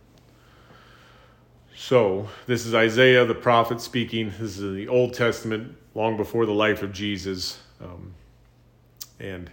So, 1.76 2.28
this 2.46 2.66
is 2.66 2.74
Isaiah 2.74 3.24
the 3.24 3.34
prophet 3.34 3.80
speaking. 3.80 4.30
This 4.30 4.58
is 4.58 4.60
in 4.60 4.76
the 4.76 4.88
Old 4.88 5.14
Testament, 5.14 5.76
long 5.94 6.16
before 6.16 6.46
the 6.46 6.52
life 6.52 6.82
of 6.82 6.92
Jesus. 6.92 7.58
Um, 7.80 8.14
and 9.20 9.50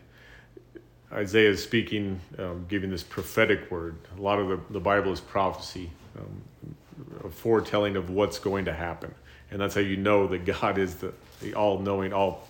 Isaiah 1.12 1.50
is 1.50 1.62
speaking, 1.62 2.20
um, 2.38 2.66
giving 2.70 2.90
this 2.90 3.04
prophetic 3.04 3.70
word. 3.70 3.98
A 4.18 4.22
lot 4.22 4.40
of 4.40 4.48
the, 4.48 4.60
the 4.72 4.80
Bible 4.80 5.12
is 5.12 5.20
prophecy. 5.20 5.90
Um, 6.18 6.42
a 7.24 7.30
foretelling 7.30 7.96
of 7.96 8.10
what's 8.10 8.40
going 8.40 8.66
to 8.66 8.74
happen. 8.74 9.14
And 9.52 9.60
that's 9.60 9.76
how 9.76 9.82
you 9.82 9.98
know 9.98 10.28
that 10.28 10.46
God 10.46 10.78
is 10.78 10.96
the, 10.96 11.14
the 11.42 11.54
all 11.54 11.80
knowing, 11.80 12.14
all, 12.14 12.48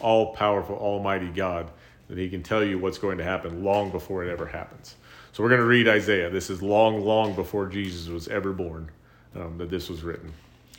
all 0.00 0.34
powerful, 0.34 0.76
almighty 0.76 1.28
God, 1.28 1.70
that 2.08 2.18
He 2.18 2.28
can 2.28 2.42
tell 2.42 2.64
you 2.64 2.78
what's 2.78 2.98
going 2.98 3.18
to 3.18 3.24
happen 3.24 3.62
long 3.62 3.90
before 3.90 4.24
it 4.24 4.30
ever 4.30 4.46
happens. 4.46 4.96
So 5.32 5.42
we're 5.42 5.50
going 5.50 5.60
to 5.60 5.66
read 5.66 5.88
Isaiah. 5.88 6.28
This 6.28 6.50
is 6.50 6.62
long, 6.62 7.00
long 7.00 7.34
before 7.34 7.66
Jesus 7.66 8.08
was 8.08 8.28
ever 8.28 8.52
born 8.52 8.90
um, 9.34 9.56
that 9.58 9.70
this 9.70 9.88
was 9.88 10.02
written. 10.02 10.32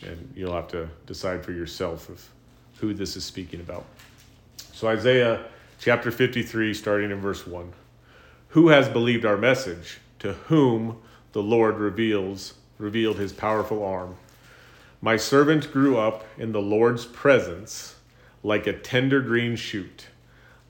And 0.05 0.31
you'll 0.35 0.53
have 0.53 0.67
to 0.69 0.89
decide 1.05 1.43
for 1.43 1.53
yourself 1.53 2.09
of 2.09 2.27
who 2.77 2.93
this 2.93 3.15
is 3.15 3.23
speaking 3.23 3.61
about. 3.61 3.85
So, 4.73 4.89
Isaiah 4.89 5.45
chapter 5.83 6.11
53, 6.11 6.73
starting 6.73 7.11
in 7.11 7.19
verse 7.19 7.45
1. 7.45 7.73
Who 8.49 8.69
has 8.69 8.87
believed 8.87 9.25
our 9.25 9.35
message? 9.35 9.99
To 10.19 10.31
whom 10.31 11.01
the 11.33 11.43
Lord 11.43 11.75
reveals 11.75 12.53
revealed 12.77 13.17
his 13.17 13.33
powerful 13.33 13.83
arm. 13.83 14.15
My 15.01 15.17
servant 15.17 15.73
grew 15.73 15.97
up 15.97 16.23
in 16.37 16.53
the 16.53 16.61
Lord's 16.61 17.05
presence 17.05 17.95
like 18.43 18.65
a 18.65 18.71
tender 18.71 19.19
green 19.19 19.57
shoot, 19.57 20.07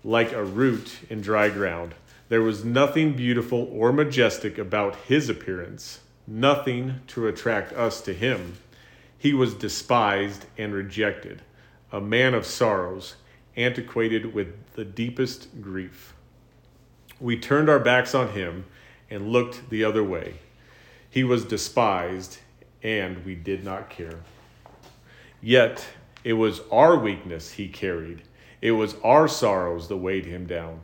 like 0.03 0.31
a 0.31 0.43
root 0.43 0.97
in 1.11 1.21
dry 1.21 1.49
ground. 1.49 1.93
There 2.29 2.41
was 2.41 2.65
nothing 2.65 3.13
beautiful 3.13 3.69
or 3.71 3.93
majestic 3.93 4.57
about 4.57 4.95
his 4.95 5.29
appearance, 5.29 5.99
nothing 6.25 7.01
to 7.09 7.27
attract 7.27 7.71
us 7.73 8.01
to 8.01 8.15
him. 8.15 8.57
He 9.15 9.31
was 9.31 9.53
despised 9.53 10.47
and 10.57 10.73
rejected, 10.73 11.43
a 11.91 12.01
man 12.01 12.33
of 12.33 12.47
sorrows, 12.47 13.13
antiquated 13.55 14.33
with 14.33 14.73
the 14.73 14.85
deepest 14.85 15.61
grief. 15.61 16.13
We 17.19 17.37
turned 17.37 17.69
our 17.69 17.79
backs 17.79 18.15
on 18.15 18.29
him 18.29 18.65
and 19.09 19.29
looked 19.29 19.69
the 19.69 19.83
other 19.83 20.03
way. 20.03 20.35
He 21.09 21.23
was 21.23 21.45
despised, 21.45 22.39
and 22.81 23.23
we 23.25 23.35
did 23.35 23.63
not 23.63 23.89
care. 23.89 24.19
Yet 25.41 25.85
it 26.23 26.33
was 26.33 26.61
our 26.71 26.97
weakness 26.97 27.51
he 27.51 27.67
carried, 27.67 28.23
it 28.61 28.71
was 28.71 28.95
our 29.03 29.27
sorrows 29.27 29.89
that 29.89 29.97
weighed 29.97 30.25
him 30.25 30.47
down. 30.47 30.81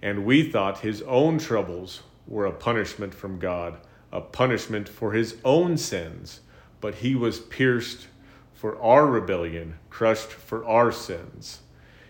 And 0.00 0.24
we 0.24 0.42
thought 0.50 0.80
his 0.80 1.02
own 1.02 1.38
troubles 1.38 2.02
were 2.26 2.46
a 2.46 2.52
punishment 2.52 3.12
from 3.12 3.38
God, 3.38 3.78
a 4.10 4.20
punishment 4.20 4.88
for 4.88 5.12
his 5.12 5.36
own 5.44 5.76
sins. 5.76 6.40
But 6.80 6.96
he 6.96 7.14
was 7.14 7.40
pierced 7.40 8.06
for 8.54 8.80
our 8.80 9.06
rebellion, 9.06 9.74
crushed 9.90 10.30
for 10.30 10.64
our 10.64 10.90
sins. 10.90 11.60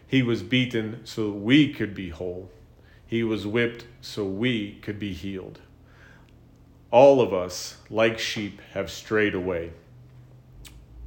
He 0.09 0.23
was 0.23 0.43
beaten 0.43 1.03
so 1.05 1.31
we 1.31 1.73
could 1.73 1.95
be 1.95 2.09
whole. 2.09 2.51
He 3.07 3.23
was 3.23 3.47
whipped 3.47 3.85
so 4.01 4.25
we 4.25 4.73
could 4.83 4.99
be 4.99 5.13
healed. 5.13 5.61
All 6.91 7.21
of 7.21 7.35
us, 7.35 7.77
like 7.91 8.19
sheep, 8.19 8.63
have 8.73 8.91
strayed 8.91 9.35
away. 9.35 9.73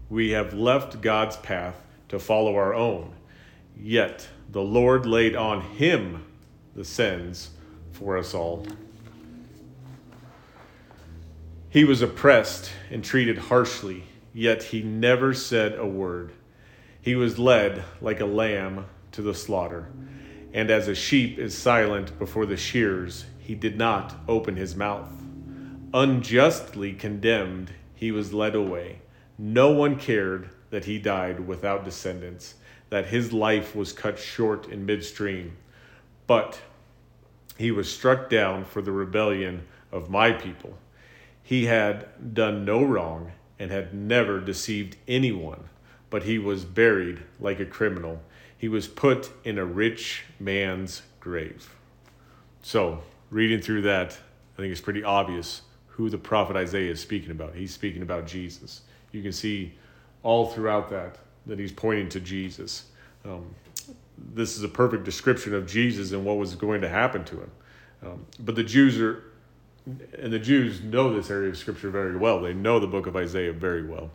We 0.07 0.29
have 0.31 0.53
left 0.53 1.01
God's 1.01 1.35
path 1.37 1.81
to 2.09 2.19
follow 2.19 2.55
our 2.55 2.75
own. 2.75 3.13
Yet 3.75 4.27
the 4.51 4.61
Lord 4.61 5.07
laid 5.07 5.35
on 5.35 5.61
him 5.61 6.23
the 6.75 6.85
sins 6.85 7.49
for 7.93 8.17
us 8.17 8.35
all. 8.35 8.67
He 11.69 11.85
was 11.85 12.03
oppressed 12.03 12.69
and 12.91 13.03
treated 13.03 13.37
harshly, 13.37 14.03
yet 14.33 14.61
he 14.61 14.83
never 14.83 15.33
said 15.33 15.79
a 15.79 15.87
word. 15.87 16.33
He 17.01 17.15
was 17.15 17.39
led 17.39 17.83
like 17.99 18.19
a 18.19 18.25
lamb 18.25 18.85
to 19.13 19.21
the 19.21 19.33
slaughter, 19.33 19.91
and 20.53 20.69
as 20.69 20.87
a 20.87 20.95
sheep 20.95 21.39
is 21.39 21.57
silent 21.57 22.17
before 22.19 22.45
the 22.45 22.57
shears, 22.57 23.25
he 23.39 23.55
did 23.55 23.77
not 23.77 24.15
open 24.27 24.55
his 24.55 24.75
mouth 24.75 25.11
unjustly 25.93 26.93
condemned, 26.93 27.71
he 27.95 28.11
was 28.11 28.33
led 28.33 28.55
away. 28.55 28.99
No 29.37 29.71
one 29.71 29.97
cared 29.97 30.49
that 30.69 30.85
he 30.85 30.97
died 30.97 31.47
without 31.47 31.83
descendants, 31.83 32.55
that 32.89 33.07
his 33.07 33.33
life 33.33 33.75
was 33.75 33.93
cut 33.93 34.17
short 34.17 34.67
in 34.67 34.85
midstream. 34.85 35.57
But 36.27 36.61
he 37.57 37.71
was 37.71 37.91
struck 37.93 38.29
down 38.29 38.63
for 38.65 38.81
the 38.81 38.91
rebellion 38.91 39.67
of 39.91 40.09
my 40.09 40.31
people. 40.31 40.77
He 41.43 41.65
had 41.65 42.33
done 42.33 42.63
no 42.63 42.83
wrong 42.83 43.33
and 43.59 43.71
had 43.71 43.93
never 43.93 44.39
deceived 44.39 44.97
anyone, 45.07 45.69
but 46.11 46.23
he 46.23 46.37
was 46.37 46.63
buried 46.63 47.23
like 47.39 47.59
a 47.59 47.65
criminal. 47.65 48.21
He 48.55 48.67
was 48.67 48.87
put 48.87 49.31
in 49.43 49.57
a 49.57 49.65
rich 49.65 50.25
man's 50.39 51.01
grave. 51.19 51.73
So, 52.61 53.01
reading 53.31 53.59
through 53.59 53.81
that, 53.83 54.19
I 54.55 54.61
think 54.61 54.71
it's 54.71 54.81
pretty 54.81 55.03
obvious 55.03 55.61
who 55.87 56.11
the 56.11 56.19
prophet 56.19 56.55
Isaiah 56.55 56.91
is 56.91 56.99
speaking 56.99 57.31
about. 57.31 57.55
He's 57.55 57.73
speaking 57.73 58.03
about 58.03 58.27
Jesus. 58.27 58.81
You 59.11 59.23
can 59.23 59.31
see 59.31 59.73
all 60.21 60.45
throughout 60.45 60.89
that 60.91 61.17
that 61.47 61.57
he's 61.57 61.71
pointing 61.71 62.09
to 62.09 62.19
Jesus. 62.19 62.85
Um, 63.25 63.55
this 64.33 64.57
is 64.57 64.63
a 64.63 64.67
perfect 64.67 65.03
description 65.03 65.55
of 65.55 65.65
Jesus 65.65 66.11
and 66.11 66.23
what 66.23 66.37
was 66.37 66.53
going 66.55 66.81
to 66.81 66.89
happen 66.89 67.23
to 67.25 67.41
him. 67.41 67.51
Um, 68.03 68.25
but 68.39 68.55
the 68.55 68.63
Jews 68.63 68.99
are, 68.99 69.23
and 70.19 70.31
the 70.31 70.39
Jews 70.39 70.81
know 70.81 71.13
this 71.13 71.31
area 71.31 71.49
of 71.49 71.57
Scripture 71.57 71.89
very 71.89 72.15
well. 72.15 72.41
They 72.41 72.53
know 72.53 72.79
the 72.79 72.87
book 72.87 73.07
of 73.07 73.15
Isaiah 73.15 73.53
very 73.53 73.83
well. 73.83 74.11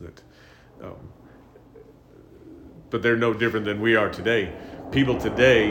That, 0.00 0.20
um, 0.82 0.96
but 2.90 3.02
they're 3.02 3.16
no 3.16 3.32
different 3.34 3.64
than 3.66 3.80
we 3.80 3.96
are 3.96 4.08
today. 4.08 4.52
People 4.92 5.18
today 5.18 5.70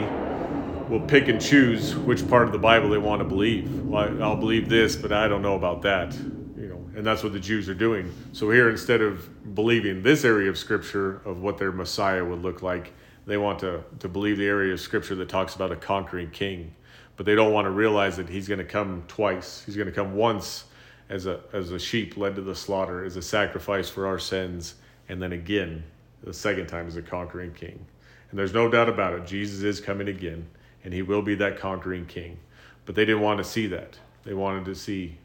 will 0.88 1.00
pick 1.00 1.28
and 1.28 1.40
choose 1.40 1.94
which 1.94 2.28
part 2.28 2.46
of 2.46 2.52
the 2.52 2.58
Bible 2.58 2.90
they 2.90 2.98
want 2.98 3.20
to 3.20 3.24
believe. 3.24 3.82
Well, 3.84 4.22
I'll 4.22 4.36
believe 4.36 4.68
this, 4.68 4.96
but 4.96 5.12
I 5.12 5.28
don't 5.28 5.42
know 5.42 5.54
about 5.54 5.82
that. 5.82 6.14
You 6.14 6.68
know, 6.68 6.90
and 6.96 7.06
that's 7.06 7.22
what 7.22 7.32
the 7.32 7.40
Jews 7.40 7.68
are 7.68 7.74
doing. 7.74 8.12
So 8.32 8.50
here, 8.50 8.68
instead 8.68 9.00
of 9.00 9.54
believing 9.54 10.02
this 10.02 10.24
area 10.24 10.50
of 10.50 10.58
Scripture 10.58 11.22
of 11.24 11.40
what 11.40 11.58
their 11.58 11.72
Messiah 11.72 12.24
would 12.24 12.42
look 12.42 12.62
like, 12.62 12.92
they 13.26 13.38
want 13.38 13.58
to, 13.60 13.82
to 14.00 14.08
believe 14.08 14.36
the 14.36 14.46
area 14.46 14.74
of 14.74 14.80
Scripture 14.80 15.14
that 15.14 15.28
talks 15.28 15.54
about 15.54 15.72
a 15.72 15.76
conquering 15.76 16.30
king. 16.30 16.74
But 17.16 17.26
they 17.26 17.34
don't 17.34 17.52
want 17.52 17.66
to 17.66 17.70
realize 17.70 18.16
that 18.18 18.28
he's 18.28 18.48
going 18.48 18.58
to 18.58 18.64
come 18.64 19.04
twice. 19.08 19.62
He's 19.64 19.76
going 19.76 19.86
to 19.86 19.94
come 19.94 20.14
once 20.14 20.64
as 21.08 21.26
a, 21.26 21.40
as 21.52 21.70
a 21.70 21.78
sheep 21.78 22.16
led 22.16 22.34
to 22.36 22.42
the 22.42 22.54
slaughter, 22.54 23.04
as 23.04 23.16
a 23.16 23.22
sacrifice 23.22 23.88
for 23.88 24.06
our 24.06 24.18
sins, 24.18 24.74
and 25.08 25.20
then 25.20 25.32
again, 25.32 25.84
the 26.22 26.32
second 26.32 26.66
time 26.66 26.86
as 26.86 26.96
a 26.96 27.02
conquering 27.02 27.52
king. 27.52 27.84
And 28.30 28.38
there's 28.38 28.54
no 28.54 28.68
doubt 28.68 28.88
about 28.88 29.12
it, 29.14 29.26
Jesus 29.26 29.62
is 29.62 29.80
coming 29.80 30.08
again 30.08 30.46
and 30.84 30.92
he 30.92 31.02
will 31.02 31.22
be 31.22 31.34
that 31.36 31.58
conquering 31.58 32.06
king. 32.06 32.38
But 32.84 32.94
they 32.94 33.04
didn't 33.04 33.22
want 33.22 33.38
to 33.38 33.44
see 33.44 33.66
that. 33.68 33.98
They 34.24 34.34
wanted 34.34 34.66
to 34.66 34.74
see, 34.74 35.16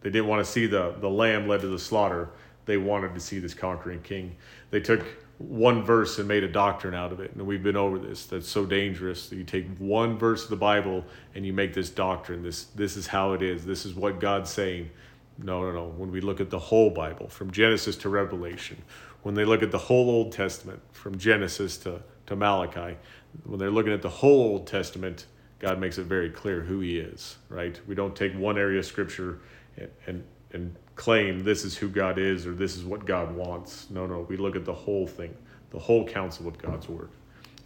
they 0.00 0.10
didn't 0.10 0.28
want 0.28 0.44
to 0.44 0.50
see 0.50 0.66
the, 0.66 0.94
the 1.00 1.10
lamb 1.10 1.46
led 1.46 1.60
to 1.60 1.68
the 1.68 1.78
slaughter. 1.78 2.30
They 2.64 2.78
wanted 2.78 3.14
to 3.14 3.20
see 3.20 3.38
this 3.38 3.54
conquering 3.54 4.02
king. 4.02 4.34
They 4.70 4.80
took 4.80 5.04
one 5.38 5.82
verse 5.82 6.18
and 6.18 6.26
made 6.26 6.42
a 6.42 6.48
doctrine 6.48 6.94
out 6.94 7.12
of 7.12 7.20
it. 7.20 7.34
And 7.34 7.46
we've 7.46 7.62
been 7.62 7.76
over 7.76 7.98
this. 7.98 8.26
That's 8.26 8.48
so 8.48 8.66
dangerous. 8.66 9.30
You 9.30 9.44
take 9.44 9.66
one 9.78 10.18
verse 10.18 10.44
of 10.44 10.50
the 10.50 10.56
Bible 10.56 11.04
and 11.34 11.46
you 11.46 11.52
make 11.52 11.74
this 11.74 11.90
doctrine. 11.90 12.42
This 12.42 12.64
this 12.64 12.96
is 12.96 13.06
how 13.06 13.34
it 13.34 13.42
is. 13.42 13.64
This 13.64 13.86
is 13.86 13.94
what 13.94 14.20
God's 14.20 14.50
saying. 14.50 14.90
No, 15.38 15.62
no, 15.62 15.72
no. 15.72 15.86
When 15.86 16.10
we 16.10 16.20
look 16.20 16.40
at 16.40 16.50
the 16.50 16.58
whole 16.58 16.90
Bible, 16.90 17.28
from 17.28 17.50
Genesis 17.50 17.96
to 17.98 18.08
Revelation, 18.08 18.82
when 19.22 19.34
they 19.34 19.44
look 19.44 19.62
at 19.62 19.70
the 19.70 19.78
whole 19.78 20.10
Old 20.10 20.32
Testament, 20.32 20.80
from 20.92 21.16
Genesis 21.16 21.78
to, 21.78 22.02
to 22.26 22.36
Malachi, 22.36 22.96
when 23.44 23.58
they're 23.58 23.70
looking 23.70 23.92
at 23.92 24.02
the 24.02 24.08
whole 24.08 24.42
Old 24.42 24.66
Testament, 24.66 25.26
God 25.60 25.78
makes 25.78 25.98
it 25.98 26.04
very 26.04 26.30
clear 26.30 26.60
who 26.60 26.80
He 26.80 26.98
is, 26.98 27.36
right? 27.48 27.80
We 27.86 27.94
don't 27.94 28.16
take 28.16 28.34
one 28.34 28.58
area 28.58 28.80
of 28.80 28.86
Scripture 28.86 29.38
and, 29.76 29.90
and, 30.06 30.24
and 30.52 30.76
claim 30.96 31.44
this 31.44 31.64
is 31.64 31.76
who 31.76 31.88
God 31.88 32.18
is 32.18 32.46
or 32.46 32.52
this 32.52 32.76
is 32.76 32.84
what 32.84 33.06
God 33.06 33.34
wants. 33.34 33.88
No, 33.90 34.06
no, 34.06 34.26
we 34.28 34.36
look 34.36 34.56
at 34.56 34.64
the 34.64 34.74
whole 34.74 35.06
thing, 35.06 35.36
the 35.70 35.78
whole 35.78 36.06
counsel 36.06 36.48
of 36.48 36.58
God's 36.58 36.88
Word. 36.88 37.10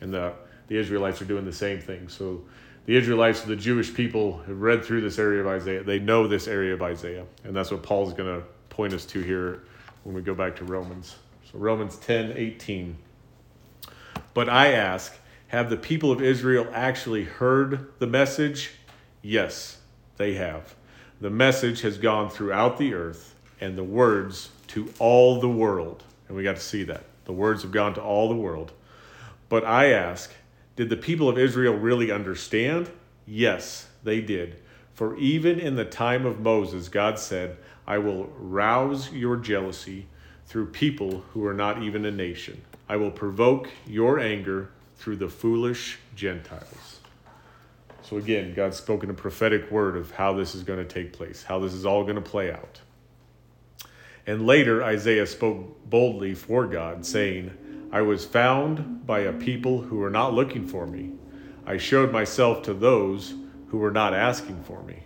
And 0.00 0.12
the, 0.12 0.34
the 0.68 0.76
Israelites 0.76 1.22
are 1.22 1.26
doing 1.26 1.44
the 1.44 1.52
same 1.52 1.80
thing. 1.80 2.08
So 2.08 2.42
the 2.86 2.96
Israelites, 2.96 3.42
the 3.42 3.56
Jewish 3.56 3.94
people, 3.94 4.38
have 4.46 4.60
read 4.60 4.84
through 4.84 5.02
this 5.02 5.18
area 5.18 5.40
of 5.40 5.46
Isaiah. 5.46 5.82
They 5.84 5.98
know 5.98 6.26
this 6.26 6.48
area 6.48 6.74
of 6.74 6.82
Isaiah. 6.82 7.24
And 7.44 7.54
that's 7.54 7.70
what 7.70 7.82
Paul's 7.82 8.12
going 8.12 8.40
to 8.40 8.46
point 8.70 8.92
us 8.92 9.04
to 9.06 9.20
here 9.20 9.62
when 10.02 10.14
we 10.14 10.22
go 10.22 10.34
back 10.34 10.56
to 10.56 10.64
Romans. 10.64 11.16
So 11.50 11.58
Romans 11.58 11.96
10 11.96 12.32
18. 12.36 12.96
But 14.34 14.48
I 14.48 14.72
ask, 14.72 15.14
have 15.48 15.68
the 15.70 15.76
people 15.76 16.10
of 16.10 16.22
Israel 16.22 16.66
actually 16.72 17.24
heard 17.24 17.92
the 17.98 18.06
message? 18.06 18.72
Yes, 19.20 19.78
they 20.16 20.34
have. 20.34 20.74
The 21.20 21.30
message 21.30 21.82
has 21.82 21.98
gone 21.98 22.30
throughout 22.30 22.78
the 22.78 22.94
earth 22.94 23.34
and 23.60 23.78
the 23.78 23.84
words 23.84 24.50
to 24.68 24.92
all 24.98 25.40
the 25.40 25.48
world. 25.48 26.02
And 26.26 26.36
we 26.36 26.42
got 26.42 26.56
to 26.56 26.62
see 26.62 26.82
that. 26.84 27.04
The 27.26 27.32
words 27.32 27.62
have 27.62 27.70
gone 27.70 27.94
to 27.94 28.02
all 28.02 28.28
the 28.28 28.34
world. 28.34 28.72
But 29.48 29.64
I 29.64 29.92
ask, 29.92 30.32
did 30.76 30.88
the 30.88 30.96
people 30.96 31.28
of 31.28 31.38
Israel 31.38 31.74
really 31.74 32.10
understand? 32.10 32.90
Yes, 33.26 33.88
they 34.02 34.20
did. 34.20 34.56
For 34.94 35.16
even 35.16 35.58
in 35.58 35.76
the 35.76 35.84
time 35.84 36.26
of 36.26 36.40
Moses, 36.40 36.88
God 36.88 37.18
said, 37.18 37.56
I 37.86 37.98
will 37.98 38.26
rouse 38.38 39.12
your 39.12 39.36
jealousy 39.36 40.06
through 40.46 40.66
people 40.66 41.24
who 41.32 41.46
are 41.46 41.54
not 41.54 41.82
even 41.82 42.04
a 42.04 42.10
nation. 42.10 42.62
I 42.88 42.96
will 42.96 43.10
provoke 43.10 43.68
your 43.86 44.18
anger 44.18 44.70
through 44.96 45.16
the 45.16 45.28
foolish 45.28 45.98
Gentiles. 46.14 47.00
So 48.02 48.16
again, 48.16 48.52
God's 48.54 48.76
spoken 48.76 49.10
a 49.10 49.14
prophetic 49.14 49.70
word 49.70 49.96
of 49.96 50.10
how 50.10 50.34
this 50.34 50.54
is 50.54 50.62
going 50.62 50.78
to 50.78 50.84
take 50.84 51.12
place, 51.12 51.42
how 51.42 51.58
this 51.58 51.72
is 51.72 51.86
all 51.86 52.02
going 52.02 52.16
to 52.16 52.20
play 52.20 52.52
out. 52.52 52.80
And 54.26 54.46
later, 54.46 54.84
Isaiah 54.84 55.26
spoke 55.26 55.88
boldly 55.88 56.34
for 56.34 56.66
God, 56.66 57.04
saying, 57.06 57.56
I 57.92 58.00
was 58.00 58.24
found 58.24 59.06
by 59.06 59.20
a 59.20 59.32
people 59.34 59.82
who 59.82 59.98
were 59.98 60.10
not 60.10 60.32
looking 60.32 60.66
for 60.66 60.86
me. 60.86 61.10
I 61.66 61.76
showed 61.76 62.10
myself 62.10 62.62
to 62.62 62.74
those 62.74 63.34
who 63.68 63.76
were 63.78 63.90
not 63.90 64.14
asking 64.14 64.62
for 64.64 64.82
me. 64.82 65.02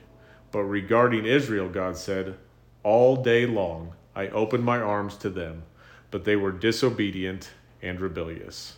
But 0.52 0.62
regarding 0.62 1.26
Israel, 1.26 1.68
God 1.68 1.96
said, 1.96 2.36
All 2.84 3.16
day 3.16 3.44
long 3.44 3.92
I 4.14 4.28
opened 4.28 4.64
my 4.64 4.78
arms 4.78 5.16
to 5.18 5.30
them, 5.30 5.64
but 6.12 6.24
they 6.24 6.36
were 6.36 6.52
disobedient 6.52 7.50
and 7.82 8.00
rebellious. 8.00 8.76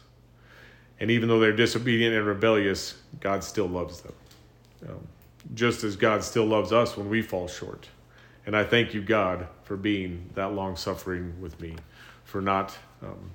And 0.98 1.10
even 1.10 1.28
though 1.28 1.38
they're 1.38 1.52
disobedient 1.52 2.16
and 2.16 2.26
rebellious, 2.26 2.96
God 3.20 3.44
still 3.44 3.68
loves 3.68 4.00
them. 4.00 4.14
Um, 4.88 5.06
just 5.54 5.84
as 5.84 5.96
God 5.96 6.24
still 6.24 6.46
loves 6.46 6.72
us 6.72 6.96
when 6.96 7.08
we 7.08 7.22
fall 7.22 7.46
short. 7.46 7.88
And 8.46 8.56
I 8.56 8.64
thank 8.64 8.94
you, 8.94 9.02
God, 9.02 9.46
for 9.64 9.76
being 9.76 10.30
that 10.34 10.54
long 10.54 10.76
suffering 10.76 11.40
with 11.40 11.60
me, 11.60 11.76
for 12.24 12.40
not 12.40 12.76
um, 13.02 13.30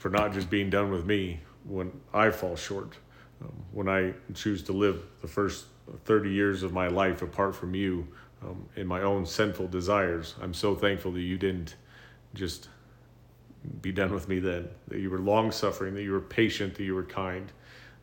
for 0.00 0.08
not 0.08 0.32
just 0.32 0.48
being 0.48 0.70
done 0.70 0.90
with 0.90 1.04
me 1.04 1.40
when 1.64 1.92
I 2.14 2.30
fall 2.30 2.56
short, 2.56 2.96
um, 3.42 3.52
when 3.70 3.86
I 3.86 4.14
choose 4.32 4.62
to 4.62 4.72
live 4.72 5.02
the 5.20 5.28
first 5.28 5.66
30 6.06 6.30
years 6.30 6.62
of 6.62 6.72
my 6.72 6.88
life 6.88 7.20
apart 7.20 7.54
from 7.54 7.74
you 7.74 8.08
um, 8.42 8.66
in 8.76 8.86
my 8.86 9.02
own 9.02 9.26
sinful 9.26 9.68
desires. 9.68 10.36
I'm 10.40 10.54
so 10.54 10.74
thankful 10.74 11.12
that 11.12 11.20
you 11.20 11.36
didn't 11.36 11.74
just 12.32 12.68
be 13.82 13.92
done 13.92 14.10
with 14.10 14.26
me 14.26 14.38
then, 14.38 14.70
that 14.88 15.00
you 15.00 15.10
were 15.10 15.18
long 15.18 15.52
suffering, 15.52 15.92
that 15.96 16.02
you 16.02 16.12
were 16.12 16.20
patient, 16.20 16.76
that 16.76 16.84
you 16.84 16.94
were 16.94 17.04
kind, 17.04 17.52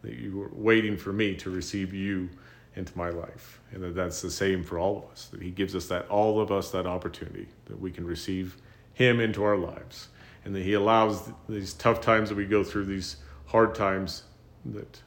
that 0.03 0.19
you 0.19 0.37
were 0.37 0.51
waiting 0.53 0.97
for 0.97 1.11
me 1.11 1.33
to 1.37 1.49
receive 1.49 1.95
you 1.95 2.29
into 2.75 2.95
my 2.95 3.09
life. 3.09 3.59
And 3.71 3.81
that 3.81 3.95
that's 3.95 4.21
the 4.21 4.29
same 4.29 4.63
for 4.63 4.77
all 4.77 4.97
of 4.97 5.05
us, 5.05 5.25
that 5.31 5.41
He 5.41 5.49
gives 5.49 5.75
us 5.75 5.87
that, 5.87 6.07
all 6.09 6.39
of 6.39 6.51
us, 6.51 6.69
that 6.69 6.85
opportunity 6.85 7.47
that 7.65 7.81
we 7.81 7.89
can 7.89 8.05
receive 8.05 8.57
Him 8.93 9.19
into 9.19 9.43
our 9.43 9.57
lives. 9.57 10.09
And 10.47 10.55
that 10.55 10.63
He 10.63 10.73
allows 10.73 11.29
these 11.49 11.73
tough 11.73 11.99
times 11.99 12.29
that 12.29 12.35
we 12.35 12.45
go 12.45 12.63
through, 12.63 12.85
these 12.85 13.17
hard 13.47 13.75
times, 13.75 14.23
that 14.63 15.01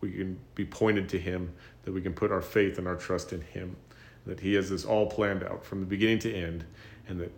we 0.00 0.12
can 0.12 0.38
be 0.54 0.64
pointed 0.64 1.08
to 1.08 1.18
Him, 1.18 1.52
that 1.82 1.90
we 1.90 2.00
can 2.00 2.12
put 2.12 2.30
our 2.30 2.40
faith 2.40 2.78
and 2.78 2.86
our 2.86 2.94
trust 2.94 3.32
in 3.32 3.40
Him, 3.40 3.76
that 4.24 4.38
He 4.38 4.54
has 4.54 4.70
this 4.70 4.84
all 4.84 5.06
planned 5.06 5.42
out 5.42 5.64
from 5.64 5.80
the 5.80 5.86
beginning 5.86 6.20
to 6.20 6.32
end, 6.32 6.64
and 7.08 7.18
that 7.18 7.32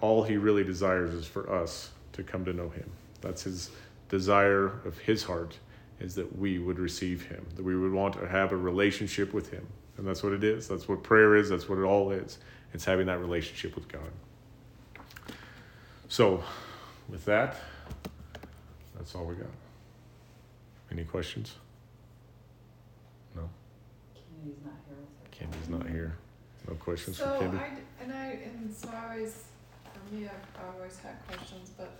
all 0.00 0.22
He 0.22 0.38
really 0.38 0.64
desires 0.64 1.12
is 1.12 1.26
for 1.26 1.52
us 1.52 1.90
to 2.14 2.22
come 2.22 2.46
to 2.46 2.54
know 2.54 2.70
Him. 2.70 2.90
That's 3.20 3.42
His 3.42 3.70
desire 4.08 4.80
of 4.86 4.96
His 4.96 5.22
heart 5.22 5.58
is 6.00 6.14
that 6.14 6.38
we 6.38 6.58
would 6.58 6.78
receive 6.78 7.26
him, 7.26 7.46
that 7.56 7.62
we 7.62 7.76
would 7.76 7.92
want 7.92 8.14
to 8.14 8.26
have 8.26 8.52
a 8.52 8.56
relationship 8.56 9.32
with 9.32 9.50
him. 9.50 9.66
And 9.96 10.06
that's 10.06 10.22
what 10.22 10.32
it 10.32 10.42
is. 10.42 10.66
That's 10.66 10.88
what 10.88 11.02
prayer 11.02 11.36
is. 11.36 11.50
That's 11.50 11.68
what 11.68 11.78
it 11.78 11.84
all 11.84 12.10
is. 12.10 12.38
It's 12.72 12.84
having 12.84 13.06
that 13.06 13.20
relationship 13.20 13.76
with 13.76 13.86
God. 13.86 14.10
So, 16.14 16.44
with 17.08 17.24
that, 17.24 17.56
that's 18.96 19.16
all 19.16 19.24
we 19.24 19.34
got. 19.34 19.48
Any 20.92 21.02
questions? 21.02 21.56
No? 23.34 23.50
Kennedy's 24.14 24.60
not 24.64 24.74
here 24.86 24.96
with. 24.96 25.30
Candy's 25.32 25.68
not 25.68 25.88
here. 25.88 26.16
No 26.68 26.74
questions 26.76 27.16
So 27.16 27.24
for 27.24 27.38
Candy? 27.40 27.56
I, 27.58 27.68
d- 27.70 27.80
and 28.00 28.12
I, 28.12 28.26
and 28.44 28.72
so 28.72 28.90
I 28.94 29.14
always, 29.14 29.42
for 29.92 30.14
me, 30.14 30.26
I've 30.26 30.62
I 30.62 30.76
always 30.76 30.96
had 30.98 31.16
questions, 31.26 31.72
but 31.76 31.90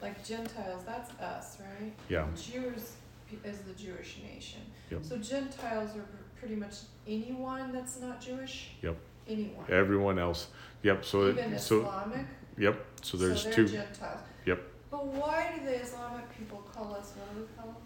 like 0.00 0.24
Gentiles, 0.26 0.82
that's 0.86 1.10
us, 1.20 1.58
right? 1.60 1.92
Yeah. 2.08 2.26
Jews 2.34 2.92
p- 3.28 3.36
is 3.46 3.58
the 3.58 3.74
Jewish 3.74 4.22
nation. 4.26 4.62
Yep. 4.90 5.04
So 5.04 5.18
Gentiles 5.18 5.90
are 5.90 6.00
pr- 6.00 6.38
pretty 6.40 6.56
much 6.56 6.76
anyone 7.06 7.72
that's 7.72 8.00
not 8.00 8.22
Jewish? 8.22 8.68
Yep. 8.80 8.96
Anyone. 9.28 9.66
Everyone 9.68 10.18
else. 10.18 10.46
Yep. 10.82 11.04
So, 11.04 11.28
Even 11.28 11.52
it, 11.52 11.60
so 11.60 11.80
Islamic? 11.80 12.26
Yep. 12.58 12.84
So 13.02 13.16
there's 13.16 13.44
they're 13.44 13.52
two. 13.52 13.68
Gentiles. 13.68 14.20
Yep. 14.46 14.62
But 14.90 15.06
why 15.06 15.52
do 15.54 15.64
the 15.64 15.80
Islamic 15.80 16.38
people 16.38 16.62
call 16.74 16.94
us, 16.94 17.12
what 17.16 17.34
do 17.34 17.40
we 17.40 17.46
call 17.56 17.80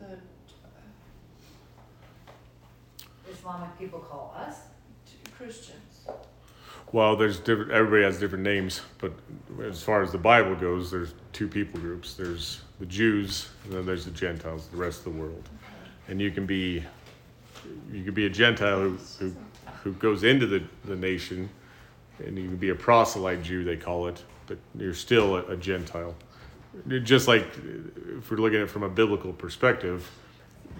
them? 0.00 0.20
The 3.24 3.32
Islamic 3.32 3.78
people 3.78 4.00
call 4.00 4.34
us? 4.36 4.56
Christians. 5.36 6.06
Well, 6.92 7.16
there's 7.16 7.38
different. 7.38 7.72
Everybody 7.72 8.04
has 8.04 8.18
different 8.18 8.44
names, 8.44 8.80
but 8.98 9.12
as 9.62 9.82
far 9.82 10.02
as 10.02 10.12
the 10.12 10.18
Bible 10.18 10.54
goes, 10.54 10.90
there's 10.90 11.14
two 11.32 11.48
people 11.48 11.80
groups. 11.80 12.14
There's 12.14 12.62
the 12.78 12.86
Jews, 12.86 13.48
and 13.64 13.72
then 13.72 13.84
there's 13.84 14.04
the 14.04 14.12
Gentiles, 14.12 14.68
the 14.68 14.76
rest 14.76 14.98
of 14.98 15.04
the 15.12 15.20
world. 15.20 15.48
And 16.08 16.20
you 16.20 16.30
can 16.30 16.46
be, 16.46 16.84
you 17.92 18.04
can 18.04 18.14
be 18.14 18.26
a 18.26 18.30
Gentile 18.30 18.80
who, 18.80 18.98
who, 19.18 19.34
who 19.82 19.92
goes 19.94 20.22
into 20.22 20.46
the, 20.46 20.62
the 20.84 20.94
nation, 20.94 21.48
and 22.24 22.38
you 22.38 22.48
can 22.48 22.56
be 22.56 22.70
a 22.70 22.74
proselyte 22.74 23.42
Jew, 23.42 23.64
they 23.64 23.76
call 23.76 24.06
it, 24.08 24.22
but 24.46 24.58
you're 24.78 24.94
still 24.94 25.36
a, 25.36 25.42
a 25.46 25.56
Gentile. 25.56 26.14
Just 26.88 27.26
like 27.26 27.46
if 28.18 28.30
we're 28.30 28.36
looking 28.36 28.58
at 28.58 28.64
it 28.64 28.70
from 28.70 28.82
a 28.82 28.88
biblical 28.88 29.32
perspective, 29.32 30.10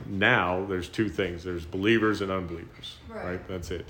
now 0.06 0.64
there's 0.66 0.88
two 0.88 1.08
things: 1.08 1.42
there's 1.42 1.64
believers 1.64 2.20
and 2.20 2.30
unbelievers. 2.30 2.96
Right. 3.08 3.24
right? 3.24 3.48
That's 3.48 3.70
it. 3.70 3.86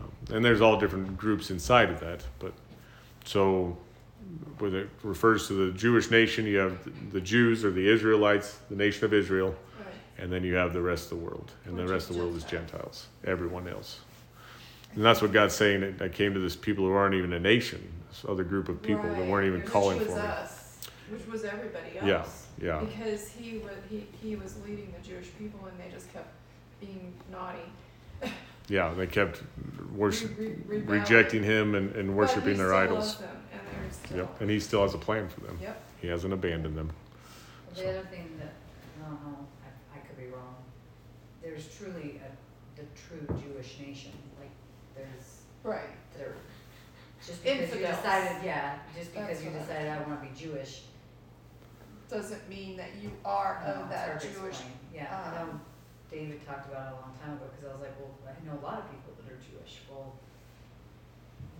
Um, 0.00 0.36
and 0.36 0.44
there's 0.44 0.60
all 0.60 0.78
different 0.78 1.16
groups 1.16 1.50
inside 1.50 1.88
of 1.90 2.00
that. 2.00 2.22
But 2.38 2.52
so, 3.24 3.76
when 4.58 4.74
it 4.74 4.88
refers 5.02 5.48
to 5.48 5.54
the 5.54 5.78
Jewish 5.78 6.10
nation, 6.10 6.44
you 6.44 6.58
have 6.58 6.78
the 7.12 7.20
Jews 7.20 7.64
or 7.64 7.70
the 7.70 7.88
Israelites, 7.88 8.58
the 8.68 8.76
nation 8.76 9.04
of 9.04 9.14
Israel, 9.14 9.54
Right. 9.78 9.88
and 10.18 10.30
then 10.30 10.44
you 10.44 10.54
have 10.54 10.72
the 10.74 10.82
rest 10.82 11.04
of 11.04 11.18
the 11.18 11.24
world. 11.24 11.52
And 11.64 11.78
the 11.78 11.86
rest 11.86 12.10
of 12.10 12.16
the 12.16 12.22
world 12.22 12.36
is 12.36 12.44
Gentiles. 12.44 12.66
Gentiles, 12.72 13.06
everyone 13.24 13.66
else. 13.68 14.00
And 14.96 15.04
that's 15.04 15.20
what 15.22 15.30
God's 15.32 15.54
saying. 15.54 15.96
I 16.00 16.08
came 16.08 16.32
to 16.34 16.40
this 16.40 16.56
people 16.56 16.84
who 16.84 16.92
aren't 16.92 17.14
even 17.14 17.32
a 17.34 17.38
nation, 17.40 17.86
this 18.10 18.24
other 18.26 18.44
group 18.44 18.68
of 18.70 18.82
people 18.82 19.04
that 19.04 19.26
weren't 19.26 19.46
even 19.46 19.60
Which 19.60 19.68
calling 19.70 19.98
was 19.98 20.08
for 20.08 20.14
me. 20.14 20.20
us, 20.20 20.78
Which 21.10 21.26
was 21.26 21.44
everybody 21.44 21.98
else. 21.98 22.46
yeah. 22.60 22.80
yeah. 22.80 22.80
Because 22.80 23.28
he 23.30 23.58
was, 23.58 23.74
he, 23.90 24.06
he 24.22 24.36
was 24.36 24.56
leading 24.66 24.92
the 24.98 25.06
Jewish 25.06 25.28
people 25.38 25.60
and 25.66 25.78
they 25.78 25.94
just 25.94 26.10
kept 26.12 26.28
being 26.80 27.12
naughty. 27.30 27.60
Yeah, 28.68 28.92
they 28.94 29.06
kept 29.06 29.42
worship, 29.94 30.36
Re- 30.38 30.56
re- 30.66 30.78
rejecting 30.78 31.44
him 31.44 31.74
and, 31.76 31.94
and 31.94 32.16
worshiping 32.16 32.56
their 32.56 32.74
idols. 32.74 33.18
them, 33.18 33.28
And 33.52 33.92
still. 33.92 34.16
Yep. 34.16 34.40
And 34.40 34.50
he 34.50 34.58
still 34.58 34.82
has 34.82 34.92
a 34.94 34.98
plan 34.98 35.28
for 35.28 35.40
them. 35.40 35.56
Yep. 35.62 35.80
He 36.00 36.08
hasn't 36.08 36.32
abandoned 36.32 36.76
them. 36.76 36.90
The 37.76 37.90
other 37.90 38.08
thing 38.10 38.28
that, 38.40 38.54
I 39.04 39.08
don't 39.08 39.22
know, 39.22 39.46
I, 39.94 39.98
I 39.98 40.00
could 40.00 40.16
be 40.18 40.26
wrong, 40.34 40.56
there's 41.42 41.68
truly 41.76 42.18
a, 42.26 42.80
the 42.80 42.86
true 43.06 43.24
Jewish 43.40 43.76
nation, 43.78 44.10
like, 44.35 44.35
there's, 44.96 45.42
Right. 45.62 45.90
there, 46.16 46.32
just 47.24 47.42
because 47.42 47.58
you 47.58 47.64
Infidels. 47.64 47.96
decided, 47.96 48.44
yeah, 48.44 48.78
just 48.96 49.12
because 49.12 49.28
That's 49.28 49.42
you 49.44 49.50
what 49.50 49.58
I- 49.58 49.62
decided 49.62 49.88
I 49.90 50.00
wanna 50.02 50.20
be 50.20 50.34
Jewish. 50.34 50.82
Doesn't 52.08 52.48
mean 52.48 52.76
that 52.76 52.94
you 53.02 53.10
are 53.24 53.58
of 53.66 53.88
that 53.90 54.20
Jewish. 54.20 54.60
Yeah, 54.94 55.10
I 55.10 55.40
um, 55.42 55.48
know 55.48 55.60
David 56.10 56.46
talked 56.46 56.70
about 56.70 56.92
it 56.92 56.96
a 56.96 57.00
long 57.02 57.12
time 57.20 57.34
ago, 57.34 57.46
cause 57.50 57.68
I 57.68 57.72
was 57.72 57.82
like, 57.82 57.98
well, 57.98 58.14
I 58.26 58.46
know 58.46 58.58
a 58.58 58.62
lot 58.64 58.78
of 58.78 58.90
people 58.90 59.12
that 59.18 59.26
are 59.32 59.36
Jewish, 59.42 59.80
well, 59.90 60.14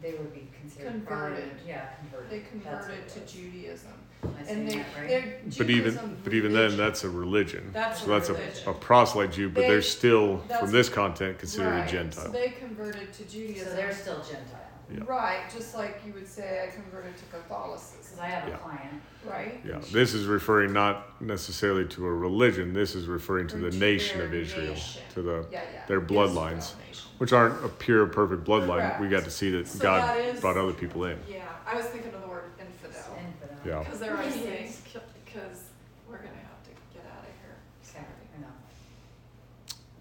they 0.02 0.12
would 0.12 0.32
be 0.34 0.48
considered 0.60 1.06
part 1.06 1.32
of, 1.32 1.38
Converted. 1.38 1.58
yeah, 1.66 1.86
converted. 2.00 2.30
They 2.30 2.38
That's 2.38 2.50
converted 2.50 2.98
what 3.00 3.08
to 3.08 3.20
was. 3.20 3.32
Judaism. 3.32 3.92
Am 4.24 4.34
I 4.40 4.44
saying 4.44 4.58
And 4.58 4.68
they, 4.70 4.76
that 4.76 4.86
right? 4.98 5.08
they're 5.08 5.38
But 5.58 5.70
even 5.70 5.84
Judaism 5.92 6.16
but 6.24 6.34
even 6.34 6.52
then, 6.52 6.60
religion. 6.62 6.78
that's 6.78 7.04
a 7.04 7.10
religion. 7.10 7.70
That's 7.72 8.00
so 8.00 8.06
a 8.06 8.08
that's 8.08 8.28
religion. 8.30 8.62
a, 8.66 8.70
a 8.70 8.74
proselyte 8.74 9.32
Jew, 9.32 9.48
but 9.50 9.60
They- 9.62 9.68
they're 9.68 9.82
still 9.82 10.38
that's- 10.38 10.60
from 10.60 10.70
this 10.72 10.88
content 10.88 11.38
considered 11.38 11.70
right. 11.70 11.88
a 11.88 11.90
Gentile. 11.90 12.24
So 12.26 12.30
they 12.32 12.48
converted 12.50 13.12
to 13.12 13.24
Judaism. 13.24 13.68
So 13.68 13.76
they're 13.76 13.94
still 13.94 14.16
Gentile, 14.18 14.65
Yeah. 14.88 15.00
Right, 15.06 15.40
just 15.52 15.74
like 15.74 16.00
you 16.06 16.12
would 16.12 16.28
say 16.28 16.64
I 16.68 16.72
converted 16.72 17.16
to 17.16 17.24
Catholicism, 17.24 17.98
cause 18.08 18.18
I 18.20 18.26
have 18.26 18.46
a 18.46 18.50
Yeah. 18.52 18.56
client, 18.58 19.02
right? 19.24 19.60
yeah, 19.64 19.80
this 19.90 20.14
is 20.14 20.26
referring 20.26 20.72
not 20.72 21.20
necessarily 21.20 21.86
to 21.88 22.06
a 22.06 22.14
religion. 22.14 22.72
This 22.72 22.94
is 22.94 23.06
referring 23.08 23.48
to 23.48 23.56
Or 23.56 23.60
the 23.62 23.70
to 23.72 23.76
nation 23.78 24.18
their 24.18 24.28
of 24.28 24.34
Israel, 24.34 24.74
nation. 24.74 25.02
to 25.14 25.22
the 25.22 25.46
Yeah, 25.50 25.62
yeah. 25.72 25.86
their 25.86 26.00
Israel 26.00 26.28
bloodlines. 26.28 26.76
nation. 26.86 27.02
which 27.18 27.32
aren't 27.32 27.64
a 27.64 27.68
pure, 27.68 28.04
perfect 28.06 28.44
bloodline. 28.44 29.00
We 29.00 29.08
got 29.08 29.24
to 29.24 29.30
see 29.30 29.50
that 29.52 29.66
So 29.66 29.78
God 29.80 30.06
that 30.06 30.18
is- 30.18 30.40
brought 30.40 30.58
other 30.58 30.74
people 30.74 31.06
in. 31.06 31.18
Yeah, 31.26 31.48
I 31.66 31.74
was 31.74 31.86
thinking 31.86 32.12
of 32.14 32.20
the 32.20 32.28
word 32.28 32.44
infidel. 32.60 33.16
infidel. 33.16 33.56
Yeah. 33.64 33.78
Because 33.82 34.00
there 34.00 34.14
are 34.14 34.22
Yes. 34.22 34.34
things, 34.36 34.82
because 35.24 35.64
we're 36.06 36.18
gonna 36.18 36.28
have 36.44 36.62
to 36.64 36.70
get 36.92 37.06
out 37.10 37.24
of 37.24 37.32
here. 37.40 37.56
Okay, 37.82 38.04
Sorry. 38.04 38.04
I 38.36 38.40
know. 38.42 38.52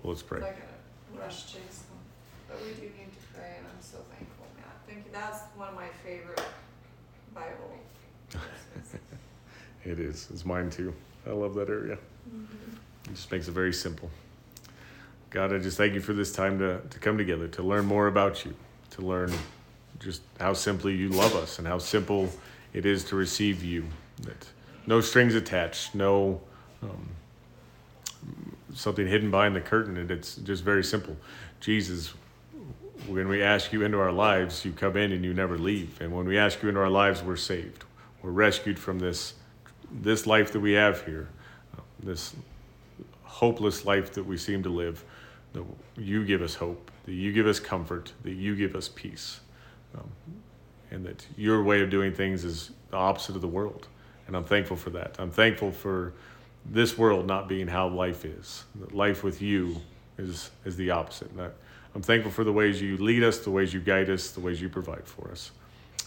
Well, 0.04 0.12
let's 0.14 0.24
pray. 0.24 0.40
I'm 0.40 0.44
not 0.44 0.56
gonna 0.60 1.24
rush 1.24 1.46
chase 1.54 1.88
them, 1.88 2.04
but 2.50 2.60
we 2.62 2.74
do 2.74 2.82
need 2.84 3.16
to 3.16 3.24
pray, 3.34 3.56
and 3.60 3.66
I'm 3.68 3.82
so 3.82 4.00
thankful, 4.12 4.46
Matt. 4.60 4.76
Thank 4.86 5.05
you. 5.05 5.05
That's 5.16 5.40
one 5.56 5.70
of 5.70 5.76
my 5.76 5.88
favorite 6.04 6.42
Bible. 7.34 7.72
It 9.86 10.00
is. 10.00 10.28
It's 10.32 10.44
mine 10.46 10.72
too. 10.72 10.96
I 11.28 11.30
love 11.30 11.54
that 11.54 11.70
area. 11.70 11.94
It 11.94 13.14
just 13.14 13.32
makes 13.32 13.48
it 13.48 13.52
very 13.52 13.72
simple. 13.72 14.10
God, 15.30 15.54
I 15.54 15.60
just 15.60 15.78
thank 15.78 15.94
you 15.94 16.02
for 16.02 16.14
this 16.14 16.34
time 16.34 16.58
to, 16.58 16.82
to 16.90 17.00
come 17.00 17.20
together, 17.20 17.48
to 17.50 17.62
learn 17.62 17.86
more 17.86 18.08
about 18.08 18.44
you, 18.46 18.56
to 18.92 19.04
learn 19.04 19.32
just 20.00 20.24
how 20.40 20.54
simply 20.54 20.96
you 20.96 21.10
love 21.10 21.36
us 21.36 21.60
and 21.60 21.68
how 21.68 21.78
simple 21.78 22.30
it 22.74 22.84
is 22.88 23.04
to 23.06 23.16
receive 23.16 23.64
you. 23.64 23.86
That 24.24 24.48
no 24.88 25.02
strings 25.02 25.36
attached, 25.36 25.94
no 25.94 26.42
um, 26.82 27.10
something 28.74 29.06
hidden 29.06 29.30
behind 29.30 29.56
the 29.56 29.62
curtain. 29.62 29.98
And 29.98 30.10
it's 30.10 30.38
just 30.38 30.64
very 30.64 30.84
simple. 30.84 31.16
Jesus 31.60 32.16
when 33.08 33.28
we 33.28 33.42
ask 33.44 33.72
you 33.74 33.84
into 33.84 34.00
our 34.00 34.12
lives, 34.12 34.66
you 34.66 34.72
come 34.72 34.98
in 34.98 35.12
and 35.12 35.24
you 35.24 35.34
never 35.34 35.58
leave. 35.58 36.00
And 36.02 36.12
when 36.12 36.26
we 36.26 36.38
ask 36.38 36.62
you 36.62 36.70
into 36.70 36.82
our 36.82 36.90
lives, 36.90 37.24
we're 37.24 37.36
saved. 37.36 37.84
We're 38.22 38.32
rescued 38.32 38.80
from 38.80 39.00
this, 39.00 39.36
this 39.92 40.26
life 40.26 40.52
that 40.54 40.60
we 40.60 40.74
have 40.74 41.06
here, 41.06 41.28
this 42.02 42.36
hopeless 43.24 43.86
life 43.86 44.14
that 44.14 44.24
we 44.24 44.38
seem 44.38 44.64
to 44.64 44.70
live. 44.70 45.04
That 45.54 45.64
you 45.98 46.26
give 46.26 46.42
us 46.42 46.56
hope, 46.56 46.92
that 47.06 47.14
you 47.14 47.32
give 47.32 47.48
us 47.48 47.60
comfort, 47.60 48.12
that 48.24 48.34
you 48.34 48.56
give 48.56 48.76
us 48.76 48.90
peace. 48.90 49.40
Um, 49.96 50.10
and 50.92 51.06
that 51.06 51.26
your 51.38 51.64
way 51.64 51.82
of 51.82 51.90
doing 51.90 52.14
things 52.14 52.44
is 52.44 52.72
the 52.90 52.98
opposite 52.98 53.36
of 53.36 53.42
the 53.42 53.48
world. 53.48 53.88
And 54.28 54.36
I'm 54.36 54.44
thankful 54.44 54.78
for 54.78 54.90
that. 54.92 55.16
I'm 55.20 55.32
thankful 55.32 55.72
for 55.72 56.14
this 56.66 56.98
world 56.98 57.28
not 57.28 57.48
being 57.48 57.68
how 57.68 57.88
life 57.88 58.26
is. 58.26 58.66
Life 58.92 59.24
with 59.24 59.42
you 59.42 59.82
is, 60.18 60.50
is 60.64 60.76
the 60.76 60.92
opposite. 60.92 61.32
And 61.32 61.42
I, 61.42 61.50
I'm 61.96 62.02
thankful 62.02 62.32
for 62.32 62.44
the 62.44 62.52
ways 62.52 62.82
you 62.82 62.98
lead 62.98 63.24
us, 63.24 63.40
the 63.40 63.52
ways 63.52 63.74
you 63.74 63.80
guide 63.80 64.10
us, 64.10 64.32
the 64.32 64.42
ways 64.42 64.62
you 64.62 64.68
provide 64.68 65.08
for 65.08 65.32
us. 65.32 65.52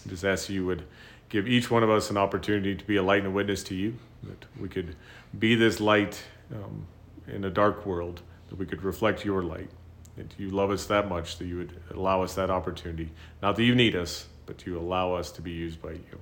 I 0.05 0.09
just 0.09 0.23
ask 0.23 0.47
you 0.47 0.65
would 0.67 0.83
give 1.29 1.47
each 1.47 1.71
one 1.71 1.81
of 1.81 1.89
us 1.89 2.11
an 2.11 2.17
opportunity 2.17 2.75
to 2.75 2.85
be 2.85 2.97
a 2.97 3.03
light 3.03 3.19
and 3.19 3.27
a 3.27 3.31
witness 3.31 3.63
to 3.63 3.75
you, 3.75 3.97
that 4.23 4.45
we 4.59 4.69
could 4.69 4.95
be 5.37 5.55
this 5.55 5.79
light 5.79 6.23
um, 6.53 6.85
in 7.27 7.43
a 7.43 7.49
dark 7.49 7.87
world, 7.87 8.21
that 8.49 8.55
we 8.55 8.67
could 8.67 8.83
reflect 8.83 9.25
your 9.25 9.41
light. 9.41 9.69
That 10.15 10.31
you 10.37 10.51
love 10.51 10.69
us 10.69 10.85
that 10.87 11.09
much 11.09 11.37
that 11.39 11.45
you 11.45 11.57
would 11.57 11.81
allow 11.91 12.21
us 12.21 12.35
that 12.35 12.51
opportunity. 12.51 13.09
Not 13.41 13.55
that 13.55 13.63
you 13.63 13.73
need 13.73 13.95
us, 13.95 14.27
but 14.45 14.67
you 14.67 14.77
allow 14.77 15.13
us 15.13 15.31
to 15.31 15.41
be 15.41 15.51
used 15.51 15.81
by 15.81 15.91
you. 15.91 16.19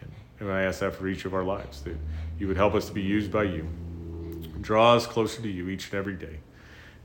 And, 0.00 0.12
and 0.38 0.52
I 0.52 0.62
ask 0.62 0.80
that 0.80 0.94
for 0.94 1.08
each 1.08 1.24
of 1.24 1.34
our 1.34 1.44
lives, 1.44 1.80
that 1.82 1.96
you 2.38 2.46
would 2.46 2.56
help 2.56 2.74
us 2.74 2.86
to 2.86 2.92
be 2.92 3.02
used 3.02 3.32
by 3.32 3.44
you. 3.44 3.66
Draw 4.60 4.94
us 4.94 5.06
closer 5.06 5.42
to 5.42 5.48
you 5.48 5.68
each 5.70 5.86
and 5.86 5.94
every 5.94 6.14
day. 6.14 6.38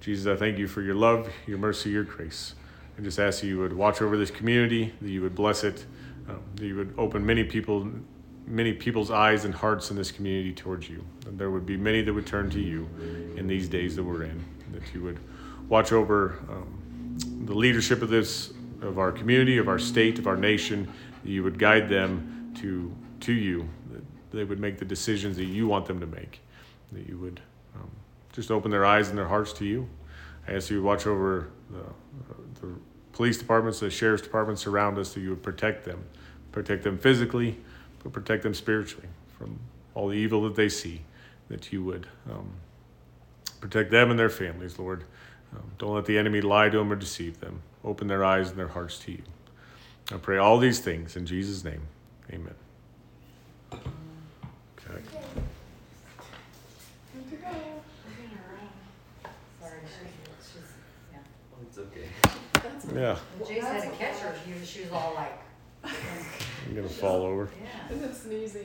Jesus, 0.03 0.27
I 0.27 0.35
thank 0.35 0.57
you 0.57 0.67
for 0.67 0.81
your 0.81 0.95
love, 0.95 1.29
your 1.47 1.57
mercy, 1.57 1.89
your 1.89 2.03
grace. 2.03 2.55
I 2.97 3.01
just 3.01 3.19
ask 3.19 3.39
that 3.39 3.47
you 3.47 3.59
would 3.59 3.71
watch 3.71 4.01
over 4.01 4.17
this 4.17 4.31
community, 4.31 4.93
that 4.99 5.09
you 5.09 5.21
would 5.21 5.33
bless 5.33 5.63
it, 5.63 5.85
um, 6.27 6.41
that 6.57 6.65
you 6.65 6.75
would 6.75 6.93
open 6.97 7.25
many 7.25 7.45
people, 7.45 7.89
many 8.45 8.73
people's 8.73 9.11
eyes 9.11 9.45
and 9.45 9.53
hearts 9.53 9.91
in 9.91 9.95
this 9.95 10.11
community 10.11 10.51
towards 10.51 10.89
you. 10.89 11.05
And 11.25 11.39
there 11.39 11.51
would 11.51 11.65
be 11.65 11.77
many 11.77 12.01
that 12.01 12.13
would 12.13 12.27
turn 12.27 12.49
to 12.49 12.59
you 12.59 12.89
in 13.37 13.47
these 13.47 13.69
days 13.69 13.95
that 13.95 14.03
we're 14.03 14.23
in. 14.23 14.43
That 14.73 14.81
you 14.93 15.01
would 15.03 15.19
watch 15.69 15.93
over 15.93 16.37
um, 16.49 17.17
the 17.45 17.53
leadership 17.53 18.01
of 18.01 18.09
this, 18.09 18.51
of 18.81 18.99
our 18.99 19.13
community, 19.13 19.57
of 19.57 19.69
our 19.69 19.79
state, 19.79 20.19
of 20.19 20.27
our 20.27 20.35
nation. 20.35 20.91
That 21.23 21.29
you 21.29 21.43
would 21.43 21.57
guide 21.57 21.87
them 21.87 22.51
to 22.59 22.93
to 23.21 23.31
you. 23.31 23.69
That 23.93 24.03
they 24.31 24.43
would 24.43 24.59
make 24.59 24.79
the 24.79 24.85
decisions 24.85 25.37
that 25.37 25.45
you 25.45 25.65
want 25.65 25.85
them 25.85 26.01
to 26.01 26.07
make. 26.07 26.41
That 26.91 27.07
you 27.07 27.17
would 27.19 27.39
just 28.33 28.51
open 28.51 28.69
their 28.71 28.83
eyes 28.83 29.07
and 29.09 29.17
their 29.17 29.27
hearts 29.27 29.53
to 29.53 29.65
you. 29.65 29.87
I 30.47 30.53
ask 30.53 30.69
you 30.69 30.83
watch 30.83 31.07
over 31.07 31.49
the, 31.69 31.83
the 32.59 32.73
police 33.13 33.37
departments, 33.37 33.79
the 33.79 33.89
sheriff's 33.89 34.23
departments 34.23 34.67
around 34.67 34.97
us, 34.97 35.13
that 35.13 35.21
you 35.21 35.29
would 35.29 35.43
protect 35.43 35.85
them, 35.85 36.03
protect 36.51 36.83
them 36.83 36.97
physically, 36.97 37.57
but 38.03 38.11
protect 38.11 38.43
them 38.43 38.53
spiritually 38.53 39.07
from 39.37 39.57
all 39.95 40.09
the 40.09 40.17
evil 40.17 40.43
that 40.43 40.55
they 40.55 40.67
see. 40.67 41.01
That 41.49 41.71
you 41.71 41.83
would 41.83 42.07
um, 42.29 42.51
protect 43.61 43.91
them 43.91 44.09
and 44.09 44.19
their 44.19 44.29
families, 44.29 44.79
Lord. 44.79 45.03
Um, 45.55 45.63
don't 45.77 45.93
let 45.93 46.05
the 46.05 46.17
enemy 46.17 46.41
lie 46.41 46.69
to 46.69 46.77
them 46.77 46.91
or 46.91 46.95
deceive 46.95 47.39
them. 47.39 47.61
Open 47.85 48.07
their 48.07 48.23
eyes 48.23 48.49
and 48.49 48.57
their 48.57 48.69
hearts 48.69 48.97
to 48.99 49.11
you. 49.11 49.21
I 50.11 50.17
pray 50.17 50.37
all 50.37 50.57
these 50.57 50.79
things 50.79 51.15
in 51.15 51.25
Jesus' 51.25 51.63
name. 51.63 51.81
Amen. 52.31 52.55
Okay. 53.71 53.81
Sorry, 59.59 59.79
she's, 59.85 60.51
she's, 60.51 60.61
yeah. 61.11 61.19
It's 61.61 61.77
okay. 61.77 62.07
That's 62.53 62.82
Yeah, 62.95 63.17
When 63.39 63.47
Jason 63.49 63.65
had 63.71 63.83
to 63.83 63.89
catch 63.97 64.19
her, 64.19 64.35
she 64.45 64.53
was, 64.59 64.69
she 64.69 64.81
was 64.81 64.91
all 64.91 65.13
like, 65.15 65.39
I'm 65.83 66.75
gonna 66.75 66.87
fall 66.87 67.23
over. 67.23 67.49
yeah. 67.61 67.95
Isn't 67.95 68.09
it 68.09 68.15
sneezy? 68.15 68.61